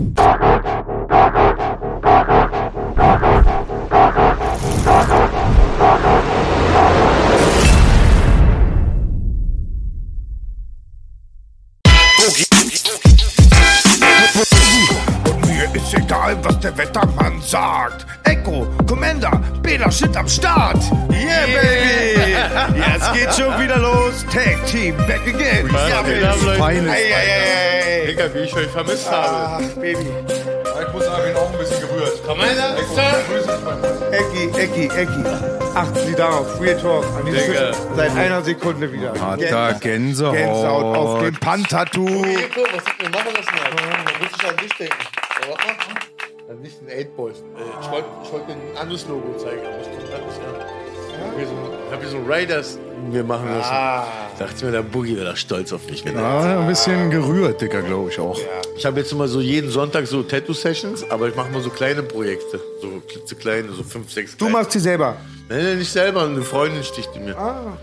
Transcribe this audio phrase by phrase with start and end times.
[0.00, 0.89] Thank you.
[15.92, 18.06] Ist egal, was der Wettermann sagt.
[18.24, 20.78] Echo, Commander, Peter Shit am Start.
[21.10, 22.80] Yeah, baby.
[22.92, 24.24] Jetzt geht's schon wieder los.
[24.32, 25.68] Tag Team, back again.
[25.72, 26.58] Ja, geht ab, Leute?
[26.58, 26.94] Feines.
[26.94, 28.06] Ey, ey, ey, ey.
[28.06, 29.28] Digga, wie ich euch vermisst habe.
[29.64, 29.98] Ach, Baby.
[29.98, 32.26] Ich muss sagen, ich bin auch ein bisschen gerührt.
[32.26, 34.12] Commander, Sir?
[34.12, 35.24] Ecki, Ecki, Ecki.
[35.74, 36.60] Achten Sie darauf.
[36.60, 37.04] Real Talk.
[37.18, 37.72] An diesem Digga.
[37.96, 39.12] Seit einer Sekunde wieder.
[39.20, 40.34] Harter Gänsehaut.
[40.34, 42.04] Gänsehaut auf dem Pan-Tattoo.
[42.04, 43.58] Nico, was hat mir machen lassen?
[43.64, 44.04] Alter?
[44.04, 44.96] Da muss ich an dich denken.
[45.40, 46.50] Ja, warte mal.
[46.56, 47.38] An dich, den 8 Boys.
[47.38, 47.42] Äh,
[47.80, 50.66] Ich wollte ich wollt ein anderes Logo zeigen, aber ich komme gerade nicht an.
[51.12, 51.52] Ich hab hier so,
[51.86, 52.78] ich hab hier so Raiders
[53.10, 53.70] mir machen lassen.
[53.72, 54.06] Ah.
[54.38, 56.04] Dachte mir, der Boogie wäre da stolz auf mich.
[56.04, 58.38] Wenn Ja, ein bisschen gerührt, Dicker, glaube ich auch.
[58.76, 62.02] Ich habe jetzt immer so jeden Sonntag so Tattoo-Sessions, aber ich mache mal so kleine
[62.02, 62.58] Projekte.
[62.80, 64.36] So klitzekleine, so fünf, sechs.
[64.36, 65.16] Du machst sie selber.
[65.48, 67.36] Nein, nein, nicht selber, eine Freundin sticht die mir.
[67.36, 67.76] Ah.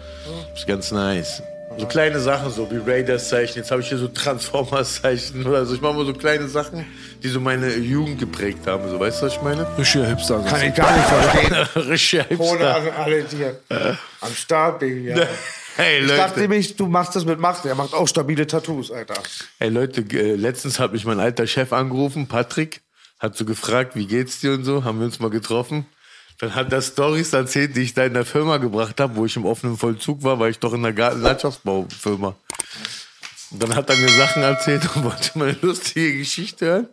[0.55, 1.41] Ist ganz nice.
[1.79, 3.57] So kleine Sachen, so wie Raiders-Zeichen.
[3.57, 5.75] Jetzt habe ich hier so Transformers-Zeichen oder so.
[5.75, 6.85] Ich mache mal so kleine Sachen,
[7.21, 8.89] die so meine Jugend geprägt haben.
[8.89, 9.67] So, weißt du, was ich meine?
[9.77, 10.39] Richtiger Hipster.
[10.43, 11.83] Kann ich gar nicht verstehen.
[11.89, 12.75] Richtiger Ohne Hipster.
[12.75, 13.59] also alle hier.
[14.21, 15.09] Am Start, Baby.
[15.09, 15.27] Ja.
[15.79, 16.39] Hey, Ich dachte Leute.
[16.39, 17.63] nämlich, du machst das mit Macht.
[17.65, 19.13] Er macht auch stabile Tattoos, Alter.
[19.59, 22.81] Hey, Leute, äh, letztens hat mich mein alter Chef angerufen, Patrick.
[23.19, 24.83] Hat so gefragt, wie geht's dir und so.
[24.83, 25.85] Haben wir uns mal getroffen.
[26.39, 29.35] Dann hat er Stories erzählt, die ich da in der Firma gebracht habe, wo ich
[29.35, 32.35] im offenen Vollzug war, weil ich doch in der Gartenlandschaftsbaufirma.
[33.51, 36.87] Und dann hat er mir Sachen erzählt und wollte mal eine lustige Geschichte hören.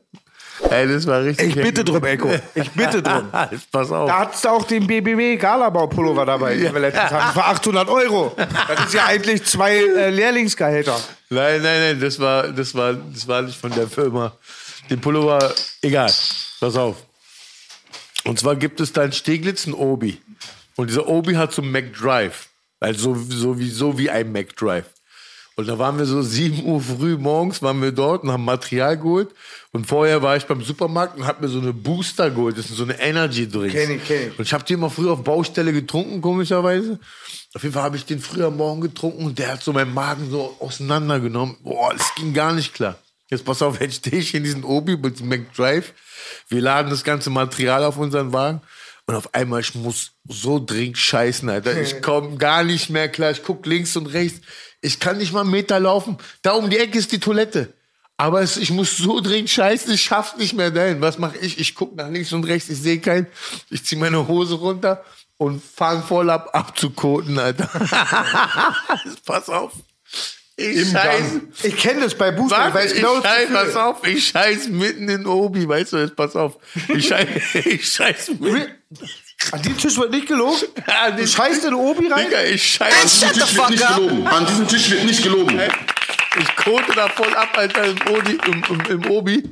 [0.70, 1.48] Ey, das war richtig.
[1.48, 2.30] Ich bitte drum, Echo.
[2.54, 3.28] Ich bitte drum.
[3.72, 4.08] Pass auf.
[4.08, 8.36] Da hattest du auch den BBW Galabau-Pullover dabei, den wir letztens hatten, für 800 Euro.
[8.36, 10.98] Das ist ja eigentlich zwei äh, Lehrlingsgehälter.
[11.28, 14.32] Nein, nein, nein, das war, das war, das war nicht von der Firma.
[14.88, 15.52] Den Pullover,
[15.82, 16.12] egal.
[16.60, 16.96] Pass auf.
[18.24, 20.20] Und zwar gibt es da in Steglitz einen Obi.
[20.76, 22.48] Und dieser Obi hat so einen McDrive.
[22.80, 24.86] Also so, so, wie, ein McDrive.
[25.56, 28.96] Und da waren wir so 7 Uhr früh morgens, waren wir dort und haben Material
[28.96, 29.28] geholt.
[29.70, 32.58] Und vorher war ich beim Supermarkt und hab mir so eine Booster geholt.
[32.58, 33.74] Das sind so eine Energy Drinks.
[33.74, 34.38] Kenn ich, kenn ich.
[34.38, 36.98] Und ich habe die immer früher auf Baustelle getrunken, komischerweise.
[37.54, 40.28] Auf jeden Fall habe ich den früher Morgen getrunken und der hat so meinen Magen
[40.28, 41.56] so auseinandergenommen.
[41.62, 42.98] Boah, das ging gar nicht klar.
[43.30, 45.92] Jetzt pass auf, jetzt stehe ich in diesem Obi mit dem McDrive.
[46.48, 48.60] Wir laden das ganze Material auf unseren Wagen.
[49.06, 51.78] Und auf einmal, ich muss so dringend scheißen, Alter.
[51.80, 53.30] Ich komme gar nicht mehr klar.
[53.30, 54.40] Ich guck links und rechts.
[54.80, 56.18] Ich kann nicht mal einen Meter laufen.
[56.42, 57.72] Da um die Ecke ist die Toilette.
[58.16, 61.00] Aber es, ich muss so dringend scheißen, ich schaff's nicht mehr dahin.
[61.00, 61.58] Was mache ich?
[61.58, 63.26] Ich guck nach links und rechts, ich sehe keinen.
[63.70, 65.04] Ich zieh meine Hose runter
[65.36, 67.66] und fang voll ab abzukoten, Alter.
[69.24, 69.72] Pass auf.
[70.56, 71.40] Ich scheiße.
[71.64, 72.56] Ich kenne das bei Booster.
[72.56, 72.68] Was?
[72.68, 76.14] Ich weiß Ich genau, scheiß, pass auf, ich scheiß mitten in Obi, weißt du, jetzt
[76.14, 76.58] pass auf.
[76.88, 78.70] Ich scheiß, ich scheiß mitten.
[79.50, 80.56] An diesem Tisch wird nicht gelogen.
[81.16, 82.26] Du scheißt in Obi rein.
[82.26, 83.22] Digga, ich scheiß.
[83.24, 84.26] An diesem Tisch wird nicht gelogen.
[84.26, 85.60] An diesem Tisch wird nicht gelogen.
[86.40, 89.42] Ich kote da voll ab, Alter, im, Odi, im, im, im Obi.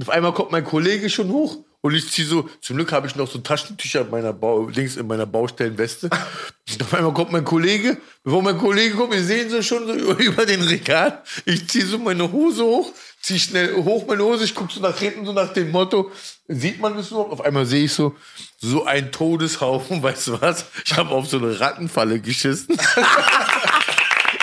[0.00, 3.14] Auf einmal kommt mein Kollege schon hoch und ich ziehe so, zum Glück habe ich
[3.14, 6.08] noch so Taschentücher in meiner, Bau, links in meiner Baustellenweste.
[6.08, 9.92] Und auf einmal kommt mein Kollege, bevor mein Kollege kommt, wir sehen so schon so
[10.18, 11.22] über, den Regal.
[11.44, 12.90] Ich ziehe so meine Hose hoch,
[13.20, 16.10] ziehe schnell hoch meine Hose, ich gucke so nach hinten, so nach dem Motto,
[16.48, 17.32] sieht man das überhaupt?
[17.32, 18.16] Auf einmal sehe ich so,
[18.56, 20.64] so ein Todeshaufen, weißt du was?
[20.86, 22.78] Ich habe auf so eine Rattenfalle geschissen.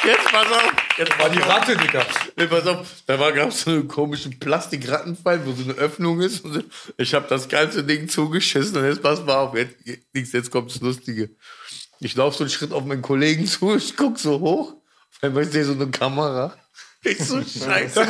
[0.04, 0.74] Jetzt pass auf.
[0.98, 2.06] Jetzt War die Ratte, Digga.
[2.36, 6.22] Nee, pass auf, da war gab es so einen komischen Plastikrattenfall, wo so eine Öffnung
[6.22, 6.44] ist.
[6.44, 6.66] Und
[6.98, 9.76] ich habe das ganze Ding zugeschissen und jetzt pass mal auf, jetzt,
[10.14, 11.30] jetzt, jetzt kommt das Lustige.
[12.00, 15.46] Ich laufe so einen Schritt auf meinen Kollegen zu, ich guck so hoch, auf einmal
[15.46, 16.56] sehe so eine Kamera.
[17.04, 18.02] Ich so scheiße.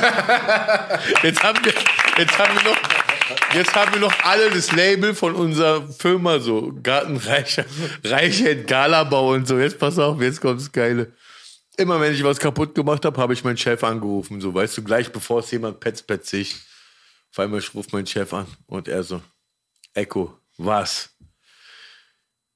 [1.23, 1.73] Jetzt haben wir,
[2.17, 2.77] jetzt haben wir noch,
[3.53, 7.65] jetzt haben wir noch alle das Label von unserer Firma so Gartenreicher,
[8.03, 9.59] Reichheit Galabau und so.
[9.59, 11.11] Jetzt pass auf, jetzt kommt das Geile.
[11.77, 14.41] Immer wenn ich was kaputt gemacht habe, habe ich meinen Chef angerufen.
[14.41, 16.55] So, weißt du, gleich bevor es jemand petz, petz ich.
[17.31, 19.21] Auf einmal ich rufe meinen Chef an und er so,
[19.93, 21.09] Echo, was?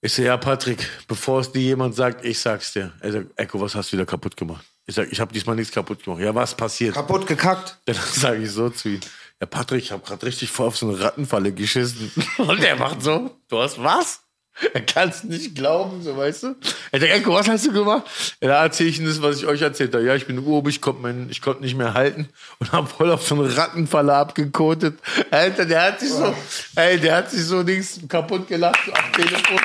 [0.01, 2.93] Ich so, ja, Patrick, bevor es dir jemand sagt, ich sag's dir.
[2.99, 4.65] Er sagt, Echo, was hast du wieder kaputt gemacht?
[4.85, 6.21] Ich sag, ich habe diesmal nichts kaputt gemacht.
[6.21, 6.93] Ja, was passiert?
[6.93, 7.79] Kaputt gekackt.
[7.85, 8.99] Dann sage ich so zu ihm,
[9.39, 12.11] ja Patrick, ich habe gerade richtig vor auf so eine Rattenfalle geschissen.
[12.37, 14.24] Und er macht so, du hast was?
[14.73, 16.55] Er kann es nicht glauben, so weißt du.
[16.91, 18.03] Er sagt, Enko, was hast du gemacht?
[18.39, 20.05] Da erzähle ich Ihnen das, was ich euch erzählt habe.
[20.05, 22.29] Ja, ich bin Urb, ich konnte konnte nicht mehr halten
[22.59, 24.99] und habe voll auf so eine Rattenfalle abgekotet.
[25.31, 26.33] Alter, der hat sich so,
[26.75, 29.59] ey, der hat sich so nichts kaputt gelacht am Telefon.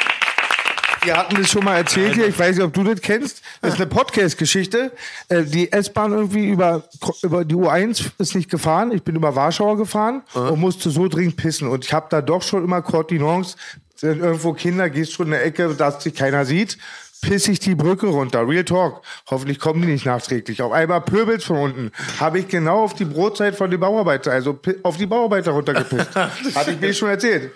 [1.02, 2.28] Wir hatten das schon mal erzählt hier.
[2.28, 3.40] Ich weiß nicht, ob du das kennst.
[3.62, 4.92] Das ist eine Podcast-Geschichte.
[5.28, 6.84] Äh, Die S-Bahn irgendwie über,
[7.22, 8.92] über die U1 ist nicht gefahren.
[8.92, 11.68] Ich bin über Warschauer gefahren und musste so dringend pissen.
[11.68, 13.56] Und ich habe da doch schon immer Kontinence.
[14.00, 16.78] Sind irgendwo Kinder, gehst schon in der Ecke, dass dich keiner sieht.
[17.20, 18.48] Piss ich die Brücke runter.
[18.48, 19.02] Real Talk.
[19.30, 20.62] Hoffentlich kommen die nicht nachträglich.
[20.62, 21.92] Auf einmal pöbels von unten.
[22.18, 26.16] Habe ich genau auf die Brotzeit von den Bauarbeiter, also auf die Bauarbeiter runtergepisst.
[26.54, 27.52] Hatte ich mir schon erzählt.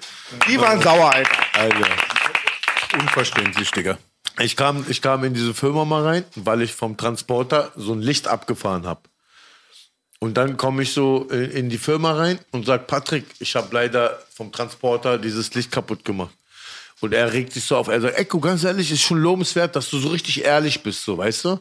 [0.46, 1.30] Die waren sauer, Alter.
[1.54, 1.88] Alter.
[3.00, 3.96] Unverständlich, Digga.
[4.38, 8.02] Ich kam, ich kam in diese Firma mal rein, weil ich vom Transporter so ein
[8.02, 9.00] Licht abgefahren habe.
[10.24, 13.68] Und dann komme ich so in, in die Firma rein und sag Patrick, ich habe
[13.74, 16.34] leider vom Transporter dieses Licht kaputt gemacht.
[17.00, 17.88] Und er regt sich so auf.
[17.88, 21.18] Er sagt, Ecko, ganz ehrlich, ist schon lobenswert, dass du so richtig ehrlich bist, so,
[21.18, 21.60] weißt du?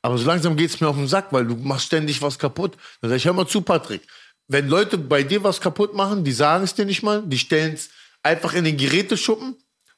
[0.00, 2.76] Aber so langsam geht's mir auf den Sack, weil du machst ständig was kaputt.
[3.00, 4.02] Dann sag ich, hör mal zu, Patrick.
[4.46, 7.74] Wenn Leute bei dir was kaputt machen, die sagen es dir nicht mal, die stellen
[7.74, 7.88] es
[8.22, 9.56] einfach in den Geräteschuppen.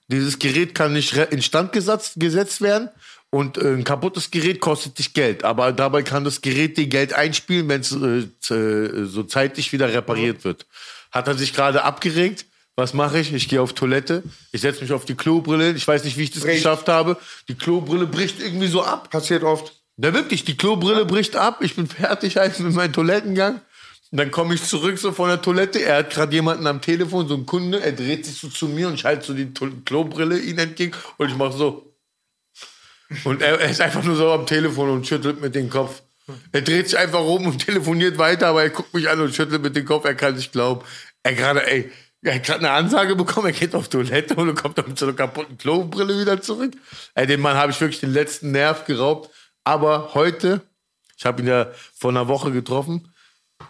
[0.09, 2.89] Dieses Gerät kann nicht instand gesetzt werden.
[3.37, 5.45] Und äh, ein kaputtes Gerät kostet dich Geld.
[5.45, 9.93] Aber dabei kann das Gerät dir Geld einspielen, wenn es äh, z- so zeitlich wieder
[9.93, 10.65] repariert wird.
[11.13, 12.47] Hat er sich gerade abgeregt?
[12.77, 13.33] Was mache ich?
[13.35, 14.23] Ich gehe auf Toilette.
[14.53, 15.73] Ich setze mich auf die Klobrille.
[15.73, 16.57] Ich weiß nicht, wie ich das Bricht.
[16.57, 17.19] geschafft habe.
[17.49, 19.11] Die Klobrille bricht irgendwie so ab.
[19.11, 19.73] Passiert oft.
[19.99, 21.59] Na wirklich, die Klobrille bricht ab.
[21.63, 23.61] Ich bin fertig halt mit meinem Toilettengang.
[24.13, 25.83] Und dann komme ich zurück so von der Toilette.
[25.83, 27.81] Er hat gerade jemanden am Telefon, so ein Kunde.
[27.83, 29.53] Er dreht sich so zu mir und ich halte so die
[29.85, 31.83] Klobrille ihm entgegen und ich mache so.
[33.25, 36.03] Und er, er ist einfach nur so am Telefon und schüttelt mit dem Kopf.
[36.53, 39.63] Er dreht sich einfach rum und telefoniert weiter, aber er guckt mich an und schüttelt
[39.63, 40.05] mit dem Kopf.
[40.05, 40.85] Er kann nicht glauben.
[41.23, 41.91] Er gerade, ey,
[42.23, 45.07] er hat gerade eine Ansage bekommen, er geht auf Toilette und kommt dann mit so
[45.07, 46.73] einer kaputten Klobrille wieder zurück.
[47.15, 49.31] Ey, dem Mann habe ich wirklich den letzten Nerv geraubt.
[49.63, 50.63] Aber heute,
[51.17, 53.13] ich habe ihn ja vor einer Woche getroffen,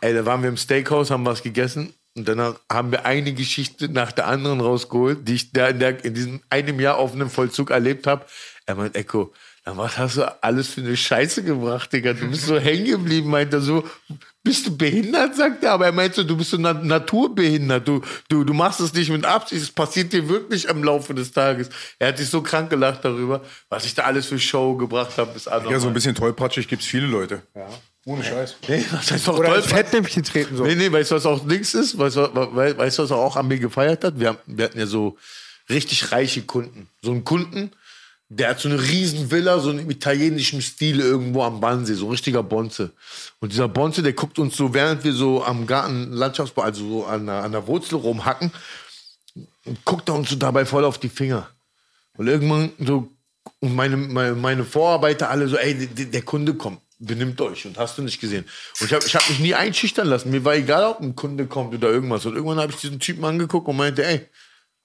[0.01, 3.91] ey, da waren wir im Steakhouse, haben was gegessen und danach haben wir eine Geschichte
[3.91, 7.71] nach der anderen rausgeholt, die ich da in, der, in diesem einem Jahr offenen Vollzug
[7.71, 8.25] erlebt habe.
[8.69, 9.33] Er meint, Echo,
[9.65, 12.13] na, was hast du alles für eine Scheiße gebracht, Digga?
[12.15, 13.85] Du bist so hängen geblieben, meint er so.
[14.43, 17.87] Bist du behindert, sagt er, aber er meint so, du bist so na naturbehindert.
[17.87, 21.33] Du, du, du machst es nicht mit Absicht, es passiert dir wirklich am Laufe des
[21.33, 21.69] Tages.
[21.99, 25.31] Er hat sich so krank gelacht darüber, was ich da alles für Show gebracht habe.
[25.71, 27.43] Ja, so ein bisschen tollpatschig gibt's viele Leute.
[28.05, 28.57] Ohne Scheiß.
[28.69, 30.65] Nee, das heißt auch Oder ins Fettnäpfchen treten so.
[30.65, 31.99] Nee, nee, weißt du, was auch links ist?
[31.99, 34.19] Weißt du, we- weißt du, was er auch an mir gefeiert hat?
[34.21, 35.17] Wir, haben, wir hatten ja so
[35.69, 36.89] richtig reiche Kunden.
[37.03, 37.73] So einen Kunden,
[38.29, 42.11] der hat so eine riesen Villa, so im italienischen Stil irgendwo am Bannsee, so ein
[42.11, 42.91] richtiger Bonze.
[43.39, 47.05] Und dieser Bonze, der guckt uns so, während wir so am Garten Landschaftsbau, also so
[47.05, 48.51] an der, an der Wurzel rumhacken,
[49.85, 51.49] guckt er uns so dabei voll auf die Finger.
[52.17, 53.09] Und irgendwann so,
[53.61, 57.79] und meine, meine, meine Vorarbeiter alle so, ey, der, der Kunde kommt, benimmt euch und
[57.79, 58.45] hast du nicht gesehen.
[58.81, 60.31] Und ich habe ich hab mich nie einschüchtern lassen.
[60.31, 62.27] Mir war egal, ob ein Kunde kommt oder irgendwas.
[62.27, 64.27] Und irgendwann habe ich diesen Typen angeguckt und meinte, ey,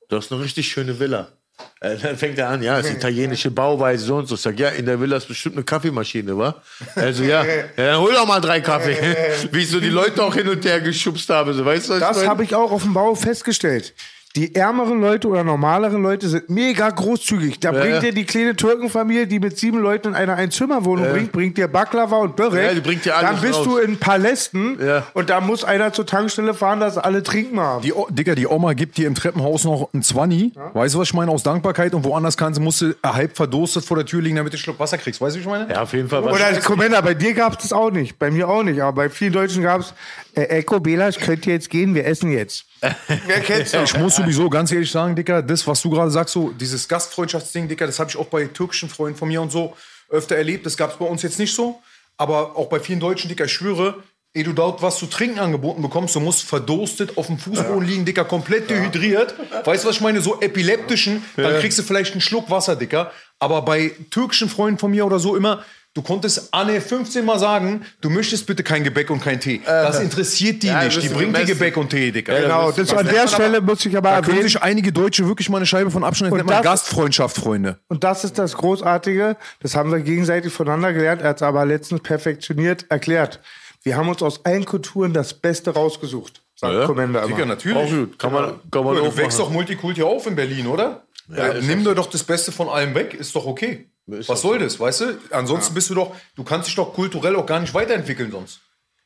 [0.09, 1.31] du hast eine richtig schöne Villa.
[1.79, 4.35] Äh, dann fängt er an, ja, ist italienische Bauweise, so und so.
[4.35, 6.61] Ich sag, ja, in der Villa ist bestimmt eine Kaffeemaschine, wa?
[6.95, 8.95] Also ja, ja dann hol doch mal drei Kaffee.
[9.51, 11.99] Wie ich so die Leute auch hin und her geschubst habe, so, weißt du, was
[11.99, 13.94] Das habe ich auch auf dem Bau festgestellt.
[14.38, 17.59] Die ärmeren Leute oder normaleren Leute sind mega großzügig.
[17.59, 18.00] Da bringt ja.
[18.00, 22.16] dir die kleine Türkenfamilie, die mit sieben Leuten in einer Einzimmerwohnung bringt, bringt dir Baklava
[22.18, 22.64] und Börek.
[22.64, 23.66] Ja, die bringt dir alles Dann bist raus.
[23.66, 25.06] du in Palästen Ja.
[25.14, 27.81] und da muss einer zur Tankstelle fahren, dass alle trinken haben.
[27.81, 30.54] Die, O- Digga, die Oma gibt dir im Treppenhaus noch ein Zwanni.
[30.73, 31.30] Weißt du, was ich meine?
[31.31, 31.94] Aus Dankbarkeit.
[31.94, 34.61] Und woanders kannst du, musst du halb verdurstet vor der Tür liegen, damit du einen
[34.64, 35.19] Schluck Wasser kriegst.
[35.19, 35.69] Weißt du, wie ich meine?
[35.69, 36.23] Ja, auf jeden Fall.
[36.23, 38.18] was- Oder Commander, bei dir gab es das auch nicht.
[38.18, 38.80] Bei mir auch nicht.
[38.81, 39.94] Aber bei vielen Deutschen gab es,
[40.35, 42.64] äh, Eko Bela, ich könnte jetzt gehen, wir essen jetzt.
[42.81, 43.73] Wer kennt's?
[43.73, 47.68] Ich muss sowieso ganz ehrlich sagen, Dicker, das, was du gerade sagst, so dieses Gastfreundschaftsding,
[47.68, 49.76] Dicker, das habe ich auch bei türkischen Freunden von mir und so
[50.09, 50.66] öfter erlebt.
[50.66, 51.80] Das gab es bei uns jetzt nicht so.
[52.18, 55.81] Aber auch bei vielen Deutschen, Dicker, ich schwöre, ehe du dort was zu trinken angeboten
[55.81, 59.35] bekommst, du musst verdurstet auf dem Fußboden liegen, Dicker, komplett dehydriert.
[59.66, 60.21] Weißt du, was ich meine?
[60.21, 63.11] So epileptischen, dann kriegst du vielleicht einen Schluck Wasser, Dicker.
[63.40, 67.86] Aber bei türkischen Freunden von mir oder so immer, du konntest Anne 15 Mal sagen,
[68.02, 69.62] du möchtest bitte kein Gebäck und kein Tee.
[69.66, 71.02] Das interessiert die Ja, nicht.
[71.02, 71.45] Die bringt dir.
[71.45, 72.40] Gebäck und Tee, Dicker.
[72.42, 74.44] Genau, das an der Stelle muss ich aber Da können erwähnen.
[74.50, 76.31] sich einige Deutsche wirklich mal eine Scheibe von abschneiden.
[76.38, 77.80] Das Und nennt man das- Gastfreundschaft, Freunde.
[77.88, 79.38] Und das ist das Großartige.
[79.62, 81.21] Das haben wir gegenseitig voneinander gelernt.
[81.21, 83.40] Er hat es aber letztens perfektioniert erklärt.
[83.83, 87.45] Wir haben uns aus allen Kulturen das Beste rausgesucht, sagt Ja, Commander immer.
[87.45, 87.78] natürlich.
[87.78, 88.19] Auch gut.
[88.19, 91.04] Kann man, kann man du auch wächst doch Multikulti auf in Berlin, oder?
[91.36, 93.88] Ja, nimm dir doch das Beste von allem weg, ist doch okay.
[94.05, 95.19] Was soll das, weißt du?
[95.29, 98.59] Ansonsten bist du doch, du kannst dich doch kulturell auch gar nicht weiterentwickeln sonst.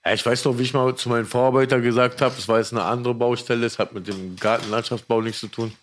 [0.05, 2.71] Ja, ich weiß doch, wie ich mal zu meinem Vorarbeiter gesagt habe, das war jetzt
[2.71, 5.75] eine andere Baustelle, es hat mit dem Gartenlandschaftsbau nichts zu tun.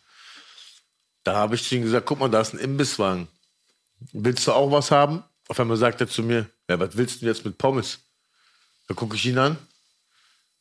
[1.25, 3.29] Da habe ich zu ihm gesagt, guck mal, da ist ein Imbisswagen.
[4.13, 5.23] Willst du auch was haben?
[5.49, 7.99] Auf einmal sagt er zu mir, ja, was willst du jetzt mit Pommes?
[8.89, 9.59] Da gucke ich ihn an.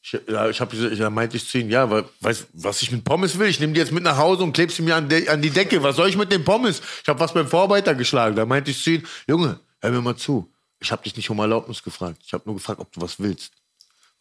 [0.03, 3.03] Ich, ja, ich habe da meinte ich zu ihm, ja, weil, weißt, was ich mit
[3.03, 5.27] Pommes will, ich nehme die jetzt mit nach Hause und klebe sie mir an, de,
[5.29, 5.83] an die Decke.
[5.83, 6.81] Was soll ich mit den Pommes?
[7.03, 8.35] Ich habe was beim Vorarbeiter geschlagen.
[8.35, 10.51] Da meinte ich zu ihm, Junge, hör mir mal zu.
[10.79, 12.17] Ich habe dich nicht um Erlaubnis gefragt.
[12.25, 13.53] Ich habe nur gefragt, ob du was willst.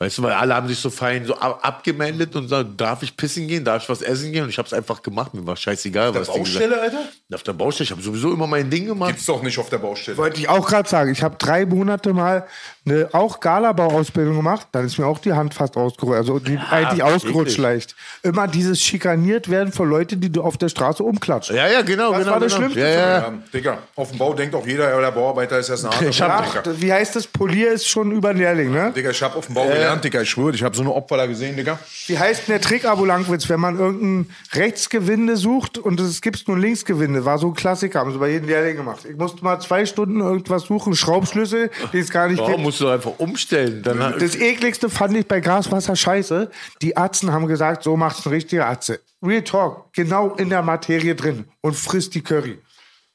[0.02, 3.14] Weißt du, weil alle haben sich so fein so ab abgemeldet und sagen, darf ich
[3.14, 4.44] pissen gehen, darf ich was essen gehen?
[4.44, 5.34] Und ich habe es einfach gemacht.
[5.34, 7.00] Mir war scheißegal, Der was die Baustelle, Alter?
[7.34, 7.84] Auf der Baustelle.
[7.84, 9.10] Ich habe sowieso immer mein Ding gemacht.
[9.10, 10.16] Gibt's doch nicht auf der Baustelle.
[10.16, 11.12] Wollte ich auch gerade sagen.
[11.12, 12.46] Ich habe drei Monate mal
[12.86, 14.68] eine auch Galabau-Ausbildung gemacht.
[14.72, 16.16] Dann ist mir auch die Hand fast ausgerutscht.
[16.16, 17.94] Also die, eigentlich ausgerutscht leicht.
[18.22, 21.50] Immer dieses schikaniert werden von Leuten, die du auf der Straße umklatscht.
[21.50, 22.12] Ja, ja, genau.
[22.12, 22.70] Das genau, war das genau.
[22.70, 23.18] Schlimmste Ja, ja.
[23.18, 26.62] Ja, Digga, auf dem Bau denkt auch jeder, ja, der Bauarbeiter ist erst eine Ach,
[26.62, 26.80] Digga.
[26.80, 27.26] wie heißt das?
[27.26, 28.92] Polier ist schon über Lehrling, ne?
[28.96, 31.16] Digga, ich hab auf dem Bau gelernt, Digga, ich schwöre, ich habe so eine Opfer
[31.16, 31.78] da gesehen, Digga.
[32.06, 36.46] Wie heißt denn der Trick, Abo Langwitz, wenn man irgendein Rechtsgewinde sucht und es gibt
[36.48, 37.24] nur Linksgewinde?
[37.24, 39.04] War so ein Klassiker, haben sie bei jedem Lehrling gemacht.
[39.08, 42.64] Ich musste mal zwei Stunden irgendwas suchen, Schraubschlüssel, den es gar nicht Warum gibt.
[42.64, 43.82] musst du einfach umstellen?
[43.82, 46.50] Dann Das ekligste fand ich bei Graswasser scheiße.
[46.82, 49.00] Die Atzen haben gesagt, so macht's ein richtiger Atze.
[49.22, 52.58] Real Talk, genau in der Materie drin und frisst die Curry.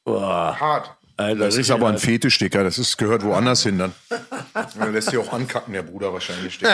[0.03, 0.91] Boah, Hart.
[1.17, 1.97] Alter, Das ist aber ein.
[1.97, 3.93] Fetisch, Digga, das ist, gehört woanders hin dann.
[4.79, 6.59] Er lässt sich auch ankacken, der Bruder wahrscheinlich.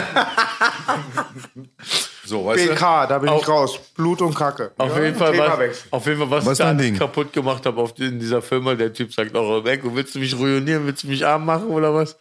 [2.23, 2.69] So, weißt du?
[2.69, 3.79] BK, da bin ich raus.
[3.95, 4.71] Blut und Kacke.
[4.77, 6.97] Auf Ja, jeden Fall, was, auf jeden Fall, was, Was ich da Ding?
[6.97, 8.75] kaputt gemacht habe auf, in dieser Firma.
[8.75, 10.85] Der Typ sagt auch, Ecko, willst du mich ruinieren?
[10.85, 12.15] Willst du mich arm machen oder was?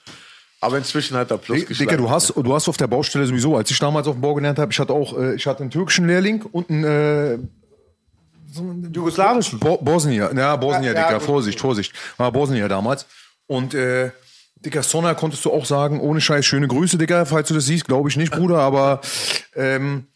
[0.60, 1.98] Aber inzwischen hat er plus Digga, geschlagen.
[1.98, 4.58] du hast, du hast auf der Baustelle sowieso, als ich damals auf dem Bau gelernt
[4.58, 7.50] habe, ich hatte auch, äh, ich hatte einen türkischen Lehrling und einen
[8.57, 9.59] äh, Jugoslawischen.
[9.59, 11.26] Bo Bosnier, ja, Bosnier, Ja, ja, Digga, gut.
[11.26, 11.92] Vorsicht, Vorsicht.
[12.16, 13.07] War Bosnier damals.
[13.47, 14.11] Und, äh,
[14.57, 17.87] Digga, Sonna konntest du auch sagen, ohne Scheiß, schöne Grüße, Digga, falls du das siehst,
[17.87, 19.00] glaube ich nicht, Bruder, aber,
[19.57, 20.07] ähm,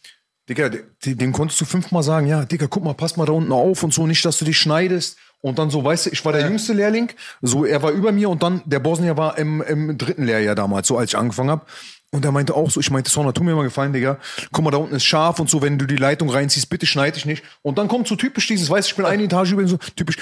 [0.48, 3.52] Digga, de- dem konntest du fünfmal sagen, ja, Digga, guck mal, pass mal da unten
[3.52, 5.16] auf und so, nicht, dass du dich schneidest.
[5.40, 7.10] Und dann so, weißt du, ich war der jüngste Lehrling,
[7.42, 10.88] so, er war über mir und dann, der Bosnier war im, im dritten Lehrjahr damals,
[10.88, 11.66] so als ich angefangen habe.
[12.14, 14.18] Und er meinte auch so, ich meinte, Sonna, tu mir mal gefallen, Digga.
[14.52, 17.16] Guck mal, da unten ist scharf und so, wenn du die Leitung reinziehst, bitte schneid
[17.16, 17.42] dich nicht.
[17.62, 20.18] Und dann kommt so typisch dieses, weißt du, ich bin eine Etage über so typisch,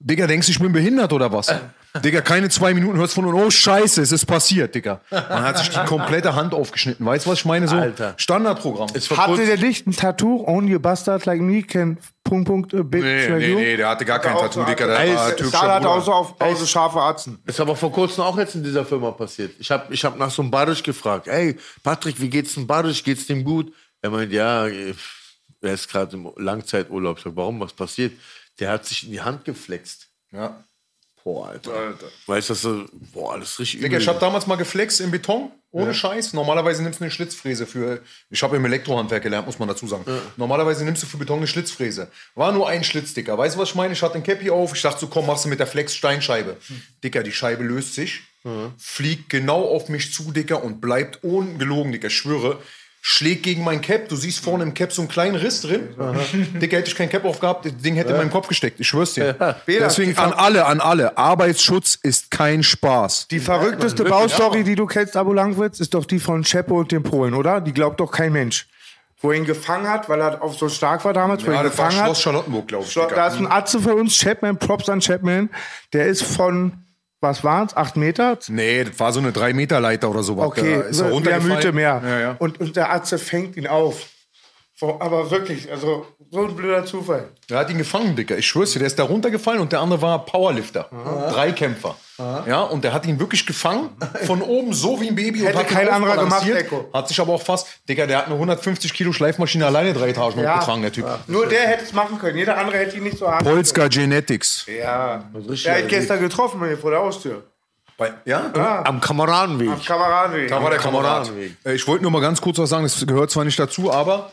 [0.00, 1.48] Digga, denkst du, ich bin behindert oder was?
[2.04, 5.00] Digga, keine zwei Minuten hörst von unten, oh Scheiße, es ist passiert, Digga.
[5.10, 7.04] Man hat sich die komplette Hand aufgeschnitten.
[7.04, 7.66] Weißt du, was ich meine?
[7.66, 8.14] So Alter.
[8.16, 8.88] Standardprogramm.
[8.88, 10.44] Hatte der nicht ein Tattoo?
[10.46, 14.04] Only a bastard like me can Punkt, Punkt, äh, bitch Nee, nee, nee, der hatte
[14.04, 14.86] gar kein Auch Tattoo, so Digga.
[14.86, 16.04] Der Ey, war türkischer Stahl hat auch Bruder.
[16.04, 17.38] so auf Pause scharfe Atzen.
[17.46, 19.52] Ist aber vor kurzem auch jetzt in dieser Firma passiert.
[19.58, 21.26] Ich habe ich hab nach so einem Badisch gefragt.
[21.26, 23.02] Ey, Patrick, wie geht's dem Badisch?
[23.02, 23.72] Geht's dem gut?
[24.00, 24.94] Er meint, ja, er
[25.60, 27.18] ist gerade im Langzeiturlaub.
[27.18, 27.58] Ich sag, warum?
[27.60, 28.12] Was passiert?
[28.60, 30.08] Der hat sich in die Hand geflext.
[30.32, 30.62] Ja.
[31.24, 31.72] Boah, Alter.
[32.26, 34.14] Weißt du, das ist- boah, das ist richtig Digga, ich übel.
[34.14, 36.32] habe damals mal geflext im Beton, ohne Scheiß.
[36.32, 38.00] Normalerweise nimmst du eine Schlitzfräse für.
[38.30, 40.04] Ich habe im Elektrohandwerk gelernt, muss man dazu sagen.
[40.36, 42.10] Normalerweise nimmst du für Beton eine Schlitzfräse.
[42.34, 43.36] War nur ein Schlitz, Dicker.
[43.38, 43.92] Weißt du, was ich meine?
[43.92, 44.74] Ich hatte ein Cappy auf.
[44.74, 46.56] Ich dachte so, komm, machst du mit der Flex Steinscheibe.
[47.04, 48.22] Dicker, die Scheibe löst sich,
[48.78, 52.06] fliegt genau auf mich zu, Dicker, und bleibt ungelogen, Dicker.
[52.08, 52.58] Ich schwöre.
[53.02, 54.10] Schlägt gegen mein Cap.
[54.10, 55.88] Du siehst vorne im Cap so einen kleinen Riss drin.
[56.60, 58.78] Dicker, hätte ich kein Cap aufgehabt, das Ding hätte in meinem Kopf gesteckt.
[58.78, 59.56] Ich schwör's dir.
[59.66, 61.16] Deswegen an alle, an alle.
[61.16, 63.28] Arbeitsschutz ist kein Spaß.
[63.28, 67.02] Die verrückteste Baustory, die du kennst, Abu Langwitz, ist doch die von Chepo und dem
[67.02, 67.62] Polen, oder?
[67.62, 68.66] Die glaubt doch kein Mensch.
[69.22, 71.60] Wo er ihn gefangen hat, weil er auf so stark war damals, wo er Ja,
[71.60, 72.18] ihn gefangen Schloss hat.
[72.18, 72.92] Charlottenburg, glaube ich.
[72.92, 73.08] Schlo-.
[73.14, 75.50] Da ist ein Atze für uns, Chapman, Props an Chapman.
[75.92, 76.72] Der ist von,
[77.20, 78.38] was waren's, acht Meter?
[78.48, 80.46] Nee, das war so eine 3-Meter-Leiter oder sowas.
[80.46, 81.12] Okay, Da ist er
[81.72, 82.02] mehr.
[82.04, 82.36] Ja, ja.
[82.38, 84.06] Und, und der Atze fängt ihn auf.
[84.82, 87.28] Aber wirklich, also so ein blöder Zufall.
[87.50, 88.38] Er hat ihn gefangen, Dicker.
[88.38, 90.88] Ich schwör's dir, der ist da runtergefallen und der andere war Powerlifter.
[91.32, 91.96] Dreikämpfer.
[92.46, 93.90] Ja, und der hat ihn wirklich gefangen,
[94.26, 95.40] von oben, so wie ein Baby.
[95.40, 96.88] Hätte und hat kein anderer gemacht, Ecko.
[96.92, 100.36] Hat sich aber auch fast, Digga, der hat eine 150 Kilo Schleifmaschine alleine drei Etagen
[100.40, 101.06] hochgetragen, der Typ.
[101.26, 102.36] Nur der hätte es machen können.
[102.36, 103.42] Jeder andere hätte ihn nicht so hart.
[103.42, 104.66] Polska Genetics.
[104.66, 105.24] Ja.
[105.64, 107.42] Der hat gestern getroffen hier vor der Haustür.
[107.96, 108.50] Bei, ja?
[108.84, 109.68] Am Kameradenweg.
[109.70, 110.48] Am Kameradenweg.
[110.48, 111.24] Da war der Kamerad.
[111.26, 111.56] Kameradenweg.
[111.64, 114.32] Äh, Ich wollte nur mal ganz kurz was sagen, das gehört zwar nicht dazu, aber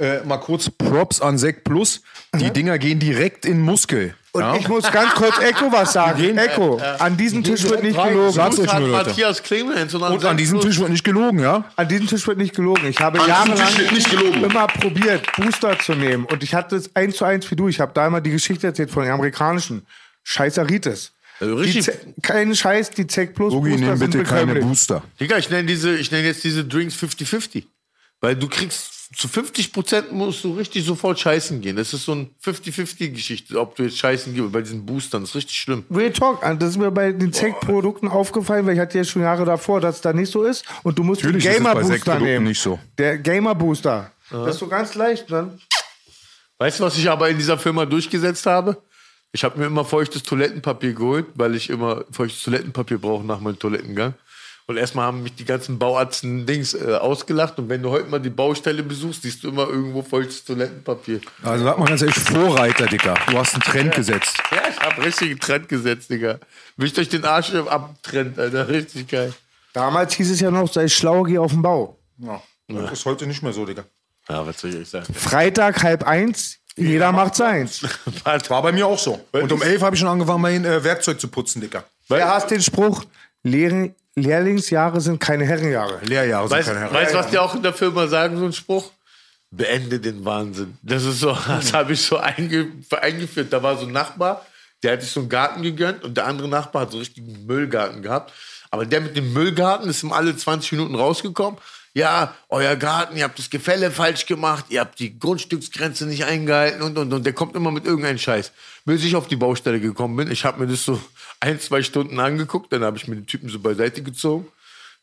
[0.00, 2.02] äh, mal kurz Props an Sek Plus.
[2.34, 4.14] Die Dinger gehen direkt in Muskel.
[4.32, 4.54] Und ja?
[4.54, 6.38] ich muss ganz kurz Echo was sagen.
[6.38, 8.12] Echo, an diesem Tisch wird nicht rein.
[8.12, 8.32] gelogen.
[8.32, 9.08] Sag's euch nur, Leute.
[9.08, 11.64] Matthias Clemens und, Und an diesem Tisch wird nicht gelogen, ja?
[11.74, 12.86] An diesem Tisch wird nicht gelogen.
[12.86, 14.44] Ich habe An jahrelang wird nicht gelogen.
[14.44, 16.24] immer probiert, Booster zu nehmen.
[16.26, 17.66] Und ich hatte es eins zu eins wie du.
[17.68, 19.84] Ich habe da immer die Geschichte erzählt von den amerikanischen.
[20.22, 21.12] Scheißeritis.
[21.40, 21.90] Also richtig.
[22.22, 24.54] Kein Scheiß, die Zack Plus Booster nimm sind bitte keine.
[24.56, 25.02] Booster.
[25.18, 27.64] Digga, ich nenne diese, ich nenne jetzt diese Drinks 50-50.
[28.20, 31.76] Weil du kriegst zu 50 Prozent musst du richtig sofort scheißen gehen.
[31.76, 35.22] Das ist so ein 50-50-Geschichte, ob du jetzt scheißen gehst bei diesen Boostern.
[35.22, 35.84] Das ist richtig schlimm.
[35.90, 39.44] Real Talk, das ist mir bei den Zeck-Produkten aufgefallen, weil ich hatte ja schon Jahre
[39.44, 40.64] davor, dass es da nicht so ist.
[40.84, 42.46] Und du musst Natürlich den Gamer-Booster nehmen.
[42.46, 42.78] nicht so.
[42.98, 44.12] Der Gamer-Booster.
[44.30, 45.30] Das ist so ganz leicht.
[45.30, 45.58] Dann
[46.58, 48.80] Weißt du, was ich aber in dieser Firma durchgesetzt habe?
[49.32, 53.58] Ich habe mir immer feuchtes Toilettenpapier geholt, weil ich immer feuchtes Toilettenpapier brauche nach meinem
[53.58, 54.14] Toilettengang.
[54.70, 57.58] Und erstmal haben mich die ganzen Bauarzen Dings äh, ausgelacht.
[57.58, 61.20] Und wenn du heute mal die Baustelle besuchst, siehst du immer irgendwo feuchtes Toilettenpapier.
[61.42, 63.16] Also sag mal ganz ehrlich, Vorreiter, Dicker.
[63.26, 64.40] Du hast einen Trend gesetzt.
[64.52, 66.38] Ja, ich habe richtigen Trend gesetzt, Digga.
[66.76, 68.68] Wischt euch den Arsch ab Trend, Alter.
[68.68, 69.34] Richtig geil.
[69.72, 71.98] Damals hieß es ja noch, sei schlau, geh auf den Bau.
[72.18, 72.40] Ja.
[72.68, 73.82] Das ist heute nicht mehr so, Digga.
[74.28, 75.12] Ja, was soll ich sagen?
[75.12, 77.82] Freitag halb eins, jeder macht seins.
[78.24, 79.18] War bei mir auch so.
[79.32, 81.82] Und um elf habe ich schon angefangen, mein äh, Werkzeug zu putzen, Dicker.
[82.06, 83.02] Wer hasst den Spruch,
[83.42, 86.00] Lehren, Lehrlingsjahre sind keine Herrenjahre.
[86.04, 86.94] Lehrjahre sind Weißt keine Herren.
[86.94, 88.90] weißt du, was die auch in der Firma sagen, so ein Spruch?
[89.50, 90.78] Beende den Wahnsinn.
[90.82, 92.68] Das ist so, das habe ich so einge,
[93.00, 93.52] eingeführt.
[93.52, 94.44] Da war so ein Nachbar,
[94.82, 97.46] der hat sich so einen Garten gegönnt und der andere Nachbar hat so einen richtigen
[97.46, 98.32] Müllgarten gehabt.
[98.70, 101.58] Aber der mit dem Müllgarten ist ihm alle 20 Minuten rausgekommen.
[101.92, 106.82] Ja, euer Garten, ihr habt das Gefälle falsch gemacht, ihr habt die Grundstücksgrenze nicht eingehalten
[106.82, 107.26] und und und.
[107.26, 108.52] Der kommt immer mit irgendeinem Scheiß.
[108.84, 111.00] Bis ich auf die Baustelle gekommen bin, ich habe mir das so
[111.40, 114.46] ein, zwei Stunden angeguckt, dann habe ich mir den Typen so beiseite gezogen.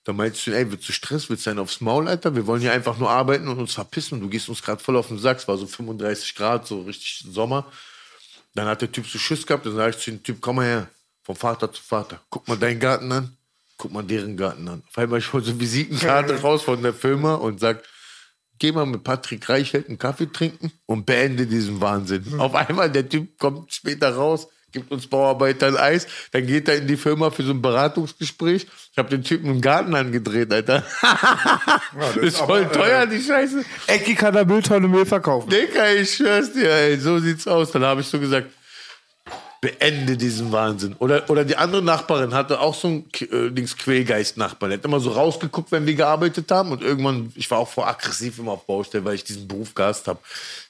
[0.03, 2.33] Da meinst du, ey, willst du Stress, willst du einen aufs Maul, Alter?
[2.33, 4.21] Wir wollen hier einfach nur arbeiten und uns verpissen.
[4.21, 5.39] Du gehst uns gerade voll auf den Sack.
[5.39, 7.69] Es war so 35 Grad, so richtig Sommer.
[8.53, 9.65] Dann hat der Typ so Schiss gehabt.
[9.65, 10.89] Dann sag ich zu dem Typ, komm mal her.
[11.23, 12.21] Vom Vater zu Vater.
[12.29, 13.35] Guck mal deinen Garten an.
[13.77, 14.81] Guck mal deren Garten an.
[14.87, 17.83] Auf einmal ich hol so eine Visitenkarte raus von der Firma und sag,
[18.59, 22.39] geh mal mit Patrick Reichelt einen Kaffee trinken und beende diesen Wahnsinn.
[22.39, 26.87] Auf einmal, der Typ kommt später raus, gibt uns Bauarbeitern Eis, dann geht er in
[26.87, 28.67] die Firma für so ein Beratungsgespräch.
[28.91, 30.83] Ich habe den Typen im Garten angedreht, Alter.
[31.97, 33.63] das ist voll teuer, die Scheiße.
[33.87, 35.49] Ecki kann der Mülltonne Mehl verkaufen.
[35.49, 37.71] Dicker, ich schwör's dir, ey, so sieht's aus.
[37.71, 38.47] Dann habe ich so gesagt,
[39.61, 40.95] beende diesen Wahnsinn.
[40.99, 44.69] Oder, oder die andere Nachbarin hatte auch so einen äh, Quälgeist-Nachbar.
[44.69, 46.71] Der hat immer so rausgeguckt, wenn wir gearbeitet haben.
[46.71, 50.07] Und irgendwann, ich war auch vor aggressiv immer auf Baustelle, weil ich diesen Beruf gehasst
[50.07, 50.19] habe.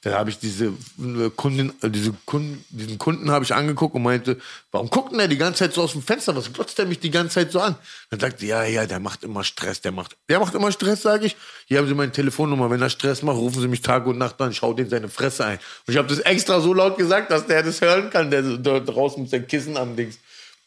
[0.04, 4.04] Dann habe ich diese äh, Kundin, äh, diese Kunden, diesen Kunden habe ich angeguckt und
[4.04, 4.38] meinte,
[4.72, 6.36] warum guckt denn der die ganze Zeit so aus dem Fenster?
[6.36, 7.76] Was glotzt der mich die ganze Zeit so an?
[8.10, 11.26] Dann sagte, ja, ja, der macht immer Stress, der macht, der macht immer Stress, sage
[11.26, 11.36] ich.
[11.66, 12.70] Hier haben Sie meine Telefonnummer.
[12.70, 14.52] Wenn er Stress macht, rufen Sie mich Tag und Nacht an.
[14.52, 15.58] Ich hau den seine Fresse ein.
[15.86, 18.88] Und ich habe das extra so laut gesagt, dass der das hören kann, der dort
[18.88, 20.20] draußen mit seinem Kissen am Dings.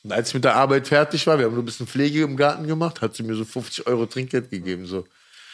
[0.02, 2.36] Und als ich mit der Arbeit fertig war, wir haben nur ein bisschen Pflege im
[2.36, 4.86] Garten gemacht, hat sie mir so 50 Euro Trinkgeld gegeben.
[4.86, 5.06] So.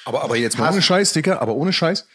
[0.04, 2.06] Aber, aber jetzt mal ohne Scheiß, Dicker, aber ohne Scheiß,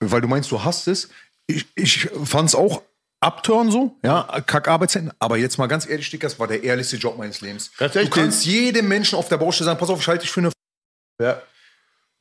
[0.00, 1.08] weil du meinst, du hast es.
[1.46, 2.82] Ich, ich fand es auch
[3.20, 5.12] abturn so, ja, Kackarbeitszeiten.
[5.18, 7.70] Aber jetzt mal ganz ehrlich, Dicker, das war der ehrlichste Job meines Lebens.
[7.78, 10.52] Du kannst jedem Menschen auf der Baustelle sagen, pass auf, ich halte dich für eine
[11.20, 11.40] Ja.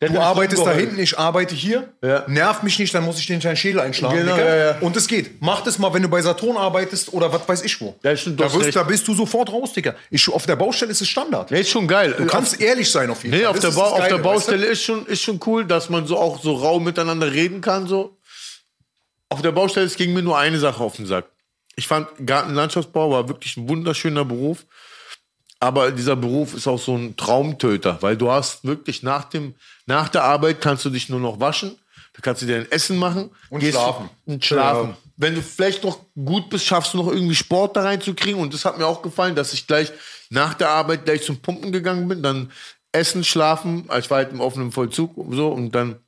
[0.01, 1.93] Du arbeitest da hinten, ich arbeite hier.
[2.03, 2.25] Ja.
[2.27, 4.17] Nerv mich nicht, dann muss ich den kleinen Schädel einschlagen.
[4.17, 4.77] Genau, ja, ja.
[4.81, 5.41] Und es geht.
[5.41, 7.95] Mach das mal, wenn du bei Saturn arbeitest oder was weiß ich wo.
[8.03, 9.95] Ja, stimmt, da, wirst, da bist du sofort raus, Digga.
[10.09, 11.49] Ich, auf der Baustelle ist es Standard.
[11.49, 12.13] Ja, ist schon geil.
[12.17, 13.51] Du kannst ehrlich sein auf jeden Nee, Fall.
[13.51, 16.17] auf der, das auf der Geile, Baustelle ist schon, ist schon cool, dass man so
[16.17, 17.87] auch so rau miteinander reden kann.
[17.87, 18.17] So.
[19.29, 21.25] Auf der Baustelle ging mir nur eine Sache auf den Sack.
[21.77, 24.65] Ich fand Gartenlandschaftsbau war wirklich ein wunderschöner Beruf.
[25.59, 30.09] Aber dieser Beruf ist auch so ein Traumtöter, weil du hast wirklich nach, dem, nach
[30.09, 31.75] der Arbeit kannst du dich nur noch waschen,
[32.13, 34.09] da kannst du dir ein Essen machen Und schlafen.
[34.25, 34.95] Und schlafen.
[35.17, 38.39] Wenn du vielleicht noch gut bist, schaffst du noch irgendwie Sport da reinzukriegen.
[38.39, 39.91] Und das hat mir auch gefallen, dass ich gleich
[40.29, 42.51] nach der Arbeit gleich zum Pumpen gegangen bin, dann
[42.91, 43.89] essen, schlafen.
[43.97, 45.99] Ich war halt im offenen Vollzug und so und dann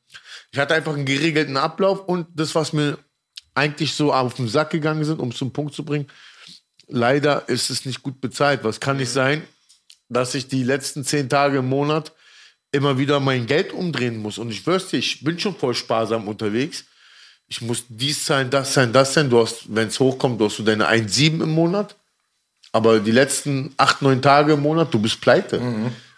[0.52, 2.98] ich hatte einfach einen geregelten Ablauf und das, was mir
[3.54, 6.08] eigentlich so auf den Sack gegangen sind, um es zum Punkt zu bringen,
[6.88, 8.64] leider ist es nicht gut bezahlt.
[8.64, 9.44] Was kann nicht sein,
[10.10, 12.14] dass ich die letzten zehn Tage im Monat
[12.72, 14.38] immer wieder mein Geld umdrehen muss.
[14.38, 16.86] Und ich dir, ich bin schon voll sparsam unterwegs.
[17.48, 19.30] Ich muss dies sein, das sein, das sein.
[19.30, 21.96] Du hast, wenn es hochkommt, du hast so deine 1,7 im Monat.
[22.74, 25.60] Aber die letzten acht, neun Tage im Monat, du bist pleite.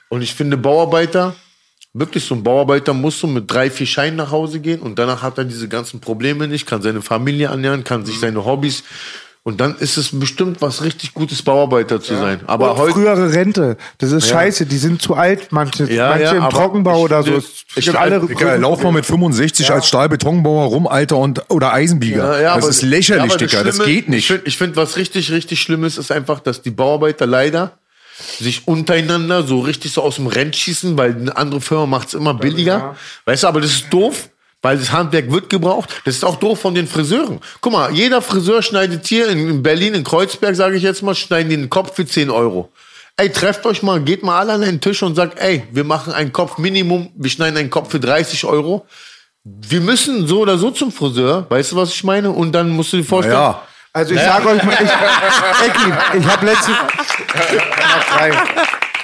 [0.09, 1.35] Und ich finde, Bauarbeiter,
[1.93, 5.21] wirklich so ein Bauarbeiter muss so mit drei, vier Scheinen nach Hause gehen und danach
[5.21, 8.83] hat er diese ganzen Probleme nicht, kann seine Familie ernähren, kann sich seine Hobbys.
[9.49, 12.41] Und dann ist es bestimmt was richtig Gutes, Bauarbeiter zu sein.
[12.45, 12.93] Aber heute.
[12.93, 13.77] frühere Rente.
[13.97, 14.67] Das ist scheiße.
[14.67, 15.51] Die sind zu alt.
[15.51, 17.41] Manche, Ja, manche ja, im aber Trockenbau oder so.
[17.75, 22.39] ich alle Digga, lauf mal mit 65 als Stahlbetonbauer rum, Alter, und, oder Eisenbieger.
[22.55, 23.63] das ist lächerlich, aber Digga.
[23.63, 24.19] Das Schlimme- geht nicht.
[24.19, 27.71] Ich finde, find, was richtig, richtig schlimm ist, ist einfach, dass die Bauarbeiter leider
[28.39, 32.13] sich untereinander so richtig so aus dem Rennen schießen, weil eine andere Firma macht es
[32.13, 32.95] immer billiger.
[33.25, 34.29] Weißt du, aber das ist doof.
[34.61, 35.89] Weil das Handwerk wird gebraucht.
[36.03, 37.39] Das ist auch doof von den Friseuren.
[37.61, 41.15] Guck mal, jeder Friseur schneidet hier in in Berlin, in Kreuzberg, sage ich jetzt mal,
[41.15, 42.69] schneiden den Kopf für 10 Euro.
[43.15, 46.13] Ey, trefft euch mal, geht mal alle an den Tisch und sagt, ey, wir machen
[46.13, 48.85] einen Kopf Minimum, wir schneiden einen Kopf für 30 Euro.
[49.43, 52.29] wir müssen so oder so zum Friseur, weißt du, was ich meine?
[52.31, 53.61] Und dann musst du dir vorstellen, Ja.
[53.91, 54.79] Also ich sage euch mal, ich,
[55.67, 56.77] Ecki, ich habe letztens,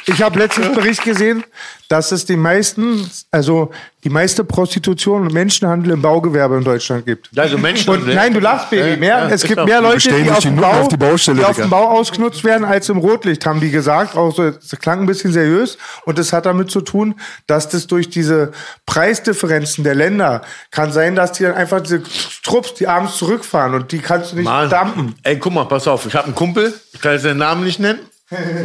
[0.08, 1.44] ich habe letztens Bericht gesehen,
[1.90, 3.72] dass es die meisten, also
[4.04, 7.30] die meiste Prostitution und Menschenhandel im Baugewerbe in Deutschland gibt.
[7.38, 7.90] also Menschen.
[7.90, 8.98] Und nein, du lachst, Baby.
[8.98, 11.56] Mehr, es ist gibt mehr Leute, die auf Nutten Bau, auf die Baustelle, die auf
[11.56, 14.16] dem Bau ausgenutzt werden, als im Rotlicht, haben die gesagt.
[14.16, 15.78] Auch so, das klang ein bisschen seriös.
[16.06, 17.16] Und das hat damit zu tun,
[17.48, 18.52] dass das durch diese
[18.86, 20.42] Preisdifferenzen der Länder
[20.72, 22.04] kann sein, dass die dann einfach diese
[22.44, 24.70] Trupps, die abends zurückfahren und die kannst du nicht Mann.
[24.70, 25.16] dumpen.
[25.24, 26.06] Ey, guck mal, pass auf.
[26.06, 28.00] Ich habe einen Kumpel, ich kann jetzt seinen Namen nicht nennen.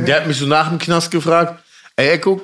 [0.06, 1.62] Der hat mich so nach dem Knast gefragt.
[1.96, 2.40] Ey, Eko,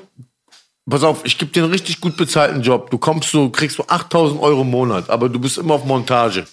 [0.88, 2.90] pass auf, ich gebe dir einen richtig gut bezahlten Job.
[2.90, 6.46] Du kommst so, kriegst so 8000 Euro im Monat, aber du bist immer auf Montage.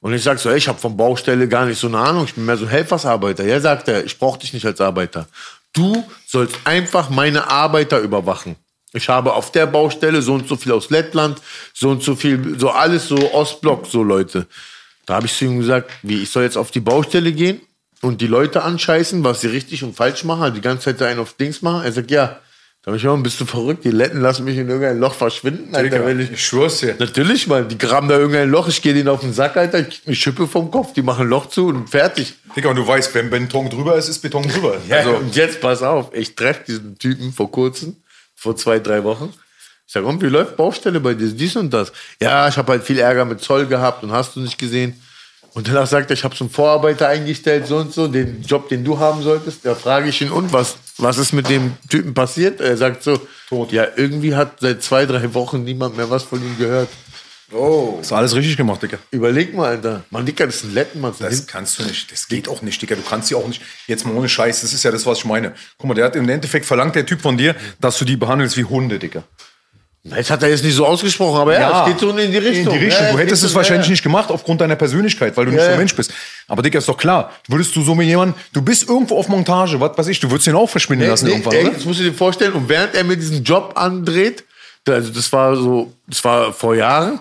[0.00, 2.24] Und ich sag so, ey, ich habe von Baustelle gar nicht so eine Ahnung.
[2.24, 3.44] Ich bin mehr so Helfersarbeiter.
[3.44, 5.26] Ja, sagt er, ich brauche dich nicht als Arbeiter.
[5.72, 8.56] Du sollst einfach meine Arbeiter überwachen.
[8.92, 11.40] Ich habe auf der Baustelle so und so viel aus Lettland,
[11.72, 14.46] so und so viel, so alles so Ostblock, so Leute.
[15.06, 17.60] Da habe ich zu ihm gesagt, wie, ich soll jetzt auf die Baustelle gehen
[18.04, 21.06] und die Leute anscheißen, was sie richtig und falsch machen, also die ganze Zeit da
[21.06, 21.84] einen auf Dings machen.
[21.84, 22.38] Er sagt, ja.
[22.82, 23.82] Da habe ich auch, bist du verrückt?
[23.86, 25.74] Die Letten lassen mich in irgendein Loch verschwinden.
[25.74, 26.94] Alter, wenn ich, Ich schwör's dir.
[26.98, 27.66] Natürlich, Mann.
[27.66, 30.46] Die graben da irgendein Loch, ich gehe denen auf den Sack, Alter, ich eine Schippe
[30.46, 32.34] vom Kopf, die machen ein Loch zu und fertig.
[32.54, 34.76] Digga, und du weißt, wenn Beton drüber ist, ist Beton drüber.
[34.88, 37.96] Ja, Also, und jetzt pass auf, ich treffe diesen Typen vor kurzem,
[38.34, 39.32] vor zwei, drei Wochen.
[39.86, 41.28] Ich sag, und wie läuft Baustelle bei dir?
[41.28, 41.90] Dies und das.
[42.20, 45.00] Ja, ich habe halt viel Ärger mit Zoll gehabt und hast du nicht gesehen.
[45.54, 48.68] Und danach sagt er, ich habe so einen Vorarbeiter eingestellt, so und so, den Job,
[48.68, 49.64] den du haben solltest.
[49.64, 52.60] Da frage ich ihn, und was, was ist mit dem Typen passiert?
[52.60, 53.20] Er sagt so,
[53.70, 56.88] ja, irgendwie hat seit zwei, drei Wochen niemand mehr was von ihm gehört.
[58.00, 58.98] ist alles richtig gemacht, Digga.
[59.12, 60.02] Überleg mal, Alter.
[60.10, 61.14] Mann, Dicker, das ist ein Letten, Mann.
[61.20, 62.10] Das kannst du nicht.
[62.10, 62.96] Das geht auch nicht, Digga.
[62.96, 63.62] Du kannst sie auch nicht.
[63.86, 64.62] Jetzt mal ohne Scheiß.
[64.62, 65.54] Das ist ja das, was ich meine.
[65.78, 68.56] Guck mal, der hat im Endeffekt verlangt der Typ von dir, dass du die behandelst
[68.56, 69.22] wie Hunde, Digga.
[70.06, 72.74] Das hat er jetzt nicht so ausgesprochen, aber ja, es geht so in die Richtung.
[72.74, 73.06] In die Richtung.
[73.06, 73.92] Ja, du hättest es so- wahrscheinlich ja.
[73.92, 75.74] nicht gemacht aufgrund deiner Persönlichkeit, weil du nicht Ja, so ja.
[75.76, 76.12] ein Mensch bist.
[76.46, 77.32] Aber Digga, ist doch klar.
[77.48, 80.46] Würdest du so mit jemandem, du bist irgendwo auf Montage, was weiß ich, du würdest
[80.46, 81.70] den auch verschwinden lassen Nee, irgendwann, ey, oder?
[81.72, 82.52] das musst du dir vorstellen.
[82.52, 84.44] Und während er mir diesen Job andreht,
[84.86, 87.20] also das war so, das war vor Jahren,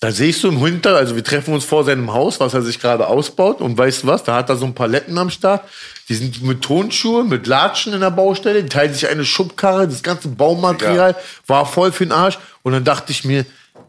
[0.00, 2.78] da siehst du im Hinter, also wir treffen uns vor seinem Haus, was er sich
[2.78, 3.60] gerade ausbaut.
[3.60, 4.22] Und weißt du was?
[4.22, 5.68] Da hat er so ein Paletten am Start.
[6.08, 8.62] Die sind mit Tonschuhe, mit Latschen in der Baustelle.
[8.62, 9.88] Die teilen sich eine Schubkarre.
[9.88, 11.16] Das ganze Baumaterial
[11.48, 12.38] war voll für den Arsch.
[12.62, 13.44] Und dann dachte ich mir,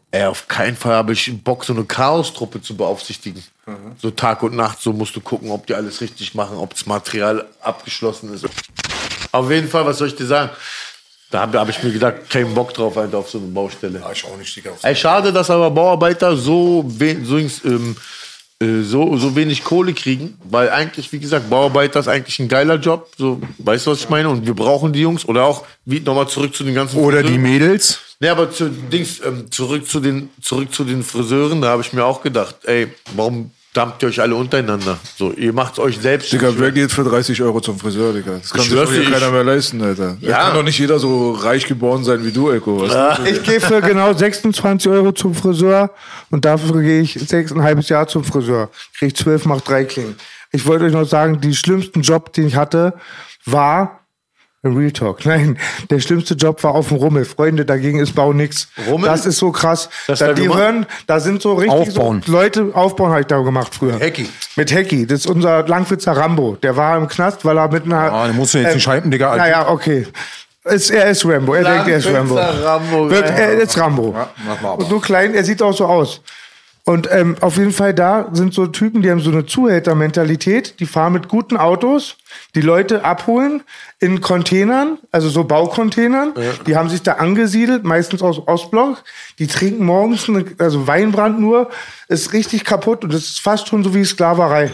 [0.09, 3.43] ey, auf keinen Fall habe ich Bock, so eine Chaostruppe zu beaufsichtigen.
[4.01, 6.87] So Tag und Nacht, so musst du gucken, ob die alles richtig machen, ob das
[6.87, 8.45] Material abgeschlossen ist.
[9.31, 10.49] Auf jeden Fall, was soll ich dir sagen?
[11.31, 13.99] Da habe hab ich mir gedacht, keinen Bock drauf, Alter, auf so eine Baustelle.
[13.99, 14.71] Ja, ich auch nicht, Digga.
[14.81, 17.95] Ey, schade, dass aber Bauarbeiter so, we so, ähm,
[18.59, 22.75] äh, so, so wenig Kohle kriegen, weil eigentlich, wie gesagt, Bauarbeiter ist eigentlich ein geiler
[22.75, 23.11] Job.
[23.17, 24.29] So, weißt du, was ich meine?
[24.29, 25.25] Und wir brauchen die Jungs.
[25.25, 27.41] Oder auch, wie nochmal zurück zu den ganzen Oder die Friseuren.
[27.43, 27.99] Mädels.
[28.19, 31.93] Nee, aber zu, Dings, ähm, zurück, zu den, zurück zu den Friseuren, da habe ich
[31.93, 34.97] mir auch gedacht, ey, warum dampft ihr euch alle untereinander?
[35.17, 36.31] So, ihr macht's euch selbst.
[36.33, 38.37] Digga, wer geht für 30 Euro zum Friseur, Digga?
[38.39, 40.17] Das kann sich schwör's doch hier dir, keiner ich- mehr leisten, Alter.
[40.21, 40.29] Ja.
[40.29, 40.43] Ja.
[40.45, 42.85] Kann doch nicht jeder so reich geboren sein wie du, Eko.
[42.87, 43.23] Du?
[43.25, 45.91] Ich gehe für genau 26 Euro zum Friseur
[46.31, 48.69] und dafür gehe ich sechs ein halbes Jahr zum Friseur.
[48.97, 50.15] Krieg 12, mach drei Klingen.
[50.51, 52.93] Ich wollte euch noch sagen, die schlimmsten Job, den ich hatte,
[53.45, 53.98] war
[54.63, 55.25] Real Talk.
[55.25, 55.57] Nein,
[55.89, 57.25] der schlimmste Job war auf dem Rummel.
[57.25, 58.67] Freunde, dagegen ist Bau nix.
[58.87, 59.09] Rummel?
[59.09, 59.89] Das ist so krass.
[60.07, 60.59] Das da, die gemacht?
[60.59, 62.21] hören, da sind so richtig Aufbauen.
[62.25, 63.99] So Leute aufbauen habe ich da gemacht früher.
[63.99, 64.29] Hecki.
[64.55, 65.07] Mit Hecki.
[65.07, 66.57] Das ist unser Langwitzer Rambo.
[66.61, 68.11] Der war im Knast, weil er mit einer.
[68.11, 69.35] Ah, den musst du jetzt nicht hypen, Digga.
[69.35, 70.07] Naja, okay.
[70.65, 71.53] Ist, er ist Rambo.
[71.53, 72.35] Er denkt, er ist Rambo.
[72.35, 73.35] Rambo, Wird, ja.
[73.35, 74.13] er ist Rambo.
[74.45, 74.83] mach mal aber.
[74.83, 76.21] Und nur klein, er sieht auch so aus.
[76.85, 80.79] Und ähm, auf jeden Fall da sind so Typen, die haben so eine Zuhältermentalität.
[80.79, 82.17] Die fahren mit guten Autos,
[82.55, 83.61] die Leute abholen
[83.99, 86.33] in Containern, also so Baucontainern.
[86.65, 89.03] Die haben sich da angesiedelt, meistens aus Ostblock.
[89.37, 91.69] Die trinken morgens, eine, also Weinbrand nur,
[92.07, 94.71] ist richtig kaputt und das ist fast schon so wie Sklaverei.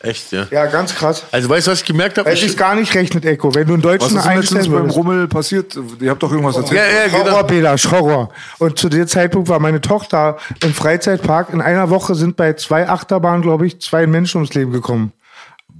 [0.00, 0.46] Echt, ja.
[0.50, 1.24] Ja, ganz krass.
[1.32, 2.30] Also, weißt du, was ich gemerkt habe?
[2.30, 3.54] Es gar nicht rechnet, Echo.
[3.54, 4.96] Wenn du einen Was Deutschen ist denn letztens einstellen beim würdest.
[4.96, 5.78] Rummel passiert?
[6.00, 6.80] Ihr habt doch irgendwas erzählt.
[6.80, 7.32] ja, ja, genau.
[7.32, 8.28] Horror, Belasch, Horror.
[8.58, 11.52] Und zu dem Zeitpunkt war meine Tochter im Freizeitpark.
[11.52, 15.12] In einer Woche sind bei zwei Achterbahnen, glaube ich, zwei Menschen ums Leben gekommen.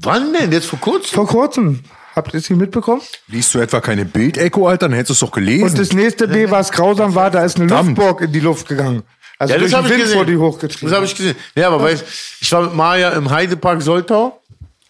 [0.01, 0.53] Wann denn?
[0.53, 1.15] Jetzt vor kurzem?
[1.15, 1.81] Vor kurzem.
[2.15, 3.03] Habt ihr es nicht mitbekommen?
[3.29, 4.89] Liest du etwa keine Bild-Echo, Alter?
[4.89, 5.65] Dann hättest du es doch gelesen.
[5.69, 7.99] Und das nächste B, was grausam war, da ist eine Verdammt.
[7.99, 9.03] Luftburg in die Luft gegangen.
[9.38, 10.18] Also Ja, das durch habe den ich Wind gesehen.
[10.18, 10.88] wurde die hochgetrieben.
[10.88, 11.37] Das habe ich gesehen.
[11.55, 12.05] Ja, aber weißt,
[12.40, 14.40] ich war mit Maja im Heidepark Soltau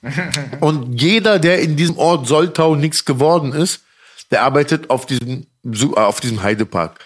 [0.61, 3.80] und jeder, der in diesem Ort Soltau nichts geworden ist,
[4.30, 6.98] der arbeitet auf diesem, äh, auf diesem Heidepark.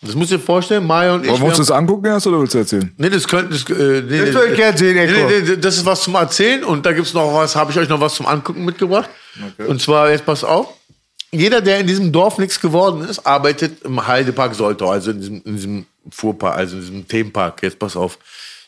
[0.00, 1.26] Das musst du dir vorstellen, Maja und ich.
[1.26, 2.94] Wir uns haben- das angucken erst oder willst du erzählen?
[2.98, 3.52] Nee, das könnte.
[3.52, 5.28] Das, äh, nee, Das soll ich Eko.
[5.28, 7.88] nee, nee, das ist was zum Erzählen und da gibt's noch was, habe ich euch
[7.88, 9.10] noch was zum Angucken mitgebracht.
[9.66, 10.68] Und zwar, jetzt pass auf.
[11.32, 15.42] Jeder, der in diesem Dorf nichts geworden ist, arbeitet im Heidepark Soltau, also in diesem,
[15.44, 17.62] in diesem Fuhrpark, also in diesem Themenpark.
[17.62, 18.18] Jetzt pass auf.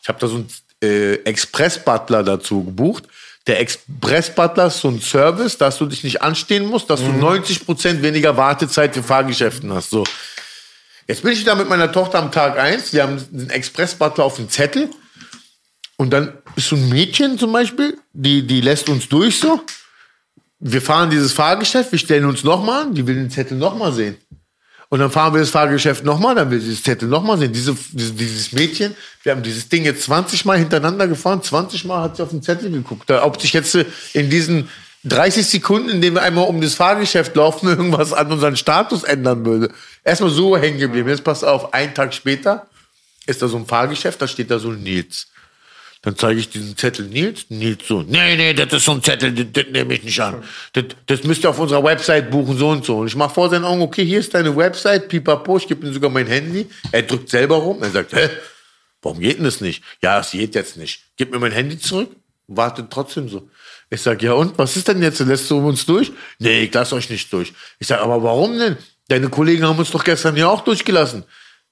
[0.01, 0.49] Ich habe da so einen
[0.83, 3.03] äh, Express-Butler dazu gebucht.
[3.47, 8.01] Der Express-Butler ist so ein Service, dass du dich nicht anstehen musst, dass du 90%
[8.01, 9.89] weniger Wartezeit für Fahrgeschäften hast.
[9.89, 10.03] So.
[11.07, 12.93] Jetzt bin ich da mit meiner Tochter am Tag eins.
[12.93, 14.89] Wir haben einen Express-Butler auf dem Zettel.
[15.97, 19.61] Und dann ist so ein Mädchen zum Beispiel, die, die lässt uns durch so.
[20.59, 24.17] Wir fahren dieses Fahrgeschäft, wir stellen uns nochmal an, die will den Zettel nochmal sehen.
[24.91, 27.53] Und dann fahren wir das Fahrgeschäft nochmal, dann will sie das Zettel nochmal sehen.
[27.53, 32.03] Diese, diese, dieses Mädchen, wir haben dieses Ding jetzt 20 Mal hintereinander gefahren, 20 Mal
[32.03, 33.09] hat sie auf den Zettel geguckt.
[33.09, 33.73] Ob sich jetzt
[34.11, 34.67] in diesen
[35.05, 39.45] 30 Sekunden, in denen wir einmal um das Fahrgeschäft laufen, irgendwas an unseren Status ändern
[39.45, 39.71] würde.
[40.03, 41.07] Erstmal so hängen geblieben.
[41.07, 42.67] Jetzt pass auf, einen Tag später
[43.27, 45.30] ist da so ein Fahrgeschäft, da steht da so Nils.
[46.03, 47.45] Dann zeige ich diesen Zettel Nils.
[47.49, 50.43] Nils so, nee, nee, das ist so ein Zettel, das, das nehme ich nicht an.
[50.73, 52.97] Das, das müsst ihr auf unserer Website buchen, so und so.
[52.99, 55.93] Und ich mache vor seinen Augen, okay, hier ist deine Website, pipapo, ich gebe ihm
[55.93, 56.67] sogar mein Handy.
[56.91, 58.29] Er drückt selber rum, er sagt, hä,
[59.03, 59.83] warum geht denn das nicht?
[60.01, 61.03] Ja, es geht jetzt nicht.
[61.17, 62.09] Gib mir mein Handy zurück,
[62.47, 63.47] wartet trotzdem so.
[63.91, 65.19] Ich sag, ja und, was ist denn jetzt?
[65.19, 66.11] Lässt du uns durch?
[66.39, 67.53] Nee, ich lass euch nicht durch.
[67.77, 68.77] Ich sag, aber warum denn?
[69.07, 71.25] Deine Kollegen haben uns doch gestern ja auch durchgelassen.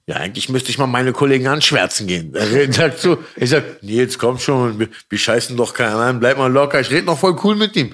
[0.09, 2.33] Ja, eigentlich müsste ich mal meine Kollegen anschwärzen gehen.
[2.33, 6.39] Er sagt so, ich sag, Nils, komm schon, wir, wir scheißen doch keinen an, bleib
[6.39, 7.93] mal locker, ich rede noch voll cool mit ihm.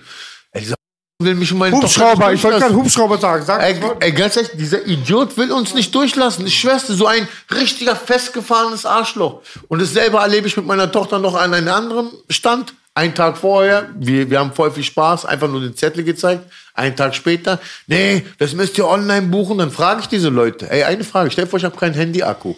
[0.52, 0.80] Er sagt,
[1.22, 2.74] will mich um meine Hubschrauber, ich wollte gerade.
[2.74, 3.44] Hubschrauber sagen.
[3.46, 6.48] Sag Ey, ey, ganz ehrlich, dieser Idiot will uns nicht durchlassen.
[6.48, 9.42] Ich schwör's dir, so ein richtiger festgefahrenes Arschloch.
[9.68, 12.76] Und dasselbe erlebe ich mit meiner Tochter noch an einem anderen Stand.
[12.98, 16.50] Einen Tag vorher, wir, wir haben voll viel Spaß, einfach nur den Zettel gezeigt.
[16.74, 19.58] Einen Tag später, nee, das müsst ihr online buchen.
[19.58, 22.56] Dann frage ich diese Leute, ey, eine Frage, stell vor, ich habe keinen Handy-Akku.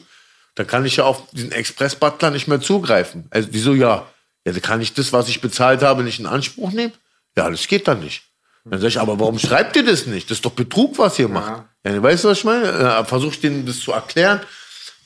[0.53, 3.25] Dann kann ich ja auf diesen Express-Butler nicht mehr zugreifen.
[3.31, 4.05] Also, wieso ja?
[4.45, 6.93] Ja, dann kann ich das, was ich bezahlt habe, nicht in Anspruch nehmen?
[7.35, 8.23] Ja, das geht dann nicht.
[8.63, 10.29] Dann sag ich, aber warum schreibt ihr das nicht?
[10.29, 11.63] Das ist doch Betrug, was ihr macht.
[11.83, 12.67] Ja, weißt du, was ich meine?
[12.67, 14.41] Äh, Versuch ich denen das zu erklären.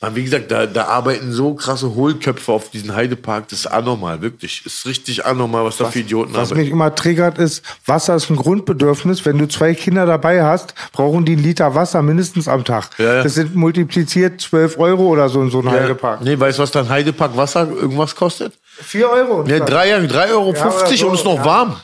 [0.01, 3.47] Man, wie gesagt, da, da arbeiten so krasse Hohlköpfe auf diesen Heidepark.
[3.49, 4.65] Das ist anormal, wirklich.
[4.65, 6.61] Ist richtig anormal, was da für Idioten Was arbeiten.
[6.61, 9.23] mich immer triggert ist, Wasser ist ein Grundbedürfnis.
[9.25, 12.89] Wenn du zwei Kinder dabei hast, brauchen die einen Liter Wasser mindestens am Tag.
[12.97, 13.23] Ja, ja.
[13.23, 16.21] Das sind multipliziert 12 Euro oder so in so einem Heidepark.
[16.21, 18.53] Nee, weißt du, was dann Heidepark Wasser irgendwas kostet?
[18.81, 19.45] 4 Euro.
[19.45, 21.45] Ja, drei, 3,50 Euro Ja, oder so, und ist noch ja.
[21.45, 21.75] warm.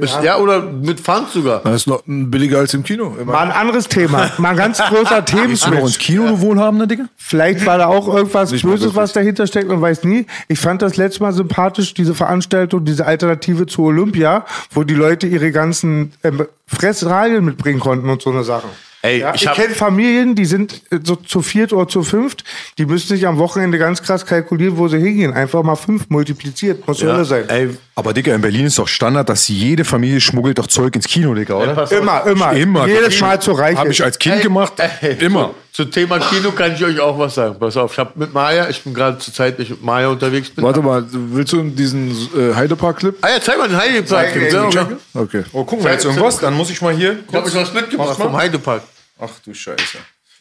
[0.00, 1.60] Ist, ja, oder mit Pfand sogar.
[1.64, 3.14] Das ist noch billiger als im Kino.
[3.20, 3.32] Immer.
[3.32, 4.30] Mal ein anderes Thema.
[4.38, 5.98] Mal ein ganz großer Gehst du noch ins.
[5.98, 7.04] Kino, du Wohlhabender, Digga?
[7.14, 10.26] Vielleicht war da auch irgendwas Nicht Böses, was dahinter steckt, man weiß nie.
[10.48, 15.26] Ich fand das letzte Mal sympathisch, diese Veranstaltung, diese Alternative zu Olympia, wo die Leute
[15.26, 18.70] ihre ganzen ähm, Fressralien mitbringen konnten und so eine Sachen.
[19.04, 22.44] Ey, ja, ich ich kenne Familien, die sind äh, so zu viert oder zu fünft,
[22.78, 25.32] die müssen sich am Wochenende ganz krass kalkulieren, wo sie hingehen.
[25.32, 27.48] Einfach mal fünf multipliziert, muss Hölle sein.
[27.48, 31.06] Ey, Aber Digga, in Berlin ist doch Standard, dass jede Familie schmuggelt doch Zeug ins
[31.08, 31.82] Kino, Digga, oder?
[31.82, 31.90] auf.
[31.90, 32.52] Immer, immer.
[32.52, 32.86] Immer.
[32.86, 33.76] Jedes Mal zu reich.
[33.76, 34.74] Habe ich als Kind gemacht.
[35.00, 35.50] Ey, Immer.
[35.72, 37.56] Zu, zu Thema Kino kann ich euch auch was sagen.
[37.58, 40.08] Pass auf, ich habe mit Maya, ich bin gerade zur Zeit, wenn ich mit Maya
[40.08, 40.62] unterwegs bin.
[40.62, 43.16] Warte mal, willst du diesen äh, Heidepark-Clip?
[43.20, 44.06] Ah ja, zeig mal den Heidepark.
[44.32, 44.82] Zeig, ey, Ja, check.
[44.82, 44.94] okay.
[45.14, 45.42] Okay.
[45.52, 46.38] Oh, gucken wir jetzt irgendwas?
[46.38, 47.18] Dann muss ich mal hier.
[47.28, 48.24] Ich habe euch was mitgebracht mal.
[48.26, 48.82] vom Heidepark.
[49.24, 49.98] Ach du Scheiße.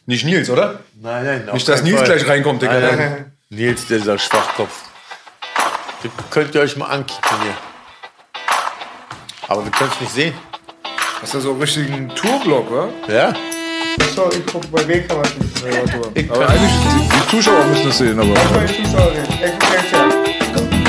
[0.07, 0.79] Nicht Nils, oder?
[0.99, 1.49] Nein, nein.
[1.53, 2.05] Nicht, dass Nils Fall.
[2.05, 2.79] gleich reinkommt, Digga.
[2.79, 3.31] Nein, nein.
[3.49, 4.85] Nils, dieser Schwachkopf.
[6.03, 7.53] Den könnt ihr euch mal ankicken hier.
[9.47, 10.33] Aber wir können es nicht sehen.
[11.19, 12.89] Das ist ja so richtig ein Tourblock, wa?
[13.07, 13.31] Ja?
[14.15, 16.31] So, ich gucke bei mir kann man das nicht.
[16.31, 18.33] Aber eigentlich, die, die Zuschauer müssen das sehen, aber.
[18.33, 20.15] Meine Zuschauerin, Existenz.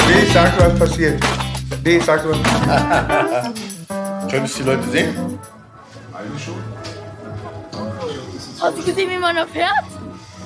[0.08, 1.22] Nee, ich sag, was passiert.
[1.84, 4.30] Nee, ich sag, was passiert.
[4.30, 5.38] Können es die Leute sehen?
[8.62, 9.72] Hast du gesehen, wie man da fährt?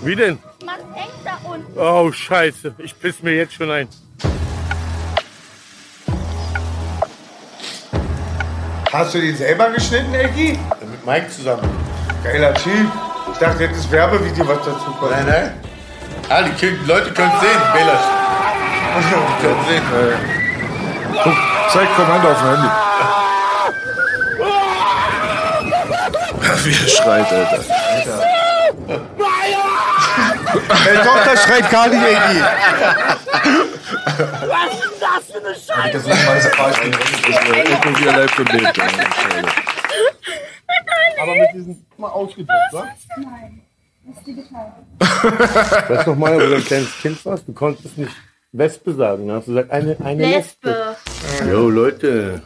[0.03, 0.39] Wie denn?
[0.65, 1.79] Man hängt da unten.
[1.79, 2.75] Oh, scheiße.
[2.79, 3.89] Ich piss mir jetzt schon ein.
[8.91, 10.59] Hast du den selber geschnitten, Ecki?
[10.91, 11.69] Mit Mike zusammen.
[12.25, 12.91] Geiler Typ.
[13.33, 15.11] Ich dachte, jetzt ist Werbevideo, was dazu kommt.
[15.11, 15.61] Nein, nein.
[16.31, 18.01] Ah, die, können, die Leute können es sehen, Belasch.
[18.97, 19.83] Die können sehen.
[21.71, 22.96] Zeig Kommando auf dem Handy.
[26.65, 27.65] Wie er schreit, Alter.
[30.69, 32.41] Meine Tochter schreit gar nicht, Ecki.
[34.47, 35.93] Was ist das für eine Scheiße?
[35.93, 36.93] Das ist mal das Fahrspiel.
[36.93, 38.67] Echo wie er live und lebt.
[38.67, 39.07] Alter.
[41.23, 42.87] Aber mit diesem mal ausgedruckt, wa?
[43.17, 43.63] Nein,
[44.05, 44.73] das ist digital.
[45.89, 47.49] Weißt du noch mal, wo du ein kleines Kind warst?
[47.49, 48.13] Du konntest nicht
[48.53, 49.27] Wespe sagen.
[49.27, 50.97] Dann hast du gesagt, eine, eine Lesbe.
[51.51, 52.43] Jo, Leute,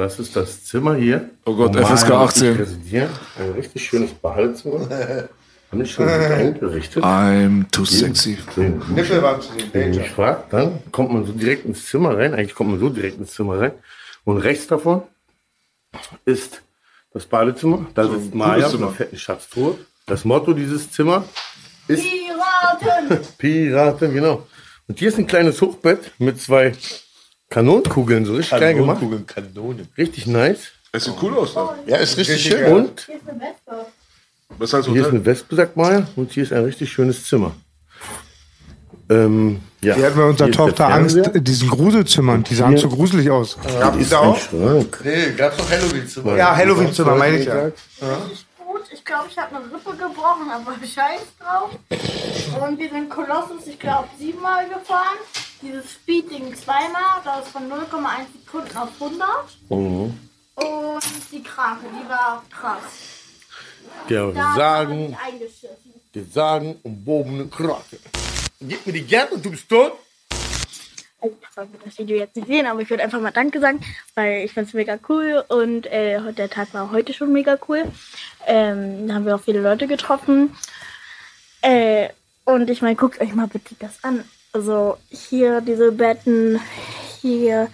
[0.00, 1.30] das ist das Zimmer hier.
[1.44, 2.52] Oh Gott, Wo FSK Maya und 18.
[2.52, 3.10] ich residieren.
[3.38, 4.88] Ein richtig schönes Badezimmer.
[5.70, 7.04] Haben ich schon gut eingerichtet.
[7.04, 8.38] I'm too sexy.
[8.56, 9.68] Nippel war zu sehen.
[9.72, 12.34] Wenn ihr mich fragt, dann kommt man so direkt ins Zimmer rein.
[12.34, 13.72] Eigentlich kommt man so direkt ins Zimmer rein.
[14.24, 15.02] Und rechts davon
[16.24, 16.62] ist
[17.12, 17.86] das Badezimmer.
[17.94, 19.78] Da sitzt Maya mit einer fetten Schatztruhe.
[20.06, 21.24] Das Motto dieses Zimmer
[21.86, 23.18] ist Piraten!
[23.38, 24.46] Piraten, genau.
[24.88, 26.72] Und hier ist ein kleines Hochbett mit zwei
[27.50, 29.00] Kanonenkugeln, so richtig klein gemacht.
[29.00, 29.86] Kanonenkugeln, Kanone.
[29.98, 30.68] Richtig nice.
[30.92, 31.54] Es sieht cool aus.
[31.54, 31.74] Da.
[31.86, 32.72] Ja, ist richtig, schön.
[32.72, 34.72] Und Hier ist eine Wespe.
[34.72, 36.06] Halt so hier ist eine Wespe, sagt Maya.
[36.16, 37.52] Und hier ist ein richtig schönes Zimmer.
[39.08, 39.94] Ähm, ja.
[39.96, 42.44] Die hatten bei unserer Hier Tochter Angst in diesen Gruselzimmern.
[42.44, 42.78] Die sahen Hier.
[42.78, 43.56] so gruselig aus.
[43.62, 45.00] Hier ist ein Schrank.
[45.04, 46.36] Nee, gab's doch Halloween-Zimmer.
[46.36, 47.64] Ja, Halloween-Zimmer, meine ich ja.
[47.64, 48.82] Richtig gut.
[48.92, 51.70] Ich glaube, ich habe eine Rippe gebrochen, aber scheiß drauf.
[52.68, 55.18] Und wir sind Kolossus, ich glaube, siebenmal gefahren.
[55.62, 57.80] Dieses Speed-Ding zweimal, das ist von 0,1
[58.32, 59.28] Sekunden auf 100.
[59.68, 60.18] Mhm.
[60.54, 62.82] Und die Krake, die war krass.
[64.08, 65.16] Da haben sagen,
[66.12, 67.98] wir sagen, umwobene Krake.
[68.60, 69.92] Gib mir die und du bist tot.
[71.22, 73.80] Also, ich wollte das Video jetzt nicht sehen, aber ich würde einfach mal Danke sagen,
[74.14, 77.84] weil ich fand es mega cool und äh, der Tag war heute schon mega cool.
[78.46, 80.56] Ähm, da haben wir auch viele Leute getroffen.
[81.60, 82.08] Äh,
[82.44, 84.24] und ich meine, guckt euch mal bitte das an.
[84.52, 86.60] Also hier diese Betten,
[87.22, 87.68] hier,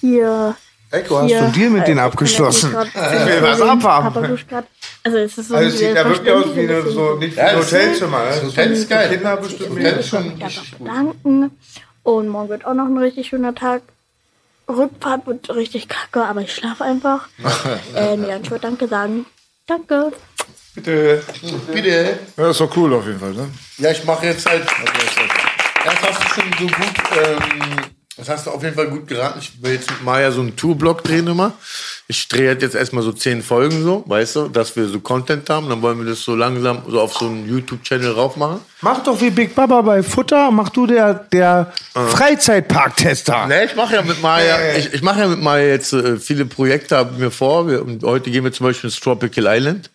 [0.00, 0.56] hier.
[0.90, 2.74] Echo, hast du Deal mit denen Äh, abgeschlossen?
[2.84, 4.14] Ich Ich will was abhaben.
[5.04, 7.46] Also es ist so Also es sieht ja wirklich aus wie eine, so, nicht Ja,
[7.46, 8.24] ein das ist- Hotelzimmer.
[8.26, 8.48] Das ne?
[8.48, 9.08] Hotel ist geil.
[9.08, 9.96] Kinder bestimmt mehr.
[9.98, 10.78] ist schon richtig gut.
[10.80, 11.50] bedanken.
[12.02, 13.82] Und morgen wird auch noch ein richtig schöner Tag.
[14.68, 17.28] Rückfahrt wird richtig kacke, aber ich schlafe einfach.
[17.96, 19.24] äh, nee, ich würde Danke sagen.
[19.66, 20.12] Danke.
[20.74, 21.22] Bitte.
[21.72, 22.18] Bitte.
[22.36, 23.32] Ja, ist doch cool auf jeden Fall.
[23.32, 23.48] Ne?
[23.78, 24.62] Ja, ich mache jetzt halt.
[25.84, 26.94] Das hast du schon so gut.
[27.24, 29.38] Ähm, das hast du auf jeden Fall gut geraten.
[29.40, 31.54] Ich will jetzt mit Maya so einen Tourblock drehen immer.
[32.08, 35.48] Ich drehe halt jetzt erstmal so zehn Folgen so, weißt du, dass wir so Content
[35.48, 35.70] haben.
[35.70, 38.60] Dann wollen wir das so langsam so auf so einen YouTube-Channel rauf machen.
[38.82, 43.46] Mach doch wie Big Baba bei Futter, mach du der, der Freizeitparktester.
[43.46, 46.44] Ne, ich mache ja mit Maya, ich, ich mache ja mit Maya jetzt äh, viele
[46.44, 47.66] Projekte haben mir vor.
[47.66, 49.90] Wir, und heute gehen wir zum Beispiel ins Tropical Island.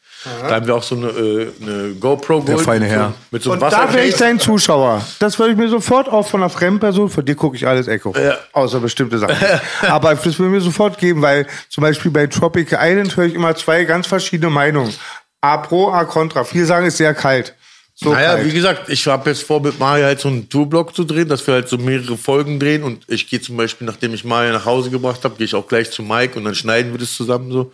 [0.48, 3.08] Da haben wir auch so eine, äh, eine GoPro Der geholt feine mit Herr.
[3.08, 5.06] So, mit so einem Und da wäre ich dein Zuschauer.
[5.20, 8.14] Das würde ich mir sofort auch von einer Fremdperson, von dir gucke ich alles Echo.
[8.54, 9.36] Außer bestimmte Sachen.
[9.82, 13.56] Aber das würde mir sofort geben, weil zum Beispiel bei Tropical Island höre ich immer
[13.56, 14.94] zwei ganz verschiedene Meinungen.
[15.42, 16.44] A pro, A contra.
[16.44, 17.54] Viele sagen, es ist sehr kalt.
[18.00, 18.46] So Naja, kalt.
[18.46, 21.46] wie gesagt, ich habe jetzt vor, mit Mario halt so einen Tourblock zu drehen, dass
[21.48, 22.84] wir halt so mehrere Folgen drehen.
[22.84, 25.68] Und ich gehe zum Beispiel, nachdem ich Mario nach Hause gebracht habe, gehe ich auch
[25.68, 27.72] gleich zu Mike und dann schneiden wir das zusammen so.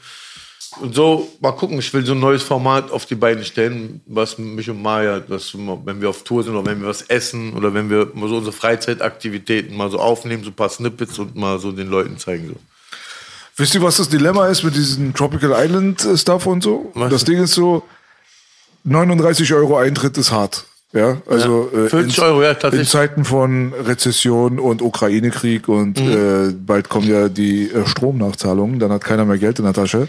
[0.81, 4.37] Und so, mal gucken, ich will so ein neues Format auf die Beine stellen, was
[4.39, 5.39] mich und Maya, wir-
[5.85, 8.37] wenn wir auf Tour sind oder wenn wir was essen oder wenn wir mal so
[8.37, 12.47] unsere Freizeitaktivitäten mal so aufnehmen, so ein paar Snippets und mal so den Leuten zeigen.
[12.47, 12.55] So.
[13.57, 16.91] Wisst ihr, was das Dilemma ist mit diesem Tropical Island äh, Stuff und so?
[16.95, 17.11] Was?
[17.11, 17.83] Das Ding ist so,
[18.83, 20.65] 39 Euro Eintritt ist hart.
[20.91, 22.89] Ja, also Ja, äh, 50 in, Euro, ja, in tatsächlich.
[22.89, 26.11] Zeiten von Rezession und Ukraine-Krieg und Mhm.
[26.49, 30.07] äh, bald kommen ja die äh, Stromnachzahlungen, dann hat keiner mehr Geld in der Tasche.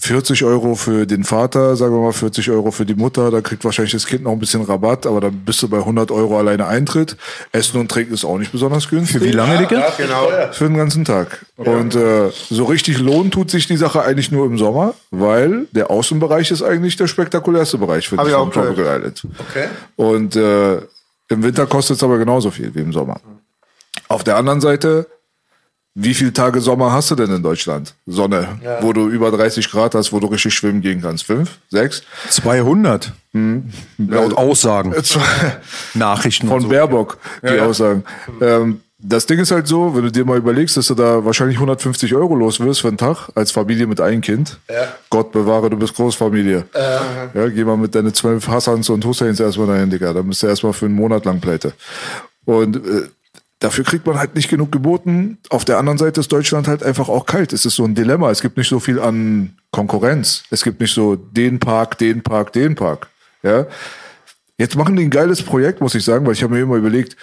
[0.00, 3.64] 40 Euro für den Vater, sagen wir mal 40 Euro für die Mutter, da kriegt
[3.64, 6.66] wahrscheinlich das Kind noch ein bisschen Rabatt, aber dann bist du bei 100 Euro alleine
[6.66, 7.16] Eintritt.
[7.52, 9.22] Essen und Trinken ist auch nicht besonders günstig.
[9.22, 9.92] Für wie lange, Digga?
[9.96, 10.28] Genau.
[10.52, 11.46] Für den ganzen Tag.
[11.56, 15.90] Und äh, so richtig lohnen tut sich die Sache eigentlich nur im Sommer, weil der
[15.90, 19.26] Außenbereich ist eigentlich der spektakulärste Bereich für Hab ich auch von Tropical Island.
[19.50, 19.68] Okay.
[19.96, 20.76] Und äh,
[21.28, 23.20] im Winter kostet es aber genauso viel wie im Sommer.
[24.08, 25.06] Auf der anderen Seite,
[25.98, 27.94] wie viele Tage Sommer hast du denn in Deutschland?
[28.04, 31.24] Sonne, wo du über 30 Grad hast, wo du richtig schwimmen gehen kannst.
[31.24, 31.58] Fünf?
[31.70, 32.02] Sechs?
[32.28, 33.12] 200.
[33.96, 34.94] Laut Aussagen.
[35.94, 36.48] Nachrichten.
[36.48, 36.68] und Von so.
[36.68, 38.04] Baerbock, die Aussagen.
[38.42, 41.56] Ähm, das Ding ist halt so, wenn du dir mal überlegst, dass du da wahrscheinlich
[41.56, 44.58] 150 Euro los wirst für einen Tag als Familie mit einem Kind.
[45.08, 46.64] Gott bewahre, du bist Großfamilie.
[47.34, 50.12] Ja, geh mal mit deinen zwölf Hassans und Husseins erstmal dahin, Digga.
[50.12, 51.72] Dann bist du erstmal für einen Monat lang pleite.
[52.44, 53.08] Und äh,
[53.58, 55.38] dafür kriegt man halt nicht genug geboten.
[55.50, 57.52] Auf der anderen Seite ist Deutschland halt einfach auch kalt.
[57.52, 58.30] Es ist so ein Dilemma.
[58.30, 60.44] Es gibt nicht so viel an Konkurrenz.
[60.50, 63.08] Es gibt nicht so den Park, den Park, den Park.
[63.42, 63.66] Ja.
[64.58, 67.16] Jetzt machen die ein geiles Projekt, muss ich sagen, weil ich habe mir immer überlegt,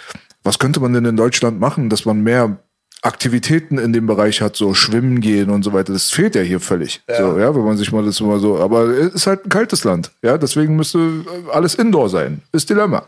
[0.44, 2.58] was könnte man denn in Deutschland machen, dass man mehr
[3.04, 5.92] Aktivitäten in dem Bereich hat, so schwimmen gehen und so weiter.
[5.92, 7.02] Das fehlt ja hier völlig.
[7.06, 9.84] So, ja, wenn man sich mal das mal so, aber es ist halt ein kaltes
[9.84, 10.10] Land.
[10.22, 12.40] Ja, deswegen müsste alles Indoor sein.
[12.52, 13.06] Ist Dilemma.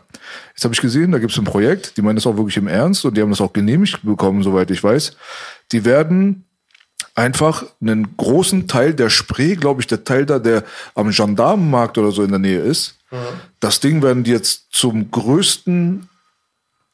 [0.53, 2.67] Jetzt habe ich gesehen, da gibt es ein Projekt, die meinen das auch wirklich im
[2.67, 5.17] Ernst und die haben das auch genehmigt bekommen, soweit ich weiß.
[5.71, 6.45] Die werden
[7.15, 12.11] einfach einen großen Teil der Spree, glaube ich, der Teil da, der am Gendarmenmarkt oder
[12.11, 12.97] so in der Nähe ist,
[13.59, 16.09] das Ding werden die jetzt zum größten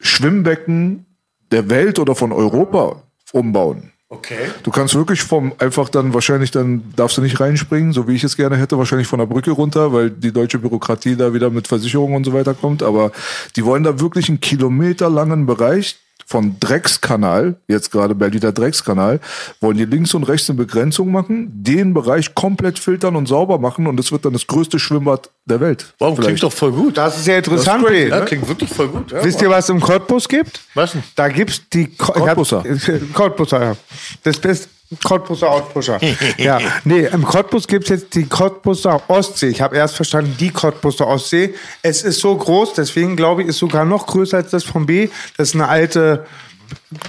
[0.00, 1.06] Schwimmbecken
[1.50, 3.92] der Welt oder von Europa umbauen.
[4.08, 4.50] Okay.
[4.62, 8.22] Du kannst wirklich vom einfach dann wahrscheinlich dann darfst du nicht reinspringen, so wie ich
[8.22, 11.66] es gerne hätte, wahrscheinlich von der Brücke runter, weil die deutsche Bürokratie da wieder mit
[11.66, 12.82] Versicherungen und so weiter kommt.
[12.82, 13.10] Aber
[13.56, 19.20] die wollen da wirklich einen kilometerlangen Bereich von Dreckskanal, jetzt gerade Berliner Dreckskanal,
[19.60, 23.86] wollen die links und rechts eine Begrenzung machen, den Bereich komplett filtern und sauber machen
[23.86, 25.94] und es wird dann das größte Schwimmbad der Welt.
[25.98, 26.42] Wow, klingt Vielleicht.
[26.42, 26.96] doch voll gut.
[26.96, 28.08] Das ist ja interessant, crazy, P.
[28.08, 29.12] Ja, klingt wirklich voll gut.
[29.12, 29.24] Ja.
[29.24, 30.60] Wisst ihr, was im Cottbus gibt?
[30.74, 31.02] Was denn?
[31.14, 32.64] Da gibt's die Ko Cottbusser.
[32.64, 33.76] Hab- Cottbusser, ja.
[34.22, 34.68] Das beste
[35.02, 36.00] Cottbusser Outpusher.
[36.38, 39.48] ja, nee, im Cottbus gibt's jetzt die Cottbusser Ostsee.
[39.48, 41.54] Ich habe erst verstanden, die Cottbusser Ostsee.
[41.82, 45.08] Es ist so groß, deswegen glaube ich, ist sogar noch größer als das von B.
[45.36, 46.26] Das ist eine alte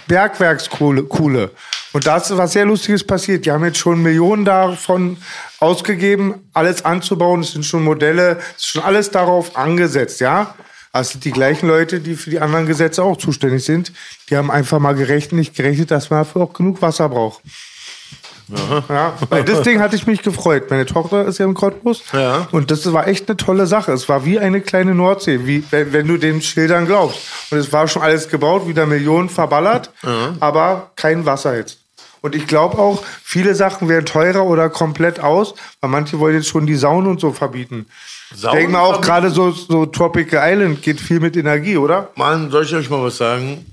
[0.07, 1.03] Bergwerkskohle.
[1.03, 1.51] Kuhle.
[1.93, 3.45] Und da ist was sehr Lustiges passiert.
[3.45, 5.17] Die haben jetzt schon Millionen davon
[5.59, 7.41] ausgegeben, alles anzubauen.
[7.41, 10.53] Es sind schon Modelle, es ist schon alles darauf angesetzt, ja.
[10.91, 13.91] Das sind die gleichen Leute, die für die anderen Gesetze auch zuständig sind.
[14.29, 17.41] Die haben einfach mal gerechnet, nicht gerechnet, dass man dafür auch genug Wasser braucht.
[18.47, 20.69] Ja, weil das Ding hatte ich mich gefreut.
[20.69, 22.03] Meine Tochter ist ja im Cottbus.
[22.13, 22.47] Ja.
[22.51, 23.91] Und das war echt eine tolle Sache.
[23.91, 27.19] Es war wie eine kleine Nordsee, wie, wenn, wenn du den Schildern glaubst.
[27.51, 29.91] Und es war schon alles gebaut, wieder Millionen verballert,
[30.39, 31.79] aber kein Wasser jetzt.
[32.21, 36.47] Und ich glaube auch, viele Sachen werden teurer oder komplett aus, weil manche wollen jetzt
[36.47, 37.85] schon die Saunen und so verbieten.
[38.33, 42.09] Saunen Ich denke mal auch gerade so, so Tropical Island geht viel mit Energie, oder?
[42.15, 43.63] Mann, soll ich euch mal was sagen?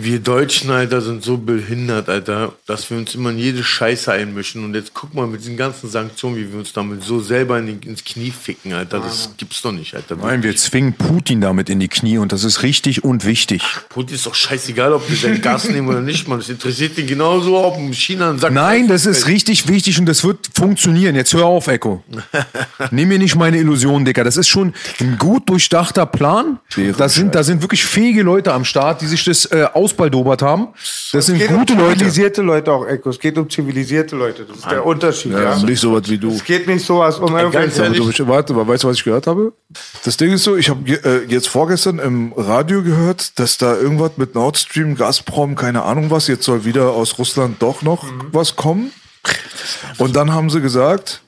[0.00, 4.64] Wir Deutschen, Alter, sind so behindert, Alter, dass wir uns immer in jede Scheiße einmischen.
[4.64, 7.80] Und jetzt guck mal mit diesen ganzen Sanktionen, wie wir uns damit so selber in
[7.80, 9.00] die, ins Knie ficken, Alter.
[9.00, 10.14] Das gibt's doch nicht, Alter.
[10.14, 13.62] Nein, wir zwingen Putin damit in die Knie und das ist richtig und wichtig.
[13.88, 16.38] Putin ist doch scheißegal, ob wir sein Gas nehmen oder nicht, Mann.
[16.38, 20.22] Das interessiert ihn genauso, ob China einen Sack Nein, das ist richtig wichtig und das
[20.22, 21.16] wird funktionieren.
[21.16, 22.04] Jetzt hör auf, Echo.
[22.92, 24.22] Nimm mir nicht meine Illusionen, Dicker.
[24.22, 26.60] Das ist schon ein gut durchdachter Plan.
[26.96, 30.68] Da sind, da sind wirklich fähige Leute am Start, die sich das äh, ausbaldobert haben.
[31.12, 31.98] Das sind geht gute um Leute.
[31.98, 33.10] zivilisierte Leute auch, Echo.
[33.10, 34.44] Es geht um zivilisierte Leute.
[34.44, 35.56] Das ist der Unterschied, ja.
[35.56, 36.30] Ja, nicht sowas wie du.
[36.30, 37.90] Es geht nicht so was um irgendwelche...
[37.90, 39.52] Du, warte, mal, weißt du, was ich gehört habe?
[40.04, 44.12] Das Ding ist so, ich habe äh, jetzt vorgestern im Radio gehört, dass da irgendwas
[44.16, 48.56] mit Nord Stream, Gazprom, keine Ahnung was, jetzt soll wieder aus Russland doch noch was
[48.56, 48.92] kommen.
[49.98, 51.22] Und dann haben sie gesagt,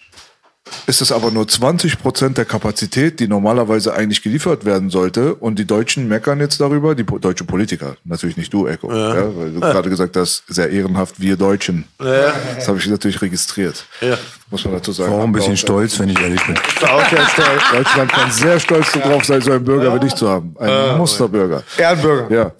[0.86, 5.34] ist es aber nur 20 Prozent der Kapazität, die normalerweise eigentlich geliefert werden sollte.
[5.34, 9.36] Und die Deutschen meckern jetzt darüber, die po deutsche Politiker, natürlich nicht du, Echo, ja.
[9.36, 11.84] weil du gerade gesagt hast, sehr ehrenhaft, wir Deutschen.
[11.98, 13.84] Das habe ich natürlich registriert.
[14.00, 14.16] Ja.
[14.50, 15.12] Muss man dazu sagen.
[15.12, 16.56] War auch ein bisschen Auch- stolz, wenn ich ehrlich bin.
[16.56, 17.62] Auch sehr stolz.
[17.72, 20.54] Deutschland kann sehr stolz darauf sein, so einen Bürger wie dich zu haben.
[20.58, 21.62] Ein Musterbürger.
[21.78, 22.34] Ehrenbürger.
[22.34, 22.52] Ja.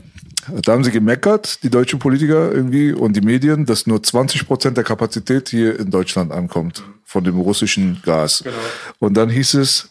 [0.63, 4.77] Da haben sie gemeckert, die deutschen Politiker irgendwie und die Medien, dass nur 20 Prozent
[4.77, 8.45] der Kapazität hier in Deutschland ankommt von dem russischen Gas.
[9.01, 9.89] Und dann hieß es,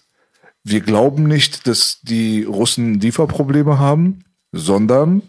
[0.63, 5.24] wir glauben nicht, dass die Russen Lieferprobleme haben, sondern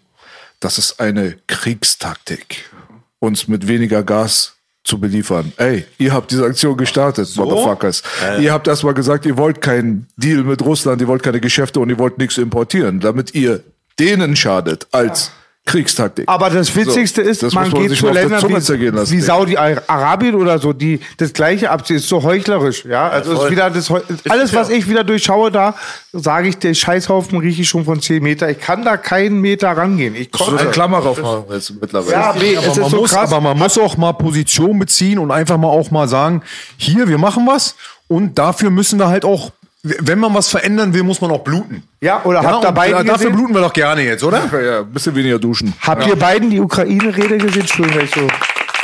[0.61, 2.70] das ist eine Kriegstaktik,
[3.18, 5.53] uns mit weniger Gas zu beliefern.
[5.57, 8.05] Ey, ihr habt diese Aktion gestartet, Motherfuckers.
[8.38, 11.91] Ihr habt erstmal gesagt, ihr wollt keinen Deal mit Russland, ihr wollt keine Geschäfte und
[11.91, 13.64] ihr wollt nichts importieren, damit ihr
[13.99, 15.32] denen schadet als
[15.66, 16.24] Kriegstaktik.
[16.28, 19.20] Aber das Witzigste So, ist, das man man geht zu Ländern wie, lassen, wie.
[19.20, 21.96] Saudi-Arabien oder so, die das Gleiche abziehen.
[21.96, 23.08] Ist so heuchlerisch, ja.
[23.08, 23.50] Also ist voll.
[23.50, 23.92] wieder das,
[24.28, 25.74] alles, was ich wieder durchschaue, da
[26.12, 28.50] sage ich, der Scheißhaufen rieche ich schon von 10 Meter.
[28.50, 30.16] Ich kann da keinen Meter rangehen.
[30.16, 32.12] Ich würde eine Klammer drauf machen jetzt mittlerweile.
[32.12, 33.32] Ja, B, Aber es ist man, so muss, krass.
[33.32, 36.42] aber man muss auch mal Position beziehen und einfach mal auch mal sagen,
[36.78, 37.76] hier, wir machen was
[38.08, 39.52] und dafür müssen wir halt auch,
[39.83, 41.83] wenn man was verändern will, muss man auch bluten.
[42.01, 43.33] Ja, oder Ja, habt ihr beiden dafür gesehen?
[43.33, 44.43] bluten wir doch gerne jetzt, oder?
[44.53, 45.72] Ja, ja, ein bisschen weniger duschen.
[45.81, 47.62] Habt ihr beiden die Ukraine-Rede gesehen?
[47.62, 48.26] Entschuldigung, wenn ich so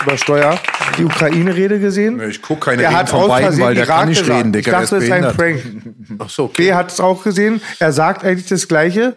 [0.02, 0.58] übersteuer.
[0.98, 2.20] Die Ukraine-Rede gesehen?
[2.28, 4.38] Ich guck keine Er Reden hat von beiden, weil der Irak kann nicht gesagt.
[4.38, 5.36] reden, Ich Digga, der dachte, das ist ein.
[5.36, 5.62] Prank.
[6.18, 6.68] Ach so, okay.
[6.68, 7.60] B hat es auch gesehen.
[7.78, 9.16] Er sagt eigentlich das Gleiche.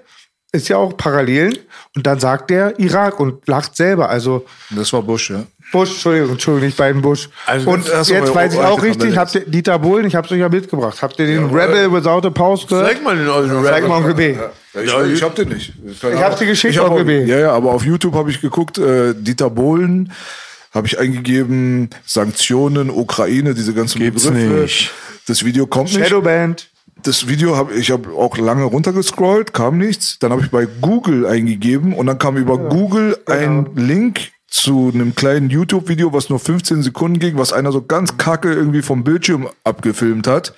[0.52, 1.58] Ist ja auch Parallelen.
[1.96, 4.10] Und dann sagt er Irak und lacht selber.
[4.10, 5.44] Also Das war Bush, ja.
[5.72, 7.30] Bush, Entschuldigung, Entschuldigung, nicht beiden Bush.
[7.46, 10.50] Also und jetzt weiß ich auch richtig, habt ihr Dieter Bohlen, ich hab's euch ja
[10.50, 11.00] mitgebracht.
[11.02, 12.88] Habt ihr den Rebel Without a Pause gehört?
[12.88, 14.36] Zeig mal den ollen Zeig mal Onkel B.
[14.74, 15.74] Ich, ich hab den nicht.
[15.86, 17.26] Ich hab Ich hab Onkel B.
[17.26, 20.12] Ja, ja, aber auf YouTube habe ich geguckt, äh, Dieter Bohlen,
[20.74, 24.62] habe ich eingegeben, Sanktionen, Ukraine, diese ganzen Gibt's Begriffe.
[24.62, 24.92] nicht.
[25.28, 26.08] Das Video kommt nicht.
[26.08, 26.68] Shadowband.
[27.04, 30.20] Das Video habe ich habe auch lange runtergescrollt, kam nichts.
[30.20, 35.16] Dann habe ich bei Google eingegeben und dann kam über Google ein Link zu einem
[35.16, 39.48] kleinen YouTube-Video, was nur 15 Sekunden ging, was einer so ganz kacke irgendwie vom Bildschirm
[39.64, 40.54] abgefilmt hat.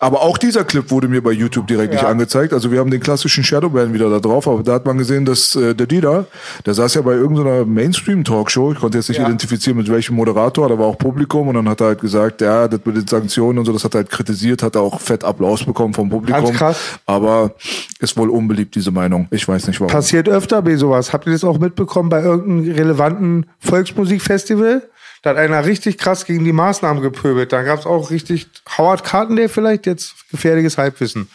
[0.00, 2.52] Aber auch dieser Clip wurde mir bei YouTube direkt nicht angezeigt.
[2.52, 5.54] Also wir haben den klassischen Shadowban wieder da drauf, aber da hat man gesehen, dass
[5.54, 6.26] äh, der Dieter,
[6.66, 10.78] der saß ja bei irgendeiner Mainstream-Talkshow, ich konnte jetzt nicht identifizieren, mit welchem Moderator, da
[10.78, 13.66] war auch Publikum und dann hat er halt gesagt, ja, das mit den Sanktionen und
[13.66, 16.44] so, das hat er halt kritisiert, hat er auch fett Applaus bekommen vom Publikum.
[16.44, 16.78] Ganz krass.
[17.06, 17.54] Aber
[18.00, 19.28] ist wohl unbeliebt, diese Meinung.
[19.30, 19.92] Ich weiß nicht warum.
[19.92, 21.12] Passiert öfter bei sowas.
[21.12, 24.82] Habt ihr das auch mitbekommen bei irgendeinem relevanten Volksmusikfestival?
[25.24, 27.50] Da hat einer richtig krass gegen die Maßnahmen gepöbelt.
[27.52, 28.46] Da gab es auch richtig
[28.76, 31.28] Howard Carpendale vielleicht, jetzt gefährliches Halbwissen.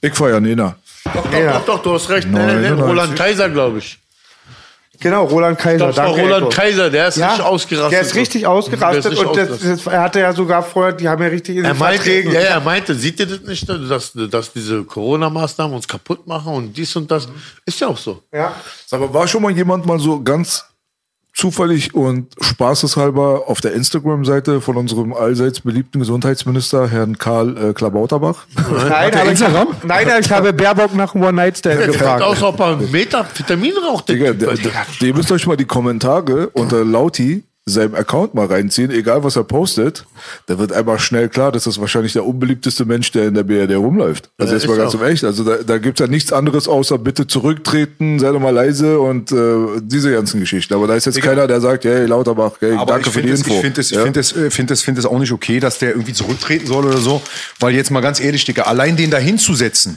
[0.00, 0.76] Ich feier Nena.
[1.32, 1.58] Ja.
[1.58, 2.28] Doch, doch, du hast recht.
[2.30, 2.88] Nein, nein, nein, 99.
[2.88, 3.98] Roland Kaiser, glaube ich.
[5.00, 5.88] Genau, Roland Kaiser.
[5.88, 6.60] Das war Danke, Roland Echo.
[6.62, 7.92] Kaiser, der ist Ja, richtig ausgerastet.
[7.92, 9.72] Der ist richtig ausgerastet ist richtig und ausgerastet.
[9.86, 12.32] das, er hatte ja sogar vorher, die haben ja richtig in Er den meinte, Verträgen.
[12.32, 16.54] ja, ja, er meinte, seht ihr das nicht, dass, dass diese Corona-Maßnahmen uns kaputt machen
[16.54, 17.28] und dies und das?
[17.66, 18.22] Ist ja auch so.
[18.32, 18.54] Ja.
[18.86, 20.64] Sag mal, war schon mal jemand mal so ganz
[21.36, 28.46] zufällig und spaßeshalber auf der Instagram-Seite von unserem allseits beliebten Gesundheitsminister, Herrn Karl äh, Klabauterbach?
[28.88, 29.40] Nein, aber ich,
[29.84, 32.22] nein, ich habe Baerbock nach einem One-Night-Stand Der gefragt.
[32.22, 34.08] aus, ob er Metavitamin raucht.
[34.08, 34.72] Digga, der, der,
[35.02, 39.42] ihr müsst euch mal die Kommentare unter Lauti seinem Account mal reinziehen, egal was er
[39.42, 40.04] postet,
[40.46, 43.74] da wird einfach schnell klar, dass das wahrscheinlich der unbeliebteste Mensch, der in der BRD
[43.74, 44.30] rumläuft.
[44.38, 45.24] Also Ja, jetzt mal ist ganz im Echt.
[45.24, 49.32] Also da, da gibt's ja nichts anderes außer bitte zurücktreten, sei doch mal leise und
[49.32, 50.74] äh, diese ganzen Geschichten.
[50.74, 53.28] Aber da ist jetzt keiner, der sagt, hey Lauterbach, hey, Aber danke ich für die
[53.30, 53.54] finde es, Info.
[53.54, 54.02] ich finde es, ich Ja?
[54.04, 56.84] finde es, äh, finde es, finde es auch nicht okay, dass der irgendwie zurücktreten soll
[56.86, 57.20] oder so.
[57.58, 59.96] Weil jetzt mal ganz ehrlich, Digga, allein den da hinzusetzen,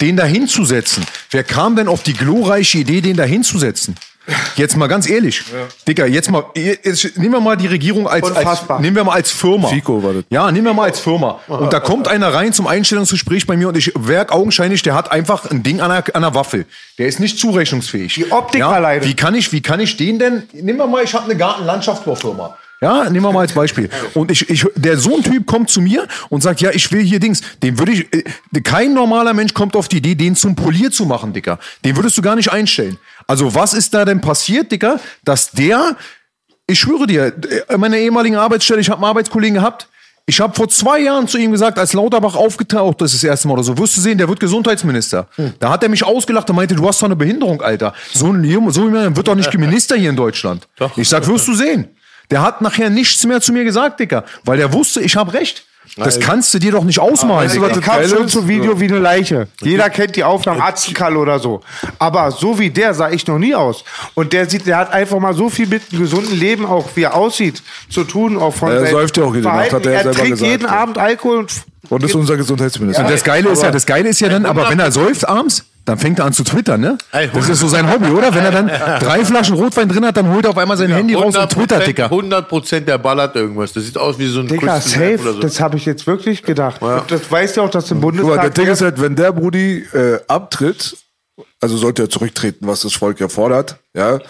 [0.00, 3.94] den da hinzusetzen, wer kam denn auf die glorreiche Idee, den da hinzusetzen?
[4.56, 5.42] Jetzt mal ganz ehrlich,
[5.86, 9.30] Digga, jetzt mal, jetzt, nehmen wir mal die Regierung als, als nehmen wir mal als
[9.30, 9.68] Firma.
[9.68, 10.24] Fico war das.
[10.30, 11.40] Ja, nehmen wir mal als Firma.
[11.46, 15.12] Und da kommt einer rein zum Einstellungsgespräch bei mir und ich werk augenscheinlich, der hat
[15.12, 16.64] einfach ein Ding an der, an der Waffel.
[16.98, 18.14] Der ist nicht zurechnungsfähig.
[18.14, 19.04] Die Optik ja, alleine.
[19.04, 22.56] Wie kann ich, wie kann ich den denn, nehmen wir mal, ich habe eine Gartenlandschaftsbaufirma.
[22.84, 23.88] Ja, nehmen wir mal als Beispiel.
[24.12, 27.02] Und ich, ich, der so ein Typ kommt zu mir und sagt, ja, ich will
[27.02, 27.40] hier Dings.
[27.62, 31.06] Den würde ich, äh, kein normaler Mensch kommt auf die Idee, den zum Polier zu
[31.06, 31.58] machen, Dicker.
[31.82, 32.98] Den würdest du gar nicht einstellen.
[33.26, 35.96] Also was ist da denn passiert, Dicker, dass der,
[36.66, 37.32] ich schwöre dir,
[37.68, 39.88] äh, meine ehemaligen Arbeitsstelle, ich habe einen Arbeitskollegen gehabt,
[40.26, 43.54] ich habe vor zwei Jahren zu ihm gesagt, als Lauterbach aufgetaucht ist, das erste Mal
[43.54, 45.26] oder so, wirst du sehen, der wird Gesundheitsminister.
[45.58, 47.94] Da hat er mich ausgelacht und meinte, du hast doch eine Behinderung, Alter.
[48.12, 50.66] So ein Junge, so jemand wird doch nicht Minister hier in Deutschland.
[50.96, 51.88] Ich sag, wirst du sehen.
[52.30, 55.64] Der hat nachher nichts mehr zu mir gesagt, Dicker, weil der wusste, ich habe recht.
[55.96, 57.50] Das kannst du dir doch nicht ausmalen.
[57.50, 59.48] Die kam schon zum Video wie eine Leiche.
[59.60, 61.60] Jeder kennt die Aufnahmen, Atzenkalle oder so.
[61.98, 63.84] Aber so wie der sah ich noch nie aus.
[64.14, 67.02] Und der sieht, der hat einfach mal so viel mit einem gesunden Leben, auch wie
[67.02, 69.76] er aussieht, zu tun, auch von Er säuft ja auch jede Nacht, Verhalten.
[69.76, 70.72] hat er er selber trinkt gesagt, jeden ja.
[70.72, 71.52] Abend Alkohol und
[71.90, 73.04] Und ist unser Gesundheitsminister.
[73.04, 75.64] Und das Geile ist ja, das Geile ist ja dann, aber wenn er säuft abends,
[75.84, 76.96] dann fängt er an zu twittern, ne?
[77.12, 78.34] Das ist so sein Hobby, oder?
[78.34, 81.14] Wenn er dann drei Flaschen Rotwein drin hat, dann holt er auf einmal sein Handy
[81.14, 82.04] raus und twittert, Dicker.
[82.04, 83.72] 100 Prozent der ballert irgendwas.
[83.72, 85.40] Das sieht aus wie so ein Meth safe, oder so.
[85.40, 86.80] das habe ich jetzt wirklich gedacht.
[86.80, 88.54] Und das weiß ja auch, dass im Guck mal, Bundestag...
[88.54, 90.96] der Ding ist halt, wenn der Brudi äh, abtritt,
[91.60, 94.20] also sollte er zurücktreten, was das Volk ja fordert, ja,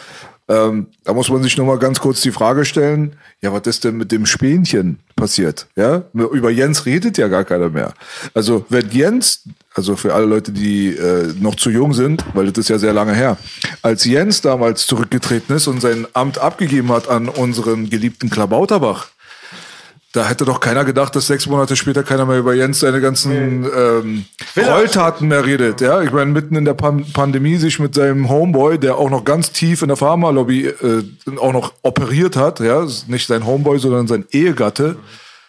[0.47, 3.85] ähm, da muss man sich nur mal ganz kurz die Frage stellen, ja, was ist
[3.85, 5.67] denn mit dem Spänchen passiert?
[5.75, 7.95] Ja, über Jens redet ja gar keiner mehr.
[8.35, 12.59] Also wenn Jens, also für alle Leute, die äh, noch zu jung sind, weil das
[12.59, 13.39] ist ja sehr lange her,
[13.81, 19.09] als Jens damals zurückgetreten ist und sein Amt abgegeben hat an unseren geliebten Klabauterbach,
[20.15, 23.67] da hätte doch keiner gedacht, dass sechs Monate später keiner mehr über Jens seine ganzen
[23.77, 25.81] ähm, Gräueltaten mehr redet.
[25.81, 29.25] Ja, ich meine, mitten in der Pan Pandemie sich mit seinem Homeboy, der auch noch
[29.25, 31.03] ganz tief in der Pharmalobby äh,
[31.39, 34.95] auch noch operiert hat, ja, nicht sein Homeboy, sondern sein Ehegatte,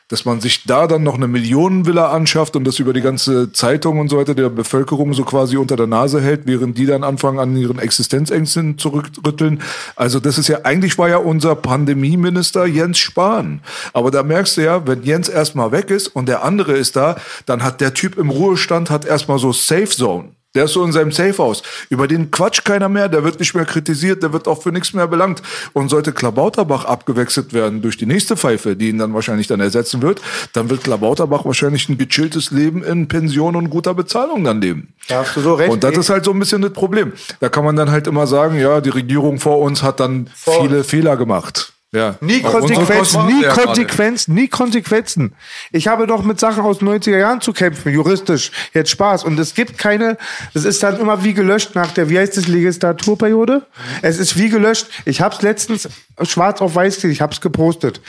[0.07, 3.99] dass man sich da dann noch eine Millionenvilla anschafft und das über die ganze Zeitung
[3.99, 7.39] und so weiter der Bevölkerung so quasi unter der Nase hält, während die dann anfangen
[7.39, 9.61] an ihren Existenzängsten zurückrütteln.
[9.95, 13.61] Also das ist ja, eigentlich war ja unser Pandemieminister Jens Spahn.
[13.93, 17.15] Aber da merkst du ja, wenn Jens erstmal weg ist und der andere ist da,
[17.47, 20.29] dann hat der Typ im Ruhestand hat erstmal so Safe Zone.
[20.55, 21.61] Der ist so in seinem Safe-Haus.
[21.89, 24.93] Über den quatscht keiner mehr, der wird nicht mehr kritisiert, der wird auch für nichts
[24.93, 25.41] mehr belangt.
[25.73, 30.01] Und sollte Klabauterbach abgewechselt werden durch die nächste Pfeife, die ihn dann wahrscheinlich dann ersetzen
[30.01, 30.21] wird,
[30.53, 34.93] dann wird Klabauterbach wahrscheinlich ein gechilltes Leben in Pension und guter Bezahlung dann leben.
[35.07, 35.71] Da hast du so recht.
[35.71, 37.13] Und das ist halt so ein bisschen das Problem.
[37.39, 40.83] Da kann man dann halt immer sagen, ja, die Regierung vor uns hat dann viele
[40.83, 41.74] Fehler gemacht.
[41.95, 42.15] Ja.
[42.19, 43.45] Nie Konsequenzen, nie.
[43.45, 45.33] Konsequenzen, nie Konsequenzen.
[45.71, 49.23] Ich habe doch mit Sachen aus den 90er Jahren zu kämpfen, juristisch, jetzt Spaß.
[49.23, 50.17] Und es gibt keine,
[50.53, 53.65] es ist dann immer wie gelöscht nach der, wie heißt das, Legislaturperiode?
[54.01, 54.87] Es ist wie gelöscht.
[55.05, 55.87] Ich habe es letztens
[56.23, 58.01] schwarz auf weiß gesehen, ich habe es gepostet.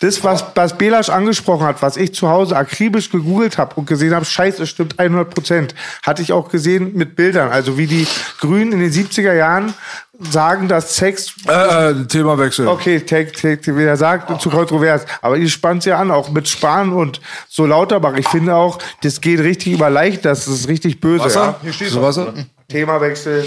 [0.00, 4.14] Das, was, was Belasch angesprochen hat, was ich zu Hause akribisch gegoogelt habe und gesehen
[4.14, 7.50] habe, scheiße, es stimmt 100 Prozent, hatte ich auch gesehen mit Bildern.
[7.50, 8.06] Also wie die
[8.40, 9.74] Grünen in den 70er Jahren
[10.18, 12.66] sagen, dass Sex Äh, äh, Themawechsel.
[12.66, 15.04] Okay, take, take, wie er sagt, zu kontrovers.
[15.22, 18.14] Aber ihr spannt ja an, auch mit Spahn und so Lauterbach.
[18.16, 21.24] Ich finde auch, das geht richtig über leicht, das ist richtig böse.
[21.24, 21.60] Wasser?
[21.62, 21.88] Ja?
[21.88, 22.34] So Wasser?
[22.68, 23.46] Themawechsel.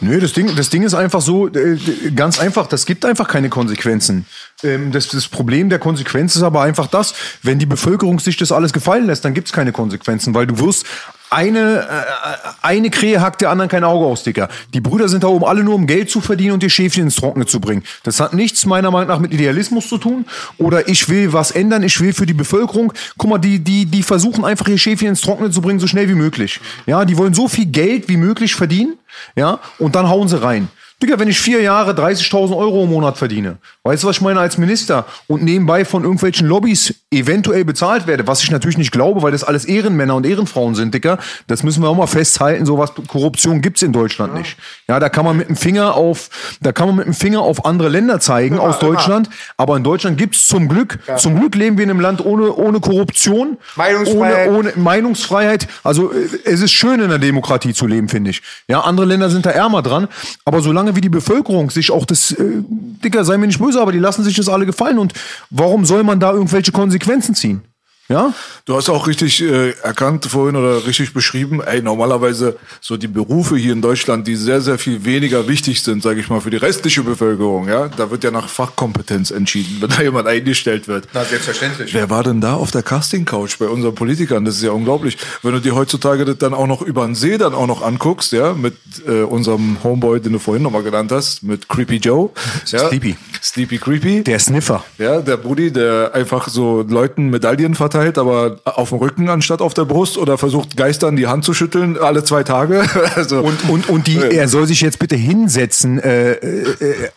[0.00, 1.78] Nö, das Ding, das Ding ist einfach so, äh,
[2.14, 4.26] ganz einfach, das gibt einfach keine Konsequenzen.
[4.62, 8.52] Ähm, das, das Problem der Konsequenz ist aber einfach das, wenn die Bevölkerung sich das
[8.52, 10.84] alles gefallen lässt, dann gibt's keine Konsequenzen, weil du wirst
[11.30, 14.48] eine, äh, eine Krähe hackt der anderen kein Auge aus, Dicker.
[14.72, 17.16] Die Brüder sind da oben alle nur, um Geld zu verdienen und die Schäfchen ins
[17.16, 17.82] Trockene zu bringen.
[18.02, 20.26] Das hat nichts meiner Meinung nach mit Idealismus zu tun.
[20.58, 22.92] Oder ich will was ändern, ich will für die Bevölkerung.
[23.18, 26.08] Guck mal, die, die, die versuchen einfach ihr Schäfchen ins Trockene zu bringen, so schnell
[26.08, 26.60] wie möglich.
[26.86, 28.96] Ja, die wollen so viel Geld wie möglich verdienen.
[29.36, 30.68] Ja, und dann hauen sie rein.
[31.04, 34.40] Digga, wenn ich vier Jahre 30.000 Euro im Monat verdiene, weißt du, was ich meine
[34.40, 39.22] als Minister und nebenbei von irgendwelchen Lobbys eventuell bezahlt werde, was ich natürlich nicht glaube,
[39.22, 42.92] weil das alles Ehrenmänner und Ehrenfrauen sind, Digga, das müssen wir auch mal festhalten, sowas
[43.06, 44.56] Korruption gibt's in Deutschland nicht.
[44.88, 46.30] Ja, da kann man mit dem Finger auf,
[46.62, 49.28] da kann man mit dem Finger auf andere Länder zeigen aus Deutschland,
[49.58, 52.80] aber in Deutschland gibt's zum Glück, zum Glück leben wir in einem Land ohne, ohne
[52.80, 54.48] Korruption, Meinungsfreiheit.
[54.48, 55.68] ohne, ohne Meinungsfreiheit.
[55.82, 58.40] Also äh, es ist schön in der Demokratie zu leben, finde ich.
[58.68, 60.08] Ja, andere Länder sind da ärmer dran,
[60.46, 62.62] aber solange wie die Bevölkerung sich auch das, äh,
[63.04, 65.12] Dicker, sei mir nicht böse, aber die lassen sich das alle gefallen und
[65.50, 67.62] warum soll man da irgendwelche Konsequenzen ziehen?
[68.08, 68.34] Ja?
[68.66, 73.56] Du hast auch richtig äh, erkannt vorhin oder richtig beschrieben, ey, normalerweise so die Berufe
[73.56, 76.58] hier in Deutschland, die sehr, sehr viel weniger wichtig sind, sage ich mal, für die
[76.58, 81.08] restliche Bevölkerung, ja, da wird ja nach Fachkompetenz entschieden, wenn da jemand eingestellt wird.
[81.14, 81.94] Na, selbstverständlich.
[81.94, 84.44] Wer war denn da auf der Casting-Couch bei unseren Politikern?
[84.44, 85.16] Das ist ja unglaublich.
[85.42, 88.32] Wenn du dir heutzutage das dann auch noch über den See dann auch noch anguckst,
[88.32, 88.76] ja, mit
[89.06, 92.30] äh, unserem Homeboy, den du vorhin nochmal genannt hast, mit Creepy Joe.
[92.66, 93.16] Ja, Sleepy.
[93.42, 94.24] Sleepy Creepy.
[94.24, 94.84] Der Sniffer.
[94.98, 99.74] Ja, der Brudi, der einfach so Leuten Medaillen verteilt, aber auf dem Rücken anstatt auf
[99.74, 102.84] der Brust oder versucht Geistern die Hand zu schütteln alle zwei Tage.
[103.14, 107.08] Also, Und, und, und die, er soll sich jetzt bitte hinsetzen, äh, äh, äh,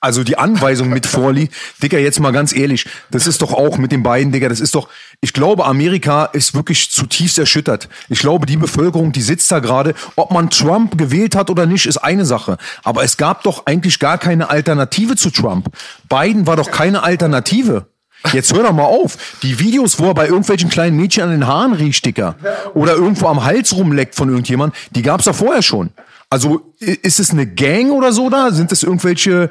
[0.00, 1.54] also die Anweisung mit vorliegt.
[1.82, 4.74] Digga, jetzt mal ganz ehrlich, das ist doch auch mit den beiden, Digga, das ist
[4.74, 4.88] doch,
[5.20, 7.88] ich glaube, Amerika ist wirklich zutiefst erschüttert.
[8.08, 11.86] Ich glaube, die Bevölkerung, die sitzt da gerade, ob man Trump gewählt hat oder nicht,
[11.86, 12.58] ist eine Sache.
[12.82, 15.68] Aber es gab doch eigentlich gar keine Alternative zu Trump.
[16.08, 17.86] Biden war doch keine Alternative.
[18.32, 19.16] Jetzt hör doch mal auf.
[19.42, 22.36] Die Videos, wo er bei irgendwelchen kleinen Mädchen an den Haaren riecht, Dicker,
[22.74, 25.90] oder irgendwo am Hals rumleckt von irgendjemand, die gab's doch vorher schon.
[26.30, 28.52] Also ist es eine Gang oder so da?
[28.52, 29.50] Sind es irgendwelche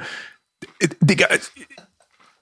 [0.80, 1.40] äh, Digga, äh,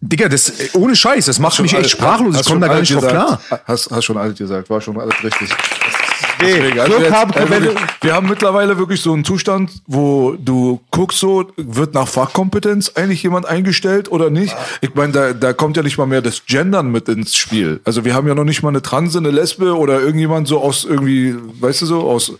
[0.01, 2.39] Digga, das äh, ohne Scheiß, das macht mich echt sprachlos.
[2.39, 3.61] Ich komme da gar nicht drauf alles klar.
[3.65, 5.49] Hast, hast schon alles gesagt, war schon alles richtig.
[6.41, 7.69] Deswegen, also Glück jetzt, haben, also wenn
[8.01, 13.23] wir, haben mittlerweile wirklich so einen Zustand, wo du guckst so, wird nach Fachkompetenz eigentlich
[13.23, 14.55] jemand eingestellt oder nicht?
[14.81, 17.81] Ich meine, da, da kommt ja nicht mal mehr das Gendern mit ins Spiel.
[17.83, 20.85] Also wir haben ja noch nicht mal eine Transe, eine Lesbe oder irgendjemand so aus
[20.85, 22.33] irgendwie, weißt du so, aus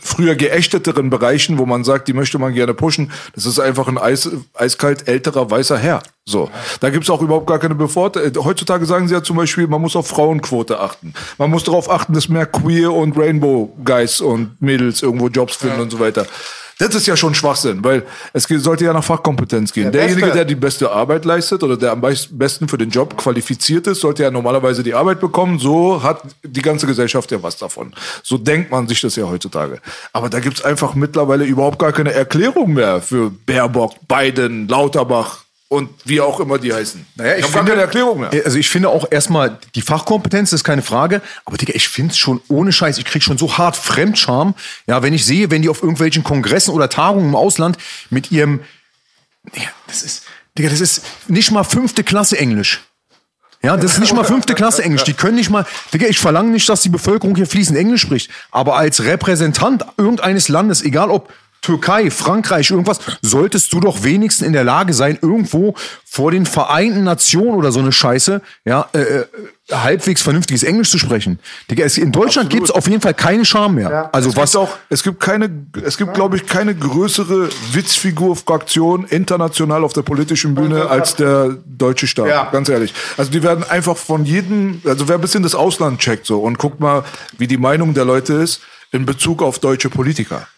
[0.00, 3.10] früher geächteteren Bereichen, wo man sagt, die möchte man gerne pushen.
[3.34, 6.02] Das ist einfach ein eis, eiskalt älterer weißer Herr.
[6.24, 8.44] So, da gibt's auch überhaupt gar keine Bevorteilung.
[8.44, 11.14] Heutzutage sagen sie ja zum Beispiel, man muss auf Frauenquote achten.
[11.38, 15.80] Man muss darauf achten, dass mehr Queer und Rainbow Guys und Mädels irgendwo Jobs finden
[15.80, 16.26] und so weiter.
[16.80, 19.84] Das ist ja schon Schwachsinn, weil es sollte ja nach Fachkompetenz gehen.
[19.84, 20.36] Der Derjenige, Beste.
[20.36, 24.22] der die beste Arbeit leistet oder der am besten für den Job qualifiziert ist, sollte
[24.22, 25.58] ja normalerweise die Arbeit bekommen.
[25.58, 27.92] So hat die ganze Gesellschaft ja was davon.
[28.22, 29.78] So denkt man sich das ja heutzutage.
[30.14, 35.88] Aber da gibt's einfach mittlerweile überhaupt gar keine Erklärung mehr für Baerbock, Biden, Lauterbach und
[36.04, 37.06] wie auch immer die heißen.
[37.14, 38.30] Naja, ich gar finde- keine Erklärung mehr.
[38.44, 42.18] Also ich finde auch erstmal die Fachkompetenz ist keine Frage, aber Digga, ich finde es
[42.18, 44.54] schon ohne Scheiß, ich krieg schon so hart Fremdscham,
[44.88, 47.78] ja, wenn ich sehe, wenn die auf irgendwelchen Kongressen oder Tagungen im Ausland
[48.10, 48.60] mit ihrem
[49.54, 50.24] Digga, das ist
[50.58, 52.80] Digga, das ist nicht mal fünfte Klasse Englisch.
[53.62, 55.04] Ja, das ist nicht mal fünfte Klasse Englisch.
[55.04, 58.30] Die können nicht mal, Digga, ich verlange nicht, dass die Bevölkerung hier fließend Englisch spricht.
[58.50, 61.32] Aber als Repräsentant irgendeines Landes, egal ob
[61.62, 67.04] Türkei, Frankreich, irgendwas, solltest du doch wenigstens in der Lage sein, irgendwo vor den Vereinten
[67.04, 69.26] Nationen oder so eine Scheiße, ja, äh, äh,
[69.70, 71.38] halbwegs vernünftiges Englisch zu sprechen.
[71.70, 74.08] Digga, es, in Deutschland gibt's auf jeden Fall keine Scham mehr.
[74.12, 75.50] Also es was gibt auch, es gibt keine,
[75.84, 82.06] es gibt, glaube ich, keine größere Witzfigur-Fraktion international auf der politischen Bühne als der deutsche
[82.06, 82.28] Staat.
[82.28, 82.50] Ja.
[82.50, 82.94] Ganz ehrlich.
[83.16, 86.58] Also die werden einfach von jedem, also wer ein bisschen das Ausland checkt so und
[86.58, 87.04] guckt mal,
[87.38, 90.48] wie die Meinung der Leute ist in Bezug auf deutsche Politiker.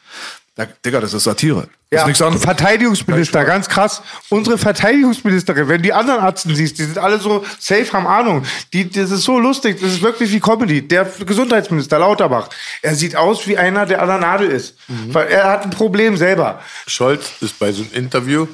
[0.55, 1.63] Da, Digga, das ist Satire.
[1.63, 2.45] Das Ja, ist nichts anderes.
[2.45, 4.03] Verteidigungsminister, ganz krass.
[4.29, 8.45] Unsere Verteidigungsministerin, wenn die anderen Arzten siehst, die sind alle so safe, haben Ahnung.
[8.75, 10.87] Die, das ist so lustig, das ist wirklich wie Comedy.
[10.87, 12.51] Der Gesundheitsminister Lauterbach,
[12.83, 14.75] er sieht aus wie einer, der an der Nadel ist.
[14.89, 16.61] Weil er hat ein Problem selber.
[16.87, 18.47] Scholz ist bei so einem Interview,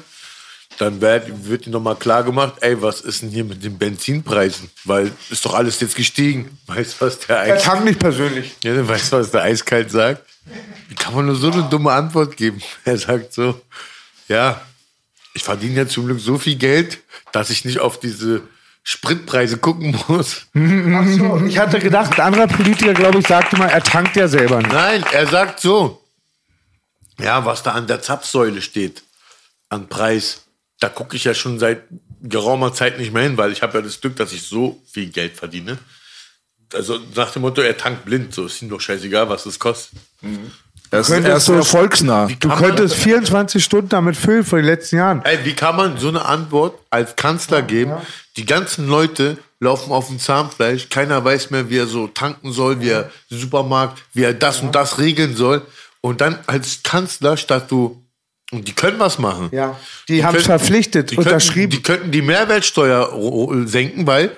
[0.77, 4.69] dann wird, wird ihm nochmal klar gemacht, ey, was ist denn hier mit den Benzinpreisen?
[4.85, 6.57] Weil ist doch alles jetzt gestiegen.
[6.67, 8.55] Weißt du, was der Er Eis, kann nicht persönlich.
[8.63, 10.23] ja, weißt du, was der eiskalt sagt?
[10.87, 12.61] Wie kann man nur so eine dumme Antwort geben?
[12.85, 13.59] Er sagt so,
[14.27, 14.61] ja,
[15.33, 16.99] ich verdiene ja zum Glück so viel Geld,
[17.31, 18.41] dass ich nicht auf diese
[18.83, 20.47] Spritpreise gucken muss.
[21.47, 24.71] Ich hatte gedacht, ein anderer Politiker, glaube ich, sagte mal, er tankt ja selber nicht.
[24.71, 26.03] Nein, er sagt so.
[27.19, 29.03] Ja, was da an der Zapfsäule steht,
[29.67, 30.45] an Preis,
[30.79, 31.83] da gucke ich ja schon seit
[32.21, 35.09] geraumer Zeit nicht mehr hin, weil ich habe ja das Glück, dass ich so viel
[35.09, 35.77] Geld verdiene.
[36.73, 39.99] Also nach dem Motto, er tankt blind, so ist ihm doch scheißegal, was es kostet.
[40.91, 42.27] Er ist, könntest er ist so- erfolgsnah.
[42.39, 45.23] Du könntest 24 Stunden damit füllen von den letzten Jahren.
[45.23, 47.93] Ey, wie kann man so eine Antwort als Kanzler geben?
[48.37, 52.79] Die ganzen Leute laufen auf dem Zahnfleisch, keiner weiß mehr, wie er so tanken soll,
[52.81, 55.61] wie er Supermarkt, wie er das und das regeln soll.
[56.01, 58.01] Und dann als Kanzler, statt du,
[58.51, 59.49] und die können was machen.
[59.51, 59.77] Ja.
[60.07, 61.69] Die haben's verpflichtet, die könnten, unterschrieben.
[61.69, 63.11] Die könnten die Mehrwertsteuer
[63.67, 64.31] senken, weil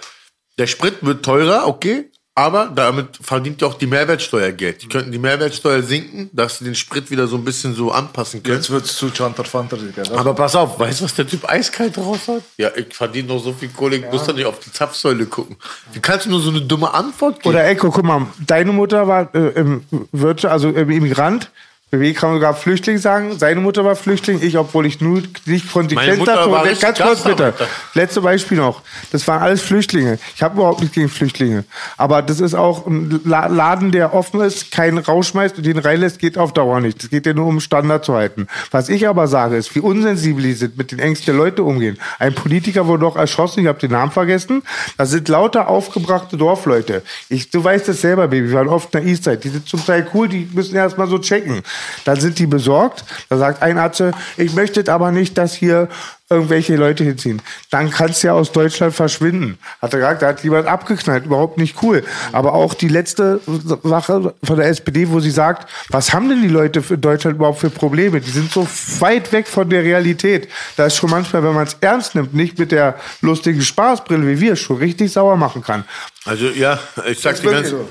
[0.58, 4.82] der Sprit wird teurer, okay, aber damit verdient ja auch die Mehrwertsteuer Geld.
[4.84, 8.42] Die könnten die Mehrwertsteuer sinken, dass sie den Sprit wieder so ein bisschen so anpassen
[8.42, 8.56] können.
[8.56, 10.04] Jetzt wird's zu Chantar Fanta, Digga.
[10.04, 12.42] Das- Aber pass auf, weißt du, was der Typ eiskalt raus hat?
[12.58, 15.58] Ja, ich verdiene noch so viel Kohle, ich muss doch nicht auf die Zapfsäule gucken.
[15.92, 17.50] Wie kannst du nur so eine dumme Antwort geben?
[17.54, 21.52] Oder Echo, guck mal, deine Mutter war äh, im Wirtschaft, also im Immigrant.
[21.92, 23.38] BW kann man sogar Flüchtling sagen.
[23.38, 26.50] Seine Mutter war Flüchtling, ich, obwohl ich nur nicht konsequent dazu.
[26.52, 27.44] war Ganz kurz bitte.
[27.44, 27.68] Gastarbeiter.
[27.94, 28.82] Letzte Beispiel noch.
[29.12, 30.18] Das waren alles Flüchtlinge.
[30.36, 31.66] Ich habe überhaupt nichts gegen Flüchtlinge.
[31.98, 36.20] Aber das ist auch ein La- Laden, der offen ist, keinen rausschmeißt und den reinlässt,
[36.20, 37.04] geht auf Dauer nicht.
[37.04, 38.48] Es geht ja nur um Standard zu halten.
[38.72, 41.98] Was ich aber sage, ist, wie unsensibel die sind, mit den Ängsten der Leute umgehen.
[42.20, 44.64] Ein Politiker wurde doch erschossen, ich habe den Namen vergessen.
[44.98, 47.02] Das sind lauter aufgebrachte Dorfleute.
[47.28, 49.38] Ich, du weißt es selber, Baby, wir waren oft in der Eastside.
[49.38, 51.62] Die sind zum Teil cool, die müssen erst mal so checken.
[52.06, 53.04] Dann sind die besorgt.
[53.30, 54.04] Da sagt ein Arzt,
[54.38, 55.90] ich möchte aber nicht, dass hier
[56.32, 57.42] irgendwelche Leute hinziehen.
[57.70, 59.60] Dann kannst du ja aus Deutschland verschwinden.
[59.82, 61.26] Hat er gesagt, da hat jemand abgeknallt.
[61.26, 62.04] Überhaupt nicht cool.
[62.32, 63.42] Aber auch die letzte
[63.84, 67.60] Sache von der SPD, wo sie sagt, was haben denn die Leute in Deutschland überhaupt
[67.60, 68.22] für Probleme?
[68.22, 68.66] Die sind so
[69.00, 70.48] weit weg von der Realität.
[70.78, 74.40] Da ist schon manchmal, wenn man es ernst nimmt, nicht mit der lustigen Spaßbrille, wie
[74.40, 75.84] wir, schon richtig sauer machen kann.
[76.24, 77.88] Also ja, ich sag, dir ganz, so.